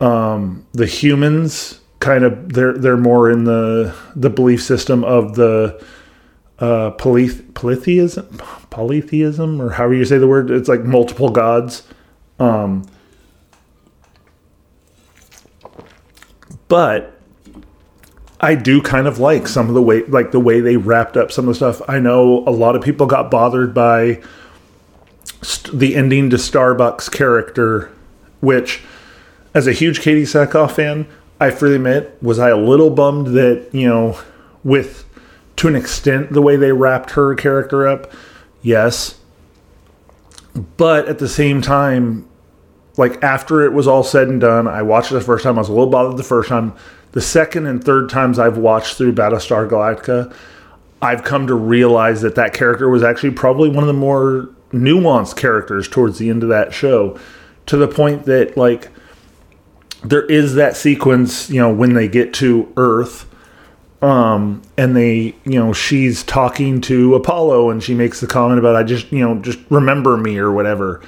um, 0.00 0.66
the 0.72 0.86
humans 0.86 1.80
kind 2.00 2.24
of 2.24 2.52
they're 2.52 2.74
they're 2.74 2.96
more 2.96 3.30
in 3.30 3.44
the 3.44 3.94
the 4.14 4.30
belief 4.30 4.62
system 4.62 5.04
of 5.04 5.34
the 5.36 5.82
uh, 6.58 6.90
polyth- 6.92 7.54
polytheism, 7.54 8.26
polytheism, 8.70 9.60
or 9.60 9.70
however 9.70 9.94
you 9.94 10.04
say 10.04 10.18
the 10.18 10.28
word. 10.28 10.50
It's 10.50 10.68
like 10.68 10.84
multiple 10.84 11.28
gods. 11.28 11.82
Um, 12.38 12.84
but 16.68 17.18
I 18.40 18.54
do 18.54 18.82
kind 18.82 19.06
of 19.06 19.18
like 19.18 19.48
some 19.48 19.68
of 19.68 19.74
the 19.74 19.82
way, 19.82 20.04
like 20.04 20.30
the 20.30 20.40
way 20.40 20.60
they 20.60 20.76
wrapped 20.76 21.16
up 21.16 21.32
some 21.32 21.48
of 21.48 21.48
the 21.48 21.54
stuff. 21.54 21.82
I 21.88 21.98
know 21.98 22.44
a 22.46 22.50
lot 22.50 22.76
of 22.76 22.82
people 22.82 23.06
got 23.06 23.30
bothered 23.30 23.74
by 23.74 24.20
st- 25.44 25.78
the 25.78 25.94
ending 25.94 26.30
to 26.30 26.36
Starbuck's 26.36 27.08
character, 27.08 27.90
which, 28.40 28.82
as 29.52 29.66
a 29.66 29.72
huge 29.72 30.00
Katee 30.00 30.22
Sackhoff 30.22 30.72
fan, 30.72 31.06
I 31.40 31.50
freely 31.50 31.76
admit, 31.76 32.16
was 32.22 32.38
I 32.38 32.50
a 32.50 32.56
little 32.56 32.90
bummed 32.90 33.28
that, 33.28 33.68
you 33.72 33.88
know, 33.88 34.18
with 34.62 35.04
to 35.56 35.68
an 35.68 35.76
extent 35.76 36.32
the 36.32 36.42
way 36.42 36.56
they 36.56 36.72
wrapped 36.72 37.12
her 37.12 37.34
character 37.34 37.86
up? 37.86 38.12
Yes. 38.62 39.18
But 40.76 41.08
at 41.08 41.18
the 41.18 41.28
same 41.28 41.60
time, 41.60 42.28
like 42.96 43.22
after 43.22 43.62
it 43.62 43.72
was 43.72 43.86
all 43.86 44.04
said 44.04 44.28
and 44.28 44.40
done, 44.40 44.68
I 44.68 44.82
watched 44.82 45.10
it 45.10 45.14
the 45.14 45.20
first 45.20 45.44
time. 45.44 45.56
I 45.56 45.60
was 45.60 45.68
a 45.68 45.72
little 45.72 45.88
bothered 45.88 46.16
the 46.16 46.22
first 46.22 46.48
time. 46.48 46.74
The 47.12 47.20
second 47.20 47.66
and 47.66 47.82
third 47.82 48.08
times 48.08 48.38
I've 48.38 48.56
watched 48.56 48.96
through 48.96 49.14
Battlestar 49.14 49.68
Galactica, 49.68 50.34
I've 51.02 51.22
come 51.22 51.46
to 51.48 51.54
realize 51.54 52.22
that 52.22 52.34
that 52.36 52.54
character 52.54 52.88
was 52.88 53.02
actually 53.02 53.32
probably 53.32 53.68
one 53.68 53.82
of 53.82 53.88
the 53.88 53.92
more 53.92 54.48
nuanced 54.74 55.36
characters 55.36 55.88
towards 55.88 56.18
the 56.18 56.28
end 56.28 56.42
of 56.42 56.48
that 56.48 56.74
show 56.74 57.18
to 57.66 57.76
the 57.76 57.88
point 57.88 58.24
that 58.24 58.56
like 58.56 58.90
there 60.02 60.26
is 60.26 60.54
that 60.56 60.76
sequence, 60.76 61.48
you 61.48 61.60
know, 61.60 61.72
when 61.72 61.94
they 61.94 62.08
get 62.08 62.34
to 62.34 62.70
Earth, 62.76 63.26
um, 64.02 64.60
and 64.76 64.94
they, 64.94 65.34
you 65.44 65.58
know, 65.58 65.72
she's 65.72 66.22
talking 66.22 66.82
to 66.82 67.14
Apollo, 67.14 67.70
and 67.70 67.82
she 67.82 67.94
makes 67.94 68.20
the 68.20 68.26
comment 68.26 68.58
about, 68.58 68.76
"I 68.76 68.82
just, 68.82 69.10
you 69.10 69.20
know, 69.20 69.36
just 69.36 69.58
remember 69.70 70.16
me" 70.18 70.36
or 70.36 70.52
whatever. 70.52 71.00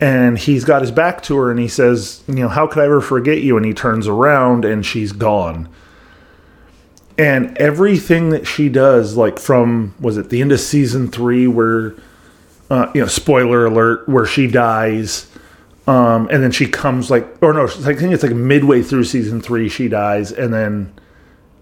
And 0.00 0.36
he's 0.36 0.64
got 0.64 0.82
his 0.82 0.90
back 0.90 1.22
to 1.24 1.36
her, 1.36 1.52
and 1.52 1.60
he 1.60 1.68
says, 1.68 2.24
"You 2.26 2.34
know, 2.34 2.48
how 2.48 2.66
could 2.66 2.82
I 2.82 2.86
ever 2.86 3.00
forget 3.00 3.42
you?" 3.42 3.56
And 3.56 3.64
he 3.64 3.72
turns 3.72 4.08
around, 4.08 4.64
and 4.64 4.84
she's 4.84 5.12
gone. 5.12 5.68
And 7.16 7.56
everything 7.58 8.30
that 8.30 8.46
she 8.46 8.68
does, 8.68 9.16
like 9.16 9.38
from 9.38 9.94
was 10.00 10.16
it 10.16 10.30
the 10.30 10.40
end 10.40 10.50
of 10.50 10.58
season 10.58 11.08
three, 11.08 11.46
where, 11.46 11.94
uh, 12.72 12.90
you 12.94 13.00
know, 13.00 13.06
spoiler 13.06 13.66
alert, 13.66 14.08
where 14.08 14.26
she 14.26 14.46
dies 14.46 15.28
um, 15.86 16.28
and 16.30 16.42
then 16.42 16.52
she 16.52 16.66
comes 16.66 17.10
like, 17.10 17.26
or 17.42 17.52
no, 17.52 17.64
I 17.64 17.94
think 17.94 18.12
it's 18.12 18.22
like 18.22 18.32
midway 18.32 18.82
through 18.82 19.04
season 19.04 19.40
three, 19.40 19.68
she 19.68 19.88
dies, 19.88 20.30
and 20.30 20.54
then 20.54 20.92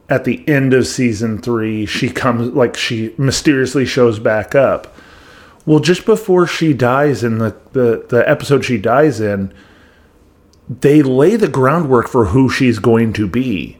at 0.09 0.25
the 0.25 0.47
end 0.49 0.75
of 0.75 0.87
season 0.87 1.41
three, 1.41 1.87
she 1.87 2.11
comes 2.11 2.53
like 2.53 2.77
she 2.77 3.15
mysteriously 3.17 3.87
shows 3.87 4.19
back 4.19 4.55
up. 4.55 4.95
Well, 5.65 5.79
just 5.79 6.05
before 6.05 6.47
she 6.47 6.75
dies 6.75 7.23
in 7.23 7.39
the, 7.39 7.57
the, 7.73 8.05
the 8.09 8.29
episode 8.29 8.65
she 8.65 8.77
dies 8.77 9.21
in, 9.21 9.55
they 10.69 11.03
lay 11.03 11.37
the 11.37 11.49
groundwork 11.49 12.09
for 12.09 12.27
who 12.27 12.49
she's 12.51 12.79
going 12.79 13.13
to 13.15 13.27
be 13.27 13.79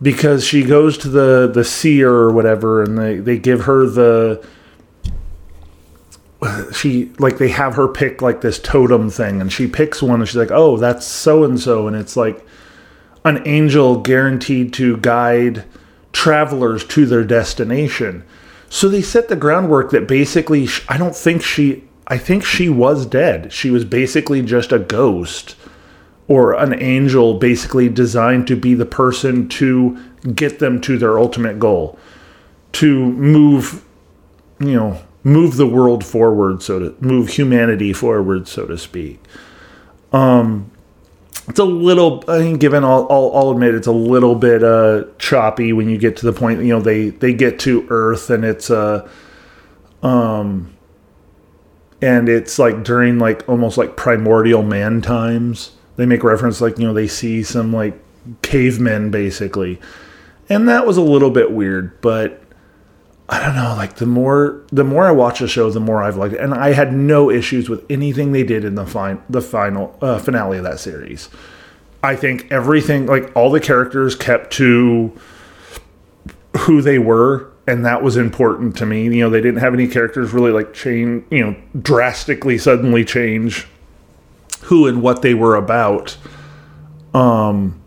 because 0.00 0.44
she 0.44 0.64
goes 0.64 0.96
to 0.96 1.08
the 1.08 1.50
the 1.52 1.64
seer 1.64 2.10
or 2.10 2.32
whatever 2.32 2.82
and 2.82 2.96
they, 2.96 3.16
they 3.18 3.38
give 3.38 3.62
her 3.62 3.84
the 3.84 4.42
she 6.72 7.12
like 7.18 7.38
they 7.38 7.48
have 7.48 7.74
her 7.74 7.88
pick 7.88 8.22
like 8.22 8.40
this 8.40 8.58
totem 8.58 9.10
thing 9.10 9.40
and 9.40 9.52
she 9.52 9.66
picks 9.66 10.02
one 10.02 10.20
and 10.20 10.28
she's 10.28 10.36
like 10.36 10.50
oh 10.50 10.76
that's 10.76 11.06
so 11.06 11.44
and 11.44 11.60
so 11.60 11.86
and 11.86 11.94
it's 11.94 12.16
like 12.16 12.46
an 13.24 13.42
angel 13.46 14.00
guaranteed 14.00 14.72
to 14.72 14.96
guide 14.98 15.64
travelers 16.12 16.84
to 16.86 17.04
their 17.04 17.24
destination. 17.24 18.24
So 18.70 18.88
they 18.88 19.02
set 19.02 19.28
the 19.28 19.36
groundwork 19.36 19.90
that 19.90 20.08
basically 20.08 20.68
i 20.88 20.96
don't 20.96 21.16
think 21.16 21.42
she 21.42 21.84
i 22.06 22.16
think 22.16 22.44
she 22.44 22.68
was 22.68 23.06
dead. 23.06 23.52
She 23.52 23.70
was 23.70 23.84
basically 23.84 24.42
just 24.42 24.72
a 24.72 24.78
ghost 24.78 25.56
or 26.28 26.54
an 26.54 26.80
angel 26.80 27.38
basically 27.38 27.88
designed 27.88 28.46
to 28.46 28.56
be 28.56 28.72
the 28.72 28.86
person 28.86 29.48
to 29.48 29.98
get 30.34 30.60
them 30.60 30.80
to 30.80 30.96
their 30.96 31.18
ultimate 31.18 31.58
goal 31.58 31.98
to 32.72 33.10
move 33.12 33.84
you 34.60 34.74
know 34.74 35.02
move 35.22 35.56
the 35.56 35.66
world 35.66 36.04
forward, 36.04 36.62
so 36.62 36.78
to 36.78 36.96
move 37.00 37.30
humanity 37.30 37.92
forward, 37.92 38.48
so 38.48 38.66
to 38.66 38.78
speak. 38.78 39.22
Um, 40.12 40.70
it's 41.48 41.58
a 41.58 41.64
little, 41.64 42.22
I 42.28 42.38
think, 42.38 42.60
given 42.60 42.84
all, 42.84 43.10
I'll, 43.10 43.32
I'll 43.34 43.50
admit, 43.50 43.74
it's 43.74 43.86
a 43.86 43.92
little 43.92 44.34
bit 44.34 44.62
uh, 44.62 45.04
choppy 45.18 45.72
when 45.72 45.88
you 45.88 45.98
get 45.98 46.16
to 46.18 46.26
the 46.26 46.32
point. 46.32 46.62
You 46.62 46.74
know, 46.74 46.80
they 46.80 47.10
they 47.10 47.32
get 47.32 47.58
to 47.60 47.86
Earth 47.90 48.30
and 48.30 48.44
it's 48.44 48.70
uh, 48.70 49.08
um, 50.02 50.76
and 52.00 52.28
it's 52.28 52.58
like 52.58 52.84
during 52.84 53.18
like 53.18 53.48
almost 53.48 53.78
like 53.78 53.96
primordial 53.96 54.62
man 54.62 55.02
times. 55.02 55.72
They 55.96 56.06
make 56.06 56.24
reference 56.24 56.60
like 56.60 56.78
you 56.78 56.86
know 56.86 56.94
they 56.94 57.08
see 57.08 57.42
some 57.42 57.72
like 57.72 57.98
cavemen 58.42 59.10
basically, 59.10 59.80
and 60.48 60.68
that 60.68 60.86
was 60.86 60.96
a 60.96 61.02
little 61.02 61.30
bit 61.30 61.52
weird, 61.52 62.00
but 62.00 62.39
I 63.32 63.38
don't 63.46 63.54
know, 63.54 63.74
like 63.76 63.94
the 63.94 64.06
more 64.06 64.60
the 64.72 64.82
more 64.82 65.06
I 65.06 65.12
watch 65.12 65.38
the 65.38 65.46
show, 65.46 65.70
the 65.70 65.78
more 65.78 66.02
I've 66.02 66.16
liked 66.16 66.34
it, 66.34 66.40
and 66.40 66.52
I 66.52 66.72
had 66.72 66.92
no 66.92 67.30
issues 67.30 67.68
with 67.68 67.86
anything 67.88 68.32
they 68.32 68.42
did 68.42 68.64
in 68.64 68.74
the 68.74 68.84
fine 68.84 69.22
the 69.30 69.40
final 69.40 69.96
uh, 70.02 70.18
finale 70.18 70.58
of 70.58 70.64
that 70.64 70.80
series. 70.80 71.28
I 72.02 72.16
think 72.16 72.50
everything, 72.50 73.06
like 73.06 73.30
all 73.36 73.50
the 73.50 73.60
characters, 73.60 74.16
kept 74.16 74.52
to 74.54 75.16
who 76.58 76.82
they 76.82 76.98
were. 76.98 77.46
and 77.66 77.84
that 77.86 78.02
was 78.02 78.16
important 78.16 78.76
to 78.78 78.86
me. 78.86 79.04
You 79.04 79.22
know, 79.24 79.30
they 79.30 79.40
didn't 79.40 79.60
have 79.60 79.74
any 79.74 79.86
characters 79.86 80.32
really 80.32 80.50
like 80.50 80.74
change, 80.74 81.24
you 81.30 81.44
know, 81.44 81.56
drastically 81.80 82.58
suddenly 82.58 83.04
change 83.04 83.68
who 84.62 84.88
and 84.88 85.02
what 85.02 85.22
they 85.22 85.34
were 85.34 85.54
about 85.54 86.16
um 87.14 87.80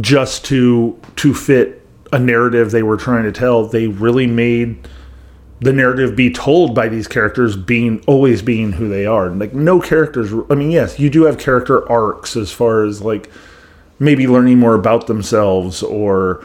just 0.00 0.44
to 0.46 0.98
to 1.16 1.34
fit 1.34 1.81
a 2.12 2.18
narrative 2.18 2.70
they 2.70 2.82
were 2.82 2.96
trying 2.96 3.24
to 3.24 3.32
tell. 3.32 3.66
They 3.66 3.86
really 3.86 4.26
made 4.26 4.86
the 5.60 5.72
narrative 5.72 6.16
be 6.16 6.30
told 6.32 6.74
by 6.74 6.88
these 6.88 7.06
characters 7.06 7.56
being 7.56 8.02
always 8.06 8.42
being 8.42 8.72
who 8.72 8.88
they 8.88 9.06
are. 9.06 9.30
Like 9.30 9.54
no 9.54 9.80
characters 9.80 10.32
I 10.50 10.54
mean, 10.54 10.70
yes, 10.70 10.98
you 10.98 11.08
do 11.08 11.24
have 11.24 11.38
character 11.38 11.88
arcs 11.90 12.36
as 12.36 12.52
far 12.52 12.84
as 12.84 13.00
like 13.00 13.30
maybe 13.98 14.26
learning 14.26 14.58
more 14.58 14.74
about 14.74 15.06
themselves 15.06 15.82
or 15.82 16.44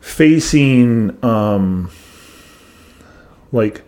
facing 0.00 1.16
um 1.24 1.90
like 3.52 3.82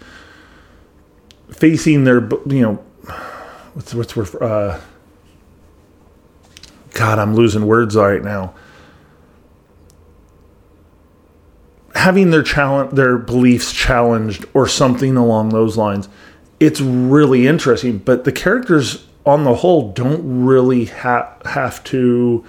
facing 1.51 2.05
their 2.05 2.27
you 2.47 2.62
know 2.62 2.75
what's 3.75 3.95
what's 3.95 4.17
uh 4.37 4.81
god 6.93 7.19
i'm 7.19 7.35
losing 7.35 7.67
words 7.67 7.97
right 7.97 8.23
now 8.23 8.55
having 11.95 12.30
their 12.30 12.42
challenge 12.42 12.92
their 12.92 13.16
beliefs 13.18 13.72
challenged 13.72 14.45
or 14.55 14.66
something 14.66 15.16
along 15.16 15.51
those 15.51 15.76
lines 15.76 16.09
it's 16.61 16.80
really 16.80 17.47
interesting. 17.47 17.99
But 17.99 18.24
the 18.24 18.32
characters 18.32 19.07
on 19.26 19.45
the 19.45 19.55
whole 19.55 19.92
don't 19.92 20.45
really 20.45 20.86
ha- 20.86 21.34
have 21.45 21.82
to 21.84 22.45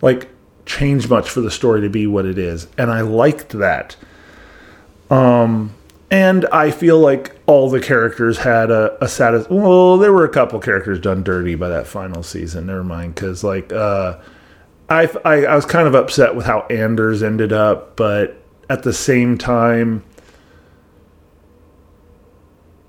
like 0.00 0.28
change 0.66 1.08
much 1.08 1.28
for 1.30 1.40
the 1.40 1.50
story 1.50 1.80
to 1.82 1.88
be 1.88 2.06
what 2.06 2.26
it 2.26 2.38
is. 2.38 2.68
And 2.76 2.90
i 2.90 3.00
liked 3.00 3.50
that. 3.50 3.96
Um 5.10 5.74
and 6.10 6.46
i 6.52 6.70
feel 6.70 6.98
like 6.98 7.38
all 7.44 7.68
the 7.68 7.80
characters 7.80 8.38
had 8.38 8.70
a, 8.70 8.96
a 9.04 9.46
well 9.50 9.98
there 9.98 10.12
were 10.12 10.24
a 10.24 10.30
couple 10.30 10.58
characters 10.58 10.98
done 10.98 11.22
dirty 11.22 11.54
by 11.54 11.68
that 11.68 11.86
final 11.86 12.22
season. 12.22 12.66
Never 12.66 12.84
mind. 12.84 13.14
Because 13.14 13.44
like 13.44 13.72
uh 13.72 14.18
I, 14.90 15.10
I 15.24 15.44
i 15.44 15.54
was 15.54 15.66
kind 15.66 15.86
of 15.86 15.94
upset 15.94 16.34
with 16.34 16.46
how 16.46 16.60
anders 16.70 17.22
ended 17.22 17.52
up 17.52 17.96
but 17.96 18.42
at 18.68 18.82
the 18.82 18.92
same 18.92 19.38
time 19.38 20.02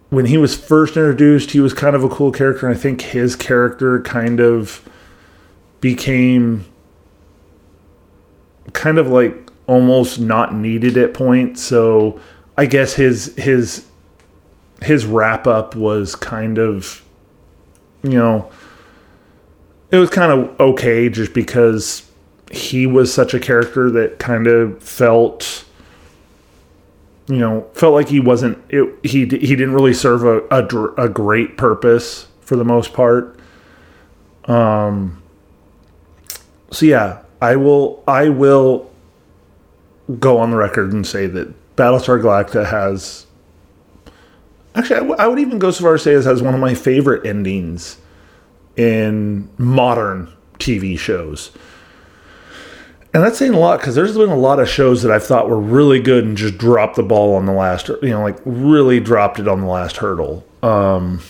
when 0.10 0.26
he 0.26 0.38
was 0.38 0.56
first 0.58 0.98
introduced 0.98 1.52
he 1.52 1.60
was 1.60 1.74
kind 1.74 1.96
of 1.96 2.04
a 2.04 2.10
cool 2.10 2.32
character 2.32 2.68
and 2.68 2.76
i 2.76 2.80
think 2.80 3.02
his 3.02 3.36
character 3.36 4.02
kind 4.02 4.40
of 4.40 4.88
became 5.82 6.66
kind 8.74 8.98
of 8.98 9.08
like 9.08 9.50
almost 9.68 10.20
not 10.20 10.54
needed 10.54 10.98
at 10.98 11.14
points. 11.14 11.62
So 11.62 12.20
I 12.58 12.66
guess 12.66 12.94
his 12.94 13.36
his 13.38 13.86
his 14.82 15.06
wrap 15.06 15.46
up 15.46 15.76
was 15.76 16.16
kind 16.16 16.58
of 16.58 17.04
you 18.02 18.12
know 18.12 18.50
it 19.92 19.98
was 19.98 20.10
kind 20.10 20.32
of 20.32 20.60
okay 20.60 21.10
just 21.10 21.34
because 21.34 22.10
he 22.52 22.88
was 22.88 23.14
such 23.14 23.34
a 23.34 23.40
character 23.40 23.92
that 23.92 24.18
kind 24.20 24.48
of 24.48 24.82
felt 24.82 25.66
you 27.30 27.38
know 27.38 27.66
felt 27.74 27.94
like 27.94 28.10
he 28.10 28.20
wasn't 28.20 28.58
it, 28.70 28.94
he 29.04 29.20
he 29.20 29.56
didn't 29.56 29.74
really 29.74 29.94
serve 29.94 30.24
a, 30.24 30.42
a, 30.50 31.04
a 31.04 31.08
great 31.08 31.56
purpose 31.58 32.28
for 32.42 32.56
the 32.56 32.66
most 32.66 32.92
part 32.92 33.40
um 34.46 35.22
so 36.72 36.86
yeah 36.86 37.22
I 37.42 37.56
will 37.56 38.04
I 38.08 38.30
will 38.30 38.90
go 40.20 40.40
on 40.40 40.52
the 40.52 40.58
record 40.58 40.92
and 40.92 41.06
say 41.06 41.28
that 41.28 41.76
Battlestar 41.76 42.22
Galactica 42.22 42.66
has 42.66 43.28
actually 44.76 44.96
I, 44.96 45.00
w- 45.00 45.16
I 45.18 45.28
would 45.28 45.40
even 45.40 45.60
go 45.60 45.72
so 45.72 45.84
far 45.84 45.94
as 45.94 46.02
to 46.02 46.10
say 46.10 46.14
it 46.14 46.24
has 46.26 46.42
one 46.42 46.54
of 46.54 46.60
my 46.60 46.74
favorite 46.74 47.26
endings 47.26 47.98
in 48.76 49.50
modern 49.58 50.34
TV 50.58 50.98
shows. 50.98 51.52
And 53.14 53.24
that's 53.24 53.40
saying 53.40 53.54
a 53.54 53.60
lot 53.60 53.80
because 53.80 53.96
there's 53.96 54.16
been 54.16 54.30
a 54.30 54.38
lot 54.38 54.60
of 54.60 54.70
shows 54.70 55.02
that 55.02 55.12
I've 55.12 55.26
thought 55.26 55.50
were 55.50 55.60
really 55.60 56.00
good 56.00 56.26
and 56.26 56.38
just 56.38 56.58
dropped 56.58 56.96
the 56.96 57.04
ball 57.04 57.36
on 57.36 57.48
the 57.48 57.54
last, 57.54 57.90
you 58.04 58.10
know, 58.10 58.22
like 58.22 58.38
really 58.46 59.00
dropped 59.00 59.40
it 59.40 59.48
on 59.48 59.62
the 59.62 59.68
last 59.68 59.98
hurdle. 59.98 60.46
Um, 60.62 61.22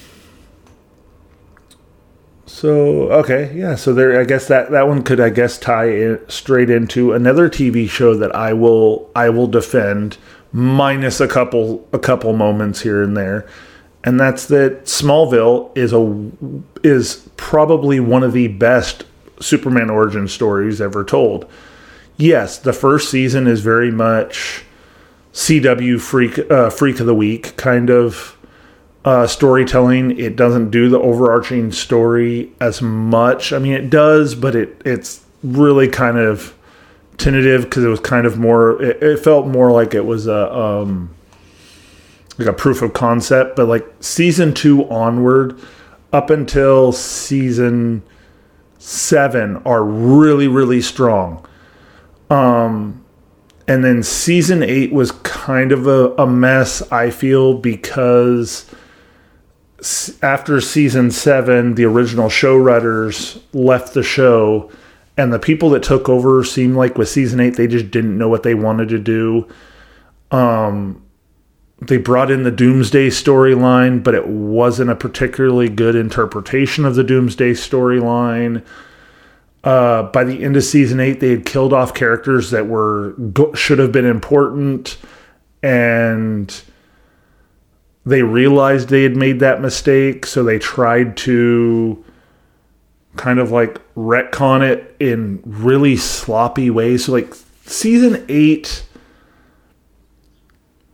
so 2.50 3.10
okay, 3.12 3.54
yeah. 3.56 3.76
So 3.76 3.94
there, 3.94 4.20
I 4.20 4.26
guess 4.26 4.50
that 4.50 4.72
that 4.72 4.90
one 4.90 5.04
could, 5.04 5.22
I 5.22 5.30
guess, 5.30 5.58
tie 5.58 5.90
in 5.90 6.20
straight 6.28 6.70
into 6.70 7.14
another 7.14 7.48
TV 7.48 7.90
show 7.90 8.14
that 8.16 8.36
I 8.36 8.52
will 8.52 9.10
I 9.16 9.30
will 9.30 9.48
defend, 9.48 10.18
minus 10.52 11.22
a 11.22 11.28
couple 11.28 11.88
a 11.94 12.00
couple 12.00 12.34
moments 12.34 12.82
here 12.82 13.02
and 13.02 13.16
there, 13.16 13.48
and 14.04 14.20
that's 14.20 14.48
that 14.48 14.86
Smallville 14.86 15.72
is 15.78 15.94
a 15.94 16.32
is 16.84 17.30
probably 17.38 18.02
one 18.02 18.24
of 18.24 18.34
the 18.34 18.50
best 18.50 19.06
Superman 19.40 19.90
origin 19.90 20.28
stories 20.28 20.82
ever 20.82 21.04
told. 21.04 21.50
Yes, 22.18 22.58
the 22.58 22.74
first 22.74 23.10
season 23.10 23.48
is 23.48 23.62
very 23.62 23.92
much 23.92 24.64
CW 25.34 26.02
freak 26.02 26.40
uh, 26.52 26.70
freak 26.70 27.00
of 27.00 27.06
the 27.06 27.16
week 27.16 27.56
kind 27.56 27.90
of 27.90 28.38
uh, 29.06 29.28
storytelling. 29.28 30.20
It 30.20 30.36
doesn't 30.36 30.72
do 30.72 30.90
the 30.90 31.00
overarching 31.00 31.72
story 31.72 32.52
as 32.60 32.82
much. 32.82 33.54
I 33.54 33.60
mean, 33.60 33.74
it 33.74 33.90
does, 33.90 34.36
but 34.36 34.56
it 34.56 34.82
it's 34.86 35.26
really 35.44 35.88
kind 35.88 36.18
of 36.18 36.54
tentative 37.18 37.64
because 37.64 37.84
it 37.84 37.88
was 37.88 38.00
kind 38.00 38.26
of 38.26 38.38
more. 38.38 38.82
It, 38.82 39.02
it, 39.02 39.20
felt 39.20 39.48
more 39.48 39.72
like 39.72 39.94
it 39.94 40.06
was 40.06 40.28
a 40.28 40.54
um, 40.54 41.14
like 42.38 42.48
a 42.48 42.54
proof 42.54 42.82
of 42.82 42.94
concept. 42.94 43.56
But 43.56 43.68
like 43.68 43.86
season 44.02 44.54
two 44.54 44.90
onward, 44.90 45.60
up 46.12 46.30
until 46.30 46.92
season 46.92 48.04
seven, 48.80 49.58
are 49.58 49.84
really 49.84 50.48
really 50.48 50.82
strong. 50.82 51.46
Um, 52.32 53.06
and 53.68 53.86
then 53.86 54.02
season 54.02 54.64
eight 54.64 54.92
was 54.92 55.12
kind 55.12 55.72
of 55.72 55.86
a, 55.86 56.16
a 56.16 56.26
mess. 56.26 56.82
I 56.92 57.12
feel 57.12 57.54
because 57.54 58.66
after 60.22 60.60
season 60.60 61.12
seven, 61.12 61.76
the 61.76 61.86
original 61.86 62.30
showrunners 62.30 63.42
left 63.54 63.94
the 63.94 64.04
show, 64.04 64.72
and 65.18 65.32
the 65.32 65.40
people 65.40 65.70
that 65.70 65.84
took 65.84 66.10
over 66.10 66.44
seemed 66.44 66.76
like 66.76 66.98
with 66.98 67.10
season 67.10 67.40
eight, 67.40 67.56
they 67.56 67.68
just 67.68 67.92
didn't 67.92 68.18
know 68.18 68.28
what 68.28 68.44
they 68.44 68.56
wanted 68.56 68.90
to 68.90 69.00
do. 69.00 69.48
Um, 70.32 71.02
they 71.82 71.98
brought 71.98 72.30
in 72.30 72.44
the 72.44 72.52
Doomsday 72.52 73.08
storyline, 73.10 74.04
but 74.04 74.16
it 74.16 74.28
wasn't 74.28 74.90
a 74.90 74.96
particularly 74.96 75.70
good 75.70 75.96
interpretation 75.96 76.86
of 76.86 76.96
the 76.96 77.04
Doomsday 77.04 77.52
storyline. 77.52 78.64
Uh, 79.64 80.04
by 80.04 80.24
the 80.24 80.44
end 80.44 80.58
of 80.58 80.64
season 80.64 81.00
eight, 81.00 81.20
they 81.20 81.32
had 81.32 81.46
killed 81.46 81.74
off 81.74 81.94
characters 81.94 82.52
that 82.52 82.68
were 82.68 83.16
should 83.56 83.80
have 83.80 83.92
been 83.92 84.06
important, 84.06 84.98
and 85.64 86.64
they 88.06 88.24
realized 88.24 88.90
they 88.90 89.04
had 89.04 89.16
made 89.16 89.40
that 89.40 89.62
mistake, 89.62 90.26
so 90.26 90.44
they 90.44 90.60
tried 90.60 91.16
to 91.18 92.04
kind 93.16 93.40
of 93.40 93.52
like 93.52 93.80
retcon 93.96 94.62
it 94.62 94.96
in 95.00 95.42
really 95.46 95.98
sloppy 95.98 96.70
ways. 96.70 97.06
So, 97.06 97.12
like, 97.12 97.34
season 97.66 98.26
eight 98.30 98.86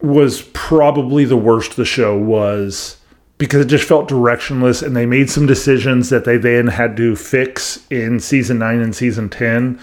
was 0.01 0.43
probably 0.53 1.25
the 1.25 1.37
worst 1.37 1.75
the 1.75 1.85
show 1.85 2.17
was 2.17 2.97
because 3.37 3.61
it 3.61 3.67
just 3.67 3.87
felt 3.87 4.07
directionless 4.07 4.81
and 4.81 4.95
they 4.95 5.05
made 5.05 5.29
some 5.29 5.45
decisions 5.45 6.09
that 6.09 6.25
they 6.25 6.37
then 6.37 6.67
had 6.67 6.95
to 6.97 7.15
fix 7.15 7.85
in 7.89 8.19
season 8.19 8.59
9 8.59 8.79
and 8.79 8.95
season 8.95 9.29
10 9.29 9.79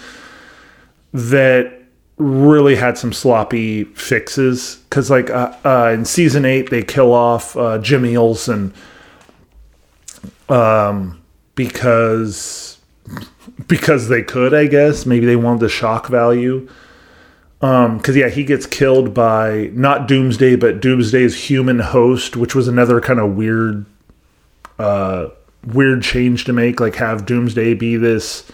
that 1.13 1.83
really 2.17 2.75
had 2.75 2.97
some 2.97 3.13
sloppy 3.13 3.83
fixes. 3.83 4.77
Because 4.89 5.09
like 5.09 5.29
uh, 5.29 5.55
uh, 5.63 5.91
in 5.93 6.05
season 6.05 6.45
eight 6.45 6.69
they 6.69 6.83
kill 6.83 7.13
off 7.13 7.55
uh, 7.55 7.77
Jimmy 7.79 8.15
Olsen 8.15 8.73
um, 10.49 11.21
because 11.55 12.79
because 13.67 14.07
they 14.07 14.23
could 14.23 14.53
I 14.53 14.65
guess. 14.65 15.05
Maybe 15.05 15.25
they 15.25 15.35
wanted 15.35 15.59
the 15.59 15.69
shock 15.69 16.07
value 16.07 16.67
because 17.63 18.09
um, 18.09 18.17
yeah 18.17 18.27
he 18.27 18.43
gets 18.43 18.65
killed 18.65 19.13
by 19.13 19.69
not 19.73 20.05
Doomsday 20.07 20.57
but 20.57 20.81
Doomsday's 20.81 21.49
human 21.49 21.79
host 21.79 22.35
which 22.35 22.53
was 22.53 22.67
another 22.67 22.99
kind 22.99 23.19
of 23.19 23.35
weird 23.35 23.85
uh, 24.79 25.29
weird 25.65 26.03
change 26.03 26.43
to 26.45 26.53
make 26.53 26.79
like 26.79 26.95
have 26.95 27.25
Doomsday 27.25 27.73
be 27.73 27.95
this 27.95 28.51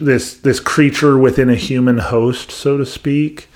this 0.00 0.34
this 0.34 0.60
creature 0.60 1.18
within 1.18 1.50
a 1.50 1.56
human 1.56 1.98
host, 1.98 2.50
so 2.50 2.76
to 2.76 2.86
speak. 2.86 3.48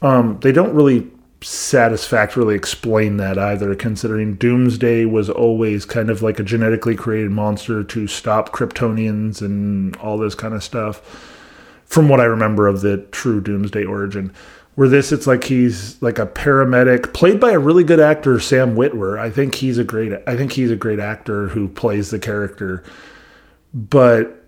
Um, 0.00 0.38
they 0.40 0.52
don't 0.52 0.74
really 0.74 1.10
satisfactorily 1.40 2.54
explain 2.54 3.18
that 3.18 3.38
either, 3.38 3.74
considering 3.74 4.34
Doomsday 4.34 5.04
was 5.04 5.28
always 5.28 5.84
kind 5.84 6.08
of 6.08 6.22
like 6.22 6.38
a 6.38 6.42
genetically 6.42 6.96
created 6.96 7.30
monster 7.30 7.84
to 7.84 8.06
stop 8.06 8.52
Kryptonians 8.52 9.42
and 9.42 9.94
all 9.96 10.16
this 10.16 10.34
kind 10.34 10.54
of 10.54 10.64
stuff. 10.64 11.30
From 11.94 12.08
what 12.08 12.20
I 12.20 12.24
remember 12.24 12.66
of 12.66 12.80
the 12.80 12.98
true 13.12 13.40
Doomsday 13.40 13.84
origin, 13.84 14.34
Where 14.74 14.88
this, 14.88 15.12
it's 15.12 15.28
like 15.28 15.44
he's 15.44 16.02
like 16.02 16.18
a 16.18 16.26
paramedic, 16.26 17.14
played 17.14 17.38
by 17.38 17.52
a 17.52 17.58
really 17.60 17.84
good 17.84 18.00
actor, 18.00 18.40
Sam 18.40 18.74
Witwer. 18.74 19.16
I 19.16 19.30
think 19.30 19.54
he's 19.54 19.78
a 19.78 19.84
great. 19.84 20.12
I 20.26 20.36
think 20.36 20.50
he's 20.50 20.72
a 20.72 20.76
great 20.76 20.98
actor 20.98 21.46
who 21.46 21.68
plays 21.68 22.10
the 22.10 22.18
character. 22.18 22.82
But 23.72 24.44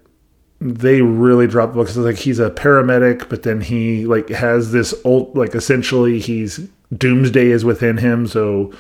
they 0.61 1.03
really 1.03 1.47
drop 1.47 1.71
the 1.71 1.75
book. 1.75 1.89
So 1.89 2.01
like 2.01 2.17
he's 2.17 2.41
a 2.41 2.51
paramedic, 2.51 3.29
but 3.29 3.45
then 3.45 3.61
he 3.61 4.07
like 4.07 4.29
has 4.31 4.73
this 4.73 4.93
old 5.05 5.37
like 5.37 5.55
essentially 5.55 6.19
he's 6.19 6.69
doomsday 6.97 7.47
is 7.47 7.65
within 7.65 7.99
him. 7.99 8.27
So 8.27 8.73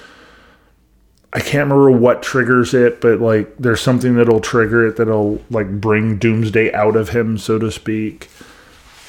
I 1.32 1.38
can't 1.38 1.70
remember 1.70 1.92
what 1.92 2.22
triggers 2.22 2.74
it, 2.74 3.00
but 3.00 3.20
like 3.20 3.56
there's 3.58 3.80
something 3.80 4.16
that'll 4.16 4.40
trigger 4.40 4.88
it 4.88 4.96
that'll 4.96 5.40
like 5.50 5.80
bring 5.80 6.18
doomsday 6.18 6.72
out 6.72 6.96
of 6.96 7.10
him, 7.10 7.38
so 7.38 7.60
to 7.60 7.70
speak. 7.70 8.28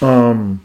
Um 0.01 0.61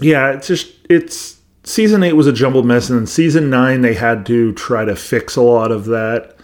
yeah, 0.00 0.32
it's 0.32 0.46
just 0.46 0.72
it's 0.88 1.40
season 1.64 2.02
eight 2.02 2.14
was 2.14 2.26
a 2.26 2.32
jumbled 2.32 2.66
mess, 2.66 2.90
and 2.90 2.98
then 2.98 3.06
season 3.06 3.50
nine 3.50 3.82
they 3.82 3.94
had 3.94 4.26
to 4.26 4.52
try 4.54 4.84
to 4.84 4.96
fix 4.96 5.36
a 5.36 5.42
lot 5.42 5.70
of 5.70 5.86
that. 5.86 6.36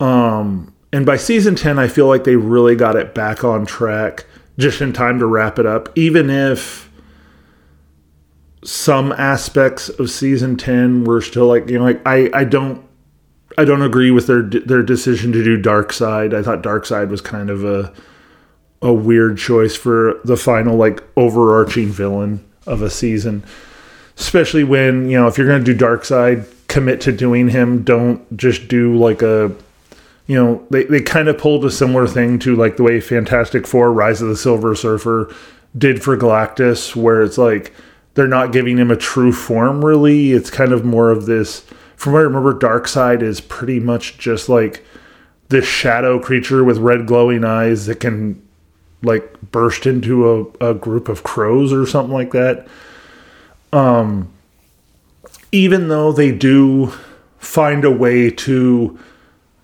Um, 0.00 0.74
and 0.92 1.04
by 1.06 1.16
season 1.16 1.54
ten, 1.54 1.78
I 1.78 1.88
feel 1.88 2.06
like 2.06 2.24
they 2.24 2.36
really 2.36 2.76
got 2.76 2.96
it 2.96 3.14
back 3.14 3.44
on 3.44 3.66
track 3.66 4.26
just 4.58 4.80
in 4.80 4.92
time 4.92 5.18
to 5.18 5.26
wrap 5.26 5.58
it 5.58 5.66
up, 5.66 5.88
even 5.96 6.30
if 6.30 6.90
some 8.64 9.12
aspects 9.12 9.90
of 9.90 10.08
season 10.08 10.56
10 10.56 11.04
were 11.04 11.20
still 11.20 11.46
like 11.46 11.68
you 11.68 11.78
know 11.78 11.84
like 11.84 12.00
I 12.06 12.30
I 12.32 12.44
don't 12.44 12.82
I 13.58 13.66
don't 13.66 13.82
agree 13.82 14.10
with 14.10 14.26
their 14.26 14.42
their 14.42 14.82
decision 14.82 15.32
to 15.32 15.44
do 15.44 15.60
Darkseid. 15.60 16.32
I 16.34 16.42
thought 16.42 16.62
Darkseid 16.62 17.08
was 17.08 17.20
kind 17.20 17.50
of 17.50 17.62
a 17.62 17.92
a 18.84 18.92
weird 18.92 19.36
choice 19.36 19.74
for 19.74 20.20
the 20.24 20.36
final 20.36 20.76
like 20.76 21.02
overarching 21.16 21.88
villain 21.88 22.44
of 22.66 22.82
a 22.82 22.90
season. 22.90 23.42
Especially 24.16 24.62
when, 24.62 25.10
you 25.10 25.18
know, 25.18 25.26
if 25.26 25.36
you're 25.36 25.48
going 25.48 25.64
to 25.64 25.74
do 25.74 25.84
Darkseid, 25.84 26.46
commit 26.68 27.00
to 27.00 27.10
doing 27.10 27.48
him. 27.48 27.82
Don't 27.82 28.36
just 28.36 28.68
do 28.68 28.96
like 28.96 29.22
a 29.22 29.52
you 30.26 30.42
know, 30.42 30.66
they, 30.70 30.84
they 30.84 31.02
kind 31.02 31.28
of 31.28 31.36
pulled 31.36 31.66
a 31.66 31.70
similar 31.70 32.06
thing 32.06 32.38
to 32.38 32.56
like 32.56 32.78
the 32.78 32.82
way 32.82 33.00
Fantastic 33.00 33.66
Four 33.66 33.92
Rise 33.92 34.22
of 34.22 34.28
the 34.28 34.36
Silver 34.36 34.74
Surfer 34.74 35.34
did 35.76 36.02
for 36.02 36.16
Galactus, 36.16 36.96
where 36.96 37.22
it's 37.22 37.36
like 37.36 37.74
they're 38.14 38.26
not 38.26 38.52
giving 38.52 38.78
him 38.78 38.90
a 38.90 38.96
true 38.96 39.32
form 39.32 39.84
really. 39.84 40.32
It's 40.32 40.50
kind 40.50 40.72
of 40.72 40.84
more 40.84 41.10
of 41.10 41.26
this 41.26 41.66
from 41.96 42.12
what 42.12 42.20
I 42.20 42.24
remember, 42.24 42.52
Darkseid 42.52 43.22
is 43.22 43.40
pretty 43.40 43.80
much 43.80 44.18
just 44.18 44.48
like 44.48 44.84
this 45.48 45.66
shadow 45.66 46.18
creature 46.18 46.62
with 46.64 46.78
red 46.78 47.06
glowing 47.06 47.44
eyes 47.44 47.86
that 47.86 48.00
can 48.00 48.46
like 49.04 49.40
burst 49.50 49.86
into 49.86 50.28
a, 50.60 50.70
a 50.70 50.74
group 50.74 51.08
of 51.08 51.22
crows 51.22 51.72
or 51.72 51.86
something 51.86 52.14
like 52.14 52.32
that. 52.32 52.66
Um, 53.72 54.32
even 55.52 55.88
though 55.88 56.12
they 56.12 56.32
do 56.32 56.92
find 57.38 57.84
a 57.84 57.90
way 57.90 58.30
to 58.30 58.98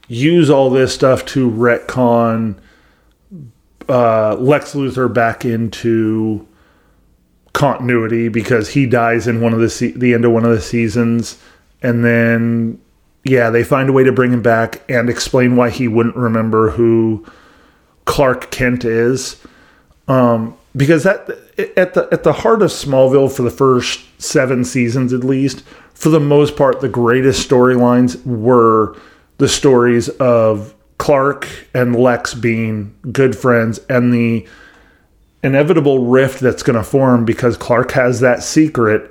use 0.09 0.51
all 0.51 0.71
this 0.71 0.95
stuff 0.95 1.25
to 1.25 1.51
retcon 1.51 2.59
uh, 3.89 4.37
Lex 4.37 4.75
Luthor 4.75 5.13
back 5.13 5.45
into 5.45 6.47
continuity 7.53 8.29
because 8.29 8.69
he 8.71 8.87
dies 8.87 9.27
in 9.27 9.41
one 9.41 9.53
of 9.53 9.59
the 9.59 9.69
se- 9.69 9.93
the 9.97 10.15
end 10.15 10.25
of 10.25 10.33
one 10.33 10.45
of 10.45 10.51
the 10.51 10.61
seasons, 10.61 11.39
and 11.83 12.05
then 12.05 12.81
yeah, 13.25 13.51
they 13.51 13.65
find 13.65 13.89
a 13.89 13.93
way 13.93 14.05
to 14.05 14.13
bring 14.13 14.33
him 14.33 14.43
back 14.43 14.83
and 14.89 15.11
explain 15.11 15.57
why 15.57 15.71
he 15.71 15.89
wouldn't 15.89 16.17
remember 16.17 16.71
who 16.71 17.27
Clark 18.05 18.51
Kent 18.51 18.85
is. 18.85 19.41
Um, 20.09 20.57
because 20.77 21.05
that 21.05 21.29
at 21.77 21.95
the 21.95 22.09
at 22.13 22.23
the 22.23 22.33
heart 22.33 22.63
of 22.63 22.71
Smallville 22.71 23.35
for 23.35 23.43
the 23.43 23.51
first 23.51 24.01
seven 24.21 24.65
seasons 24.65 25.13
at 25.13 25.25
least, 25.25 25.63
for 25.95 26.09
the 26.09 26.21
most 26.21 26.57
part, 26.57 26.81
the 26.81 26.89
greatest 26.89 27.49
storylines 27.49 28.25
were 28.25 28.97
the 29.39 29.49
stories 29.49 30.09
of 30.09 30.75
Clark 30.99 31.49
and 31.75 31.97
Lex 31.97 32.35
being 32.35 32.95
good 33.11 33.37
friends 33.37 33.81
and 33.89 34.13
the 34.13 34.47
inevitable 35.43 36.07
rift 36.07 36.41
that's 36.41 36.63
going 36.63 36.77
to 36.77 36.85
form 36.85 37.25
because 37.25 37.57
Clark 37.57 37.93
has 37.93 38.21
that 38.21 38.43
secret 38.43 39.11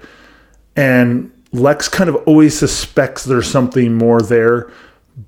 and 0.75 1.31
Lex 1.51 1.89
kind 1.89 2.09
of 2.09 2.15
always 2.27 2.57
suspects 2.57 3.23
there's 3.23 3.49
something 3.49 3.95
more 3.95 4.21
there 4.21 4.71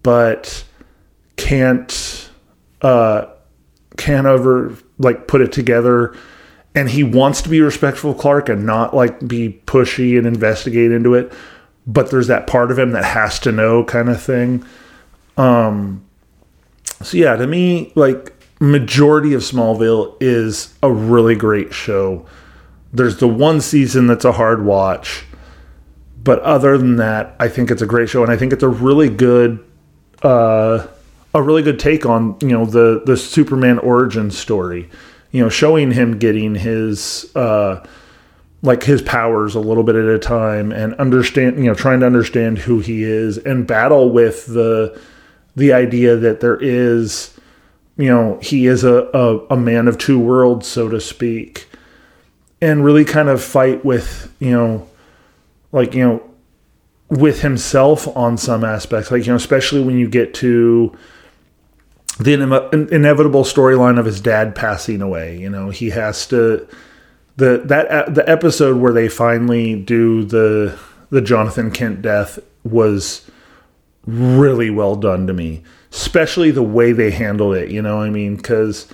but 0.04 0.64
can't 1.38 2.30
uh 2.84 3.26
can't 3.98 4.28
ever 4.28 4.76
like 4.98 5.28
put 5.28 5.42
it 5.42 5.52
together 5.52 6.16
and 6.74 6.90
he 6.90 7.04
wants 7.04 7.42
to 7.42 7.50
be 7.50 7.60
respectful 7.60 8.12
of 8.12 8.18
Clark 8.18 8.48
and 8.50 8.66
not 8.66 8.96
like 8.96 9.28
be 9.28 9.62
pushy 9.66 10.18
and 10.18 10.26
investigate 10.26 10.92
into 10.92 11.14
it 11.14 11.32
but 11.86 12.12
there's 12.12 12.28
that 12.28 12.48
part 12.48 12.72
of 12.72 12.80
him 12.80 12.92
that 12.92 13.04
has 13.04 13.40
to 13.40 13.52
know 13.52 13.84
kind 13.84 14.10
of 14.10 14.22
thing 14.22 14.64
um 15.38 16.04
so 17.02 17.18
yeah 17.18 17.36
to 17.36 17.46
me 17.46 17.92
like 17.96 18.34
majority 18.62 19.34
of 19.34 19.42
Smallville 19.42 20.16
is 20.22 20.74
a 20.84 20.92
really 20.92 21.36
great 21.36 21.74
show. 21.74 22.26
There's 22.94 23.18
the 23.18 23.28
one 23.28 23.60
season 23.60 24.06
that's 24.06 24.24
a 24.24 24.32
hard 24.32 24.64
watch, 24.64 25.26
but 26.24 26.40
other 26.42 26.78
than 26.78 26.98
that, 26.98 27.36
I 27.40 27.50
think 27.50 27.72
it's 27.72 27.82
a 27.82 27.88
great 27.88 28.08
show, 28.08 28.22
and 28.22 28.32
I 28.32 28.38
think 28.38 28.54
it's 28.54 28.64
a 28.64 28.70
really 28.70 29.10
good, 29.10 29.66
uh, 30.22 30.86
a 31.34 31.42
really 31.42 31.62
good 31.62 31.80
take 31.80 32.06
on 32.06 32.38
you 32.42 32.50
know 32.50 32.66
the 32.66 33.02
the 33.06 33.18
Superman 33.18 33.80
origin 33.80 34.32
story. 34.32 34.90
You 35.32 35.44
know, 35.44 35.50
showing 35.50 35.92
him 35.92 36.20
getting 36.20 36.56
his 36.56 37.34
uh, 37.36 37.86
like 38.62 38.84
his 38.84 39.02
powers 39.02 39.56
a 39.56 39.62
little 39.62 39.84
bit 39.84 39.96
at 39.96 40.06
a 40.06 40.20
time, 40.20 40.72
and 40.72 40.94
understand 40.96 41.58
you 41.58 41.66
know 41.66 41.74
trying 41.74 42.02
to 42.02 42.06
understand 42.06 42.58
who 42.58 42.80
he 42.80 43.04
is, 43.04 43.38
and 43.38 43.66
battle 43.66 44.10
with 44.10 44.46
the 44.48 45.00
the 45.56 45.74
idea 45.74 46.16
that 46.18 46.40
there 46.40 46.58
is 46.58 47.34
you 47.98 48.08
know, 48.08 48.40
he 48.42 48.66
is 48.66 48.84
a, 48.84 49.10
a, 49.14 49.46
a 49.54 49.58
man 49.58 49.88
of 49.88 49.98
two 49.98 50.20
worlds, 50.20 50.68
so 50.68 50.90
to 50.90 51.00
speak, 51.00 51.70
and 52.62 52.84
really 52.84 53.06
kind 53.06 53.30
of 53.30 53.44
fight 53.44 53.86
with, 53.86 54.34
you 54.40 54.52
know, 54.52 54.88
like, 55.72 55.94
you 55.94 56.04
know, 56.04 56.24
with 57.10 57.42
himself 57.42 58.08
on 58.16 58.38
some 58.38 58.64
aspects, 58.64 59.12
like, 59.12 59.26
you 59.26 59.32
know, 59.32 59.36
especially 59.36 59.84
when 59.84 59.98
you 59.98 60.10
get 60.10 60.34
to 60.34 60.98
the 62.24 62.34
ine- 62.34 62.90
inevitable 62.92 63.44
storyline 63.44 64.00
of 64.00 64.06
his 64.06 64.22
dad 64.22 64.56
passing 64.56 65.02
away, 65.02 65.38
you 65.38 65.50
know, 65.50 65.70
he 65.70 65.90
has 65.92 66.28
to, 66.28 66.68
the, 67.38 67.62
that, 67.66 68.14
the 68.14 68.28
episode 68.30 68.78
where 68.78 68.94
they 68.94 69.08
finally 69.08 69.82
do 69.82 70.24
the, 70.24 70.78
the 71.10 71.22
Jonathan 71.22 71.72
Kent 71.72 72.02
death 72.02 72.40
was 72.64 73.30
really 74.06 74.70
well 74.70 74.96
done 74.96 75.28
to 75.28 75.34
me 75.34 75.64
especially 75.92 76.52
the 76.52 76.64
way 76.64 76.92
they 76.92 77.12
handled 77.12 77.56
it. 77.56 77.70
You 77.70 77.82
know, 77.82 78.02
I 78.02 78.10
mean, 78.10 78.38
because 78.38 78.88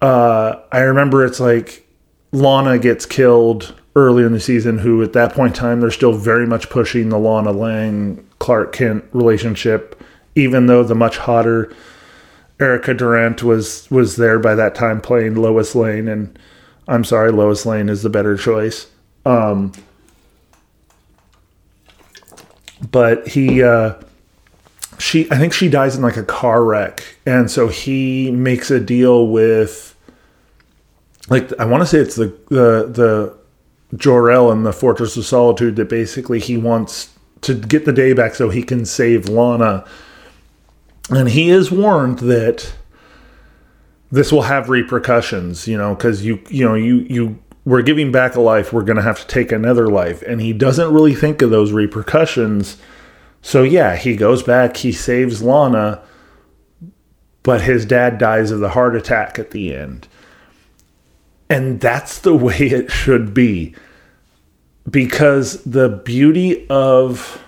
uh, 0.00 0.56
I 0.70 0.80
remember 0.80 1.24
it's 1.24 1.40
like 1.40 1.86
Lana 2.32 2.78
gets 2.78 3.06
killed 3.06 3.74
early 3.96 4.24
in 4.24 4.32
the 4.32 4.40
season. 4.40 4.78
Who 4.78 5.02
at 5.02 5.12
that 5.14 5.32
point 5.32 5.56
in 5.56 5.60
time 5.60 5.80
they're 5.80 5.90
still 5.90 6.12
very 6.12 6.46
much 6.46 6.70
pushing 6.70 7.08
the 7.08 7.18
Lana 7.18 7.52
Lang 7.52 8.26
Clark 8.38 8.72
Kent 8.72 9.04
relationship, 9.12 10.00
even 10.34 10.66
though 10.66 10.84
the 10.84 10.94
much 10.94 11.18
hotter 11.18 11.74
Erica 12.60 12.94
Durance 12.94 13.42
was 13.42 13.90
was 13.90 14.16
there 14.16 14.38
by 14.38 14.54
that 14.54 14.74
time 14.74 15.00
playing 15.00 15.36
Lois 15.36 15.74
Lane, 15.74 16.08
and 16.08 16.38
I'm 16.86 17.04
sorry, 17.04 17.32
Lois 17.32 17.64
Lane 17.64 17.88
is 17.88 18.02
the 18.02 18.10
better 18.10 18.36
choice. 18.36 18.86
Um, 19.24 19.72
but 22.90 23.26
he. 23.28 23.62
Uh, 23.62 23.94
she 24.98 25.30
I 25.30 25.38
think 25.38 25.52
she 25.52 25.68
dies 25.68 25.96
in 25.96 26.02
like 26.02 26.18
a 26.18 26.22
car 26.22 26.62
wreck, 26.62 27.16
and 27.24 27.50
so 27.50 27.68
he 27.68 28.30
makes 28.30 28.70
a 28.70 28.78
deal 28.78 29.28
with 29.28 29.96
like 31.30 31.58
I 31.58 31.64
want 31.64 31.82
to 31.82 31.86
say 31.86 31.98
it's 31.98 32.16
the 32.16 32.26
the 32.48 32.86
the 32.86 33.96
Jor-El 33.96 34.52
and 34.52 34.64
the 34.64 34.72
Fortress 34.72 35.16
of 35.16 35.24
Solitude 35.24 35.76
that 35.76 35.88
basically 35.88 36.38
he 36.38 36.56
wants 36.56 37.10
to 37.40 37.54
get 37.54 37.86
the 37.86 37.92
day 37.92 38.12
back 38.12 38.34
so 38.34 38.50
he 38.50 38.62
can 38.62 38.84
save 38.84 39.28
Lana, 39.28 39.84
and 41.10 41.28
he 41.28 41.50
is 41.50 41.70
warned 41.70 42.20
that 42.20 42.74
this 44.10 44.32
will 44.32 44.42
have 44.42 44.68
repercussions, 44.68 45.68
you 45.68 45.76
know, 45.76 45.94
because 45.94 46.24
you 46.24 46.42
you 46.48 46.64
know 46.64 46.74
you 46.74 46.96
you 47.08 47.38
we're 47.64 47.82
giving 47.82 48.10
back 48.10 48.34
a 48.36 48.40
life, 48.40 48.72
we're 48.72 48.82
going 48.82 48.96
to 48.96 49.02
have 49.02 49.20
to 49.20 49.26
take 49.26 49.52
another 49.52 49.86
life, 49.88 50.22
and 50.22 50.40
he 50.40 50.52
doesn't 50.52 50.92
really 50.92 51.14
think 51.14 51.42
of 51.42 51.50
those 51.50 51.72
repercussions 51.72 52.76
so 53.42 53.62
yeah, 53.62 53.96
he 53.96 54.16
goes 54.16 54.42
back, 54.42 54.76
he 54.76 54.92
saves 54.92 55.42
Lana, 55.42 56.02
but 57.42 57.62
his 57.62 57.86
dad 57.86 58.18
dies 58.18 58.50
of 58.50 58.60
the 58.60 58.70
heart 58.70 58.94
attack 58.94 59.38
at 59.38 59.50
the 59.50 59.74
end. 59.74 60.08
And 61.48 61.80
that's 61.80 62.18
the 62.18 62.34
way 62.36 62.58
it 62.58 62.90
should 62.90 63.32
be. 63.32 63.74
Because 64.88 65.62
the 65.64 65.88
beauty 65.88 66.66
of 66.68 67.42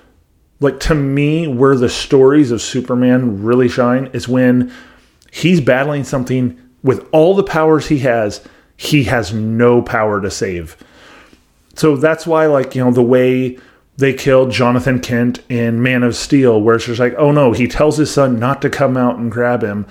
like 0.62 0.80
to 0.80 0.94
me 0.94 1.46
where 1.48 1.76
the 1.76 1.88
stories 1.88 2.50
of 2.50 2.62
Superman 2.62 3.42
really 3.42 3.68
shine 3.68 4.06
is 4.12 4.28
when 4.28 4.72
he's 5.30 5.60
battling 5.60 6.04
something 6.04 6.58
with 6.82 7.06
all 7.12 7.34
the 7.34 7.42
powers 7.42 7.88
he 7.88 7.98
has, 8.00 8.44
he 8.76 9.04
has 9.04 9.32
no 9.32 9.82
power 9.82 10.20
to 10.20 10.30
save. 10.30 10.76
so 11.74 11.96
that's 11.96 12.26
why 12.26 12.46
like 12.46 12.74
you 12.74 12.84
know 12.84 12.90
the 12.90 13.02
way 13.02 13.58
they 13.96 14.12
killed 14.12 14.50
Jonathan 14.50 15.00
Kent 15.00 15.40
in 15.48 15.82
Man 15.82 16.02
of 16.02 16.16
Steel, 16.16 16.60
where 16.60 16.76
it's 16.76 16.86
just 16.86 17.00
like, 17.00 17.14
oh 17.18 17.30
no, 17.30 17.52
he 17.52 17.68
tells 17.68 17.98
his 17.98 18.10
son 18.10 18.38
not 18.38 18.62
to 18.62 18.70
come 18.70 18.96
out 18.96 19.18
and 19.18 19.30
grab 19.30 19.62
him, 19.62 19.86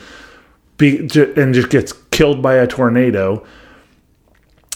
be, 0.77 0.99
and 0.99 1.53
just 1.53 1.69
gets 1.69 1.93
killed 2.09 2.41
by 2.41 2.55
a 2.55 2.67
tornado. 2.67 3.45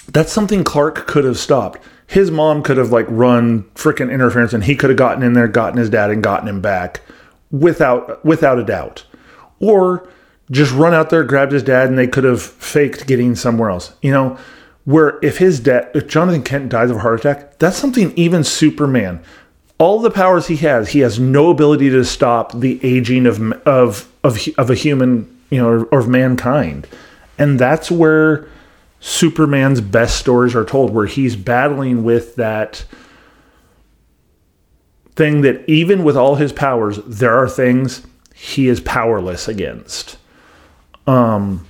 That's 0.07 0.31
something 0.31 0.63
Clark 0.63 1.07
could 1.07 1.23
have 1.25 1.39
stopped. 1.39 1.79
His 2.07 2.29
mom 2.31 2.61
could 2.61 2.77
have 2.77 2.91
like 2.91 3.07
run 3.09 3.63
freaking 3.75 4.11
interference, 4.11 4.53
and 4.53 4.63
he 4.63 4.75
could 4.75 4.89
have 4.89 4.97
gotten 4.97 5.23
in 5.23 5.33
there, 5.33 5.47
gotten 5.47 5.77
his 5.77 5.89
dad, 5.89 6.11
and 6.11 6.23
gotten 6.23 6.47
him 6.47 6.61
back 6.61 7.01
without 7.51 8.23
without 8.23 8.59
a 8.59 8.63
doubt. 8.63 9.05
Or 9.59 10.07
just 10.51 10.71
run 10.73 10.93
out 10.93 11.09
there, 11.09 11.23
grabbed 11.23 11.51
his 11.51 11.63
dad, 11.63 11.89
and 11.89 11.97
they 11.97 12.07
could 12.07 12.23
have 12.23 12.41
faked 12.41 13.07
getting 13.07 13.35
somewhere 13.35 13.69
else. 13.69 13.93
You 14.01 14.11
know, 14.11 14.37
where 14.85 15.19
if 15.23 15.37
his 15.37 15.59
dad, 15.59 15.89
if 15.95 16.07
Jonathan 16.07 16.43
Kent 16.43 16.69
dies 16.69 16.91
of 16.91 16.97
a 16.97 16.99
heart 16.99 17.19
attack, 17.19 17.57
that's 17.57 17.77
something 17.77 18.13
even 18.15 18.43
Superman, 18.43 19.21
all 19.79 19.99
the 19.99 20.11
powers 20.11 20.47
he 20.47 20.57
has, 20.57 20.89
he 20.89 20.99
has 20.99 21.19
no 21.19 21.49
ability 21.49 21.89
to 21.89 22.05
stop 22.05 22.53
the 22.53 22.79
aging 22.83 23.25
of 23.25 23.51
of 23.67 24.07
of 24.23 24.39
of 24.57 24.69
a 24.69 24.75
human, 24.75 25.37
you 25.49 25.59
know, 25.61 25.67
or, 25.67 25.85
or 25.85 25.99
of 25.99 26.07
mankind, 26.07 26.87
and 27.37 27.59
that's 27.59 27.89
where 27.89 28.47
Superman's 29.05 29.81
best 29.81 30.17
stories 30.17 30.55
are 30.55 30.65
told, 30.65 30.91
where 30.91 31.05
he's 31.05 31.35
battling 31.35 32.03
with 32.03 32.35
that 32.37 32.85
thing 35.15 35.41
that 35.41 35.63
even 35.69 36.03
with 36.03 36.17
all 36.17 36.33
his 36.33 36.51
powers, 36.51 36.97
there 37.05 37.37
are 37.37 37.47
things 37.47 38.01
he 38.33 38.67
is 38.67 38.79
powerless 38.79 39.47
against. 39.47 40.17
Um, 41.05 41.67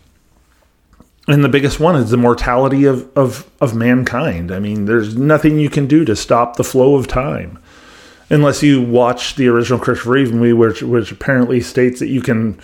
and 1.27 1.43
the 1.43 1.49
biggest 1.49 1.77
one 1.77 1.97
is 1.97 2.09
the 2.09 2.15
mortality 2.15 2.85
of, 2.85 3.11
of, 3.17 3.51
of 3.59 3.75
mankind. 3.75 4.49
I 4.49 4.59
mean, 4.59 4.85
there's 4.85 5.17
nothing 5.17 5.59
you 5.59 5.69
can 5.69 5.87
do 5.87 6.05
to 6.05 6.15
stop 6.15 6.55
the 6.55 6.63
flow 6.63 6.95
of 6.95 7.05
time. 7.05 7.59
Unless 8.29 8.63
you 8.63 8.81
watch 8.81 9.35
the 9.35 9.49
original 9.49 9.77
Christopher 9.77 10.11
Reeve 10.11 10.33
movie, 10.33 10.53
which, 10.53 10.81
which 10.81 11.11
apparently 11.11 11.59
states 11.59 11.99
that 11.99 12.07
you 12.07 12.21
can 12.21 12.61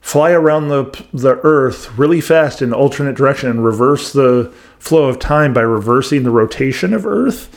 fly 0.00 0.30
around 0.30 0.68
the, 0.68 1.04
the 1.12 1.40
Earth 1.42 1.96
really 1.98 2.20
fast 2.20 2.62
in 2.62 2.72
alternate 2.72 3.16
direction 3.16 3.50
and 3.50 3.64
reverse 3.64 4.12
the 4.12 4.52
flow 4.78 5.08
of 5.08 5.18
time 5.18 5.52
by 5.52 5.62
reversing 5.62 6.22
the 6.22 6.30
rotation 6.30 6.94
of 6.94 7.04
Earth, 7.04 7.52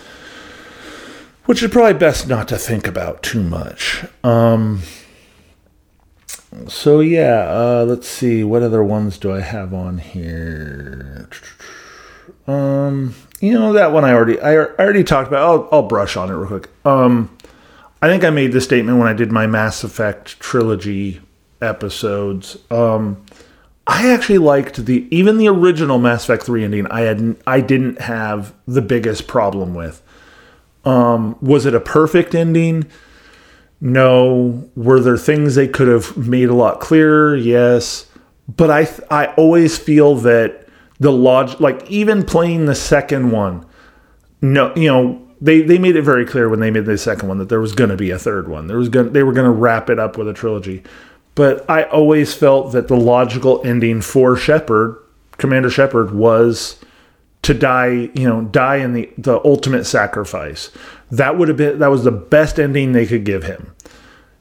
which 1.46 1.62
is 1.62 1.72
probably 1.72 1.94
best 1.94 2.28
not 2.28 2.48
to 2.48 2.58
think 2.58 2.88
about 2.88 3.22
too 3.22 3.44
much. 3.44 4.06
Um, 4.24 4.82
so 6.68 7.00
yeah, 7.00 7.48
uh, 7.50 7.86
let's 7.88 8.08
see 8.08 8.44
what 8.44 8.64
other 8.64 8.84
ones 8.84 9.18
do 9.18 9.32
I 9.32 9.42
have 9.42 9.74
on 9.74 10.00
here. 10.00 11.30
Um, 12.48 13.14
you 13.40 13.54
know 13.54 13.74
that 13.74 13.92
one 13.92 14.04
I 14.04 14.14
already 14.14 14.40
I 14.42 14.56
already 14.58 15.04
talked 15.04 15.28
about. 15.28 15.44
I'll, 15.44 15.70
I'll 15.72 15.88
brush 15.88 16.18
on 16.18 16.30
it 16.30 16.34
real 16.34 16.48
quick. 16.48 16.70
Um, 16.84 17.36
I 18.02 18.08
think 18.08 18.24
I 18.24 18.32
made 18.32 18.54
this 18.54 18.64
statement 18.64 18.98
when 18.98 19.08
I 19.08 19.14
did 19.14 19.32
my 19.32 19.46
Mass 19.46 19.84
Effect 19.84 20.40
trilogy 20.40 21.22
episodes. 21.62 22.58
Um, 22.72 23.24
I 23.88 24.12
actually 24.12 24.38
liked 24.38 24.86
the 24.86 25.08
even 25.10 25.38
the 25.38 25.48
original 25.48 25.98
Mass 25.98 26.24
Effect 26.24 26.44
three 26.44 26.64
ending. 26.64 26.86
I 26.88 27.02
had 27.02 27.38
I 27.48 27.62
didn't 27.62 28.02
have 28.02 28.54
the 28.68 28.82
biggest 28.82 29.28
problem 29.28 29.74
with. 29.74 30.02
Um, 30.86 31.38
was 31.42 31.66
it 31.66 31.74
a 31.74 31.80
perfect 31.80 32.36
ending? 32.36 32.86
No. 33.82 34.70
Were 34.76 35.00
there 35.00 35.18
things 35.18 35.56
they 35.56 35.68
could 35.68 35.88
have 35.88 36.16
made 36.18 36.50
a 36.50 36.54
lot 36.54 36.80
clearer? 36.80 37.36
Yes. 37.36 38.06
But 38.48 38.70
I 38.70 38.88
I 39.10 39.34
always 39.34 39.78
feel 39.78 40.16
that 40.18 40.68
the 41.00 41.12
log 41.12 41.60
like 41.60 41.90
even 41.90 42.24
playing 42.24 42.66
the 42.66 42.76
second 42.76 43.32
one, 43.32 43.66
no, 44.42 44.74
you 44.76 44.88
know, 44.88 45.28
they 45.42 45.62
they 45.62 45.78
made 45.78 45.96
it 45.96 46.04
very 46.04 46.26
clear 46.26 46.50
when 46.50 46.60
they 46.60 46.72
made 46.72 46.86
the 46.86 46.98
second 46.98 47.28
one 47.28 47.38
that 47.40 47.50
there 47.50 47.62
was 47.62 47.74
going 47.74 47.90
to 47.90 47.98
be 47.98 48.12
a 48.12 48.20
third 48.20 48.48
one. 48.48 48.68
There 48.68 48.78
was 48.78 48.90
going 48.90 49.14
they 49.14 49.24
were 49.24 49.34
going 49.34 49.46
to 49.46 49.52
wrap 49.52 49.90
it 49.90 49.98
up 49.98 50.18
with 50.18 50.28
a 50.28 50.34
trilogy. 50.34 50.84
But 51.40 51.70
I 51.70 51.84
always 51.84 52.34
felt 52.34 52.74
that 52.74 52.90
the 52.90 52.98
logical 52.98 53.62
ending 53.64 54.02
for 54.02 54.36
Shepard, 54.36 54.98
Commander 55.38 55.70
Shepard 55.70 56.14
was 56.14 56.78
to 57.44 57.54
die, 57.54 58.10
you 58.14 58.28
know, 58.28 58.42
die 58.42 58.76
in 58.76 58.92
the 58.92 59.10
the 59.18 59.40
ultimate 59.46 59.86
sacrifice. 59.86 60.70
That 61.10 61.38
would 61.38 61.48
have 61.48 61.56
been 61.56 61.80
that 61.80 61.92
was 61.92 62.04
the 62.04 62.12
best 62.12 62.60
ending 62.60 62.92
they 62.92 63.06
could 63.06 63.24
give 63.24 63.44
him. 63.44 63.74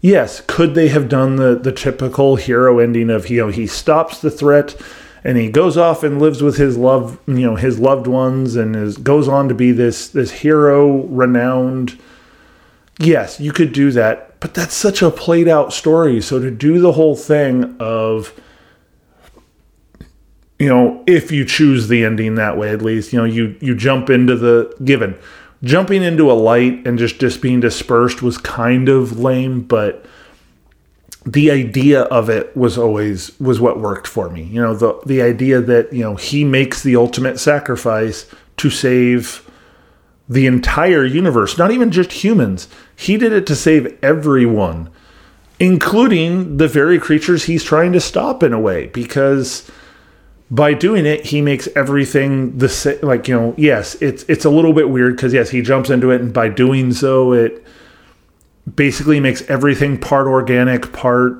Yes, 0.00 0.42
could 0.48 0.74
they 0.74 0.88
have 0.88 1.08
done 1.08 1.36
the 1.36 1.54
the 1.54 1.70
typical 1.70 2.34
hero 2.34 2.80
ending 2.80 3.10
of 3.10 3.30
you 3.30 3.42
know 3.42 3.48
he 3.52 3.68
stops 3.68 4.20
the 4.20 4.28
threat 4.28 4.74
and 5.22 5.38
he 5.38 5.50
goes 5.50 5.76
off 5.76 6.02
and 6.02 6.18
lives 6.18 6.42
with 6.42 6.56
his 6.56 6.76
love 6.76 7.16
you 7.28 7.46
know 7.46 7.54
his 7.54 7.78
loved 7.78 8.08
ones 8.08 8.56
and 8.56 8.74
is 8.74 8.96
goes 8.96 9.28
on 9.28 9.48
to 9.48 9.54
be 9.54 9.70
this 9.70 10.08
this 10.08 10.32
hero 10.32 11.04
renowned. 11.04 11.96
Yes, 12.98 13.38
you 13.38 13.52
could 13.52 13.72
do 13.72 13.92
that, 13.92 14.40
but 14.40 14.54
that's 14.54 14.74
such 14.74 15.02
a 15.02 15.10
played 15.10 15.48
out 15.48 15.72
story. 15.72 16.20
So 16.20 16.40
to 16.40 16.50
do 16.50 16.80
the 16.80 16.92
whole 16.92 17.16
thing 17.16 17.76
of 17.78 18.38
you 20.58 20.68
know, 20.68 21.04
if 21.06 21.30
you 21.30 21.44
choose 21.44 21.86
the 21.86 22.04
ending 22.04 22.34
that 22.34 22.58
way, 22.58 22.70
at 22.70 22.82
least, 22.82 23.12
you 23.12 23.18
know, 23.20 23.24
you 23.24 23.56
you 23.60 23.76
jump 23.76 24.10
into 24.10 24.36
the 24.36 24.74
given 24.84 25.16
jumping 25.62 26.02
into 26.02 26.30
a 26.30 26.34
light 26.34 26.86
and 26.86 26.98
just 26.98 27.18
just 27.18 27.42
being 27.42 27.60
dispersed 27.60 28.22
was 28.22 28.38
kind 28.38 28.88
of 28.88 29.18
lame, 29.18 29.62
but 29.62 30.04
the 31.26 31.50
idea 31.50 32.02
of 32.02 32.30
it 32.30 32.56
was 32.56 32.78
always 32.78 33.38
was 33.40 33.60
what 33.60 33.80
worked 33.80 34.06
for 34.06 34.30
me. 34.30 34.44
You 34.44 34.62
know, 34.62 34.74
the 34.74 35.00
the 35.04 35.22
idea 35.22 35.60
that, 35.60 35.92
you 35.92 36.02
know, 36.02 36.16
he 36.16 36.44
makes 36.44 36.82
the 36.82 36.96
ultimate 36.96 37.38
sacrifice 37.38 38.26
to 38.58 38.70
save 38.70 39.47
the 40.28 40.46
entire 40.46 41.04
universe, 41.04 41.56
not 41.56 41.70
even 41.70 41.90
just 41.90 42.12
humans. 42.12 42.68
He 42.94 43.16
did 43.16 43.32
it 43.32 43.46
to 43.46 43.56
save 43.56 43.96
everyone, 44.02 44.90
including 45.58 46.58
the 46.58 46.68
very 46.68 46.98
creatures 46.98 47.44
he's 47.44 47.64
trying 47.64 47.92
to 47.92 48.00
stop 48.00 48.42
in 48.42 48.52
a 48.52 48.60
way 48.60 48.86
because 48.88 49.70
by 50.50 50.74
doing 50.74 51.06
it, 51.06 51.26
he 51.26 51.42
makes 51.42 51.68
everything 51.76 52.56
the 52.56 52.68
same. 52.68 52.98
Like 53.02 53.28
you 53.28 53.34
know, 53.34 53.54
yes, 53.56 53.96
it's 53.96 54.22
it's 54.24 54.44
a 54.44 54.50
little 54.50 54.72
bit 54.72 54.88
weird 54.88 55.16
because 55.16 55.34
yes, 55.34 55.50
he 55.50 55.60
jumps 55.60 55.90
into 55.90 56.10
it, 56.10 56.20
and 56.20 56.32
by 56.32 56.48
doing 56.48 56.92
so, 56.92 57.32
it 57.32 57.64
basically 58.74 59.20
makes 59.20 59.42
everything 59.42 59.98
part 59.98 60.26
organic, 60.26 60.92
part 60.92 61.34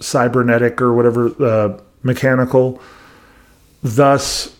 cybernetic, 0.00 0.82
or 0.82 0.92
whatever 0.92 1.28
uh, 1.42 1.80
mechanical. 2.02 2.80
Thus, 3.82 4.54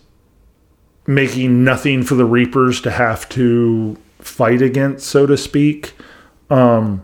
making 1.06 1.64
nothing 1.64 2.02
for 2.02 2.14
the 2.14 2.24
Reapers 2.24 2.80
to 2.82 2.90
have 2.90 3.28
to 3.30 3.96
fight 4.18 4.62
against, 4.62 5.06
so 5.06 5.26
to 5.26 5.36
speak. 5.36 5.92
Um, 6.50 7.02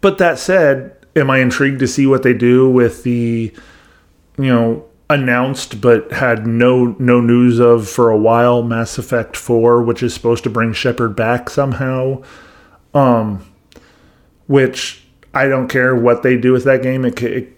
but 0.00 0.18
that 0.18 0.38
said, 0.38 0.96
am 1.16 1.30
I 1.30 1.38
intrigued 1.38 1.80
to 1.80 1.88
see 1.88 2.06
what 2.06 2.22
they 2.22 2.34
do 2.34 2.68
with 2.68 3.04
the, 3.04 3.52
you 4.38 4.44
know, 4.44 4.84
announced 5.12 5.80
but 5.80 6.10
had 6.10 6.46
no 6.46 6.96
no 6.98 7.20
news 7.20 7.58
of 7.58 7.86
for 7.88 8.08
a 8.08 8.16
while 8.16 8.62
Mass 8.62 8.96
Effect 8.96 9.36
4 9.36 9.82
which 9.82 10.02
is 10.02 10.14
supposed 10.14 10.42
to 10.44 10.48
bring 10.48 10.72
Shepard 10.72 11.14
back 11.14 11.50
somehow 11.50 12.22
um 12.94 13.44
which 14.46 15.04
I 15.34 15.48
don't 15.48 15.68
care 15.68 15.94
what 15.94 16.22
they 16.22 16.38
do 16.38 16.52
with 16.52 16.64
that 16.64 16.82
game 16.82 17.04
it, 17.04 17.22
it 17.22 17.52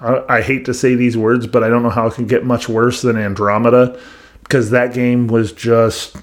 I, 0.00 0.42
hate 0.42 0.64
to 0.66 0.74
say 0.74 0.94
these 0.94 1.16
words 1.16 1.46
but 1.46 1.64
I 1.64 1.68
don't 1.68 1.82
know 1.82 1.90
how 1.90 2.06
it 2.06 2.14
can 2.14 2.26
get 2.26 2.44
much 2.44 2.68
worse 2.68 3.02
than 3.02 3.16
Andromeda 3.16 4.00
because 4.42 4.70
that 4.70 4.94
game 4.94 5.26
was 5.26 5.52
just 5.52 6.16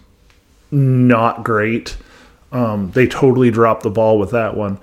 not 0.72 1.44
great 1.44 1.98
um 2.52 2.92
they 2.92 3.08
totally 3.08 3.52
dropped 3.52 3.84
the 3.84 3.90
ball 3.90 4.18
with 4.18 4.32
that 4.32 4.56
one 4.56 4.80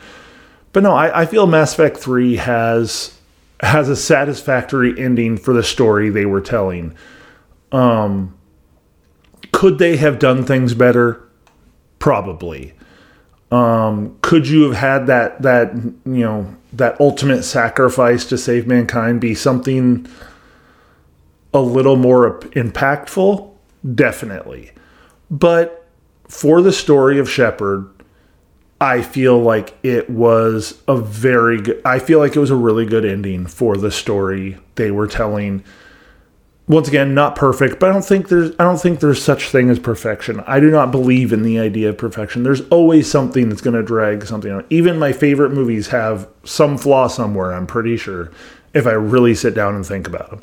but 0.72 0.82
no 0.82 0.93
I, 0.93 1.22
I 1.22 1.26
feel 1.26 1.47
Mass 1.47 1.72
Effect 1.72 1.97
3 1.97 2.36
has 2.36 3.18
has 3.62 3.88
a 3.88 3.97
satisfactory 3.97 4.99
ending 4.99 5.36
for 5.36 5.55
the 5.55 5.62
story 5.62 6.11
they 6.11 6.26
were 6.26 6.40
telling. 6.40 6.95
Um, 7.70 8.36
could 9.53 9.78
they 9.78 9.97
have 9.97 10.18
done 10.18 10.45
things 10.45 10.74
better? 10.74 11.22
Probably. 11.99 12.74
Um, 13.53 14.16
could 14.22 14.48
you 14.48 14.62
have 14.62 14.76
had 14.76 15.07
that 15.09 15.42
that 15.42 15.74
you 15.74 16.24
know 16.24 16.57
that 16.72 16.98
ultimate 16.98 17.42
sacrifice 17.42 18.24
to 18.26 18.38
save 18.38 18.66
mankind 18.66 19.20
be 19.20 19.34
something 19.34 20.09
a 21.53 21.61
little 21.61 21.96
more 21.96 22.40
impactful? 22.40 23.50
Definitely. 23.94 24.70
But 25.30 25.86
for 26.28 26.62
the 26.62 26.72
story 26.72 27.18
of 27.18 27.28
Shepard, 27.28 27.90
I 28.80 29.03
feel 29.03 29.38
like 29.38 29.76
it 29.82 30.09
was 30.09 30.80
a 30.88 30.96
very 30.96 31.61
good 31.61 31.82
I 31.84 31.98
feel 31.98 32.20
like 32.20 32.34
it 32.34 32.40
was 32.40 32.50
a 32.50 32.57
really 32.57 32.86
good 32.86 33.05
ending 33.05 33.46
for 33.46 33.76
the 33.76 33.90
story 33.90 34.57
they 34.76 34.90
were 34.90 35.07
telling. 35.07 35.62
Once 36.68 36.86
again, 36.86 37.12
not 37.12 37.34
perfect, 37.34 37.80
but 37.80 37.90
I 37.90 37.92
don't 37.92 38.04
think 38.04 38.28
there's 38.28 38.52
I 38.58 38.64
don't 38.64 38.80
think 38.80 39.00
there's 39.00 39.20
such 39.22 39.48
thing 39.48 39.68
as 39.68 39.78
perfection. 39.80 40.40
I 40.46 40.60
do 40.60 40.70
not 40.70 40.92
believe 40.92 41.32
in 41.32 41.42
the 41.42 41.58
idea 41.58 41.88
of 41.88 41.98
perfection. 41.98 42.44
There's 42.44 42.66
always 42.68 43.10
something 43.10 43.48
that's 43.48 43.60
going 43.60 43.74
to 43.74 43.82
drag 43.82 44.24
something 44.26 44.50
out. 44.50 44.64
Even 44.70 44.98
my 44.98 45.12
favorite 45.12 45.50
movies 45.50 45.88
have 45.88 46.28
some 46.44 46.78
flaw 46.78 47.08
somewhere, 47.08 47.52
I'm 47.52 47.66
pretty 47.66 47.96
sure, 47.96 48.30
if 48.74 48.86
I 48.86 48.92
really 48.92 49.34
sit 49.34 49.54
down 49.54 49.74
and 49.74 49.84
think 49.84 50.06
about 50.06 50.30
them. 50.30 50.42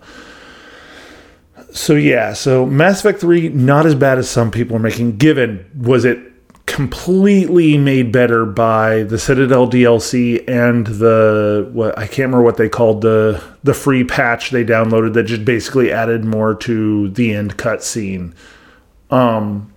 so 1.72 1.96
yeah, 1.96 2.34
so 2.34 2.66
Mass 2.66 3.00
Effect 3.00 3.22
3 3.22 3.50
not 3.50 3.86
as 3.86 3.96
bad 3.96 4.18
as 4.18 4.30
some 4.30 4.52
people 4.52 4.76
are 4.76 4.80
making 4.80 5.18
given 5.18 5.66
was 5.76 6.04
it 6.06 6.20
completely 6.80 7.78
made 7.78 8.10
better 8.10 8.46
by 8.46 9.04
the 9.04 9.20
Citadel 9.20 9.70
DLC 9.70 10.48
and 10.48 10.88
the 10.88 11.70
what 11.74 11.98
I 11.98 12.08
can't 12.08 12.20
remember 12.20 12.44
what 12.44 12.56
they 12.56 12.70
called 12.70 13.02
the 13.02 13.44
the 13.66 13.74
free 13.74 14.06
patch 14.06 14.52
they 14.52 14.64
downloaded 14.64 15.14
that 15.16 15.24
just 15.24 15.44
basically 15.44 15.92
added 15.92 16.24
more 16.24 16.56
to 16.56 17.10
the 17.10 17.34
end 17.34 17.58
cutscene. 17.58 18.34
Um 19.12 19.74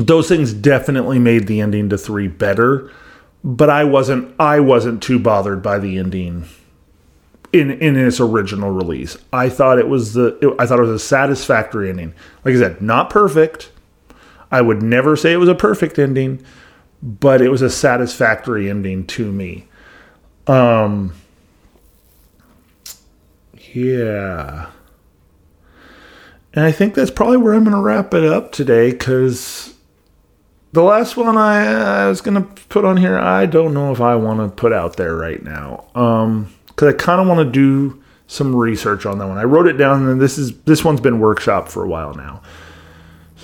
those 0.00 0.26
things 0.26 0.52
definitely 0.52 1.20
made 1.20 1.46
the 1.46 1.60
ending 1.60 1.88
to 1.90 1.96
3 1.96 2.26
better, 2.26 2.90
but 3.44 3.70
I 3.70 3.84
wasn't 3.84 4.34
I 4.40 4.58
wasn't 4.58 5.00
too 5.00 5.20
bothered 5.20 5.62
by 5.62 5.78
the 5.78 5.96
ending 5.96 6.46
in 7.52 7.70
in 7.70 7.96
its 7.96 8.18
original 8.18 8.72
release. 8.72 9.16
I 9.32 9.48
thought 9.48 9.78
it 9.78 9.86
was 9.86 10.14
the 10.14 10.36
it, 10.42 10.56
I 10.58 10.66
thought 10.66 10.80
it 10.80 10.86
was 10.86 11.02
a 11.02 11.06
satisfactory 11.06 11.88
ending. 11.88 12.14
Like 12.44 12.56
I 12.56 12.58
said, 12.58 12.82
not 12.82 13.10
perfect. 13.10 13.70
I 14.52 14.60
would 14.60 14.82
never 14.82 15.16
say 15.16 15.32
it 15.32 15.38
was 15.38 15.48
a 15.48 15.54
perfect 15.54 15.98
ending, 15.98 16.44
but 17.02 17.42
it 17.42 17.48
was 17.48 17.62
a 17.62 17.70
satisfactory 17.70 18.70
ending 18.70 19.06
to 19.08 19.32
me. 19.32 19.66
Um 20.46 21.14
yeah. 23.74 24.70
And 26.54 26.64
I 26.64 26.70
think 26.70 26.94
that's 26.94 27.10
probably 27.10 27.38
where 27.38 27.54
I'm 27.54 27.64
going 27.64 27.74
to 27.74 27.80
wrap 27.80 28.12
it 28.12 28.24
up 28.24 28.52
today 28.52 28.92
cuz 28.92 29.74
the 30.72 30.82
last 30.82 31.16
one 31.16 31.38
I, 31.38 32.04
I 32.04 32.08
was 32.08 32.20
going 32.20 32.34
to 32.34 32.62
put 32.68 32.84
on 32.84 32.98
here, 32.98 33.18
I 33.18 33.46
don't 33.46 33.72
know 33.72 33.90
if 33.92 34.00
I 34.00 34.14
want 34.16 34.40
to 34.40 34.54
put 34.54 34.72
out 34.72 34.96
there 34.96 35.16
right 35.16 35.42
now. 35.42 35.86
Um 35.94 36.52
because 36.68 36.94
I 36.94 36.96
kind 36.96 37.20
of 37.20 37.26
want 37.26 37.38
to 37.38 37.50
do 37.50 38.02
some 38.26 38.56
research 38.56 39.04
on 39.04 39.18
that 39.18 39.28
one. 39.28 39.36
I 39.36 39.44
wrote 39.44 39.66
it 39.66 39.74
down, 39.74 40.08
and 40.08 40.20
this 40.20 40.38
is 40.38 40.56
this 40.62 40.84
one's 40.84 41.00
been 41.00 41.20
workshop 41.20 41.68
for 41.68 41.84
a 41.84 41.88
while 41.88 42.14
now. 42.14 42.42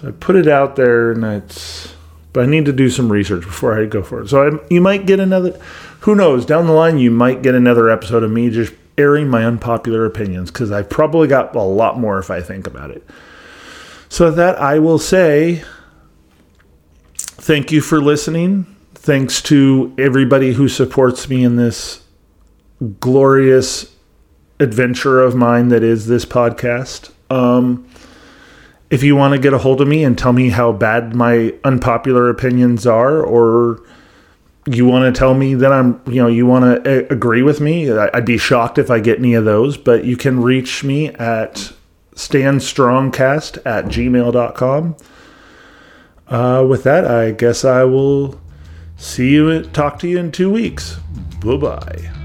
So 0.00 0.08
I 0.08 0.10
put 0.12 0.36
it 0.36 0.46
out 0.46 0.76
there, 0.76 1.12
and 1.12 1.24
it's 1.24 1.94
but 2.32 2.44
I 2.44 2.46
need 2.46 2.66
to 2.66 2.72
do 2.72 2.88
some 2.88 3.10
research 3.10 3.42
before 3.42 3.80
I 3.80 3.86
go 3.86 4.02
for 4.02 4.20
it. 4.22 4.28
So 4.28 4.46
I, 4.46 4.66
you 4.70 4.80
might 4.80 5.06
get 5.06 5.18
another. 5.18 5.58
Who 6.00 6.14
knows? 6.14 6.46
Down 6.46 6.66
the 6.66 6.72
line, 6.72 6.98
you 6.98 7.10
might 7.10 7.42
get 7.42 7.54
another 7.54 7.90
episode 7.90 8.22
of 8.22 8.30
me 8.30 8.50
just 8.50 8.72
airing 8.96 9.28
my 9.28 9.44
unpopular 9.44 10.04
opinions 10.04 10.50
because 10.50 10.70
I've 10.70 10.90
probably 10.90 11.28
got 11.28 11.54
a 11.54 11.62
lot 11.62 11.98
more 11.98 12.18
if 12.18 12.30
I 12.30 12.42
think 12.42 12.66
about 12.66 12.90
it. 12.90 13.04
So 14.08 14.26
with 14.26 14.36
that 14.36 14.56
I 14.60 14.78
will 14.78 14.98
say, 14.98 15.62
thank 17.16 17.72
you 17.72 17.80
for 17.80 18.00
listening. 18.00 18.66
Thanks 18.94 19.40
to 19.42 19.94
everybody 19.96 20.52
who 20.52 20.68
supports 20.68 21.28
me 21.28 21.44
in 21.44 21.56
this 21.56 22.02
glorious 23.00 23.94
adventure 24.60 25.20
of 25.20 25.34
mine 25.34 25.68
that 25.68 25.82
is 25.82 26.06
this 26.06 26.24
podcast. 26.24 27.10
Um, 27.30 27.87
if 28.90 29.02
you 29.02 29.16
want 29.16 29.34
to 29.34 29.38
get 29.40 29.52
a 29.52 29.58
hold 29.58 29.80
of 29.80 29.88
me 29.88 30.04
and 30.04 30.16
tell 30.16 30.32
me 30.32 30.48
how 30.50 30.72
bad 30.72 31.14
my 31.14 31.54
unpopular 31.64 32.28
opinions 32.30 32.86
are, 32.86 33.20
or 33.22 33.82
you 34.66 34.86
want 34.86 35.12
to 35.14 35.18
tell 35.18 35.34
me 35.34 35.54
that 35.54 35.72
I'm, 35.72 36.00
you 36.06 36.22
know, 36.22 36.28
you 36.28 36.46
want 36.46 36.84
to 36.84 36.90
a- 36.90 37.12
agree 37.12 37.42
with 37.42 37.60
me, 37.60 37.90
I'd 37.90 38.24
be 38.24 38.38
shocked 38.38 38.78
if 38.78 38.90
I 38.90 39.00
get 39.00 39.18
any 39.18 39.34
of 39.34 39.44
those. 39.44 39.76
But 39.76 40.04
you 40.04 40.16
can 40.16 40.42
reach 40.42 40.84
me 40.84 41.08
at 41.08 41.72
standstrongcast 42.14 43.58
at 43.64 43.86
gmail.com. 43.86 44.96
Uh, 46.26 46.66
with 46.68 46.82
that, 46.84 47.06
I 47.06 47.30
guess 47.30 47.64
I 47.64 47.84
will 47.84 48.38
see 48.96 49.30
you, 49.32 49.62
talk 49.62 49.98
to 50.00 50.08
you 50.08 50.18
in 50.18 50.32
two 50.32 50.50
weeks. 50.50 50.98
Bye 51.40 51.56
bye. 51.56 52.17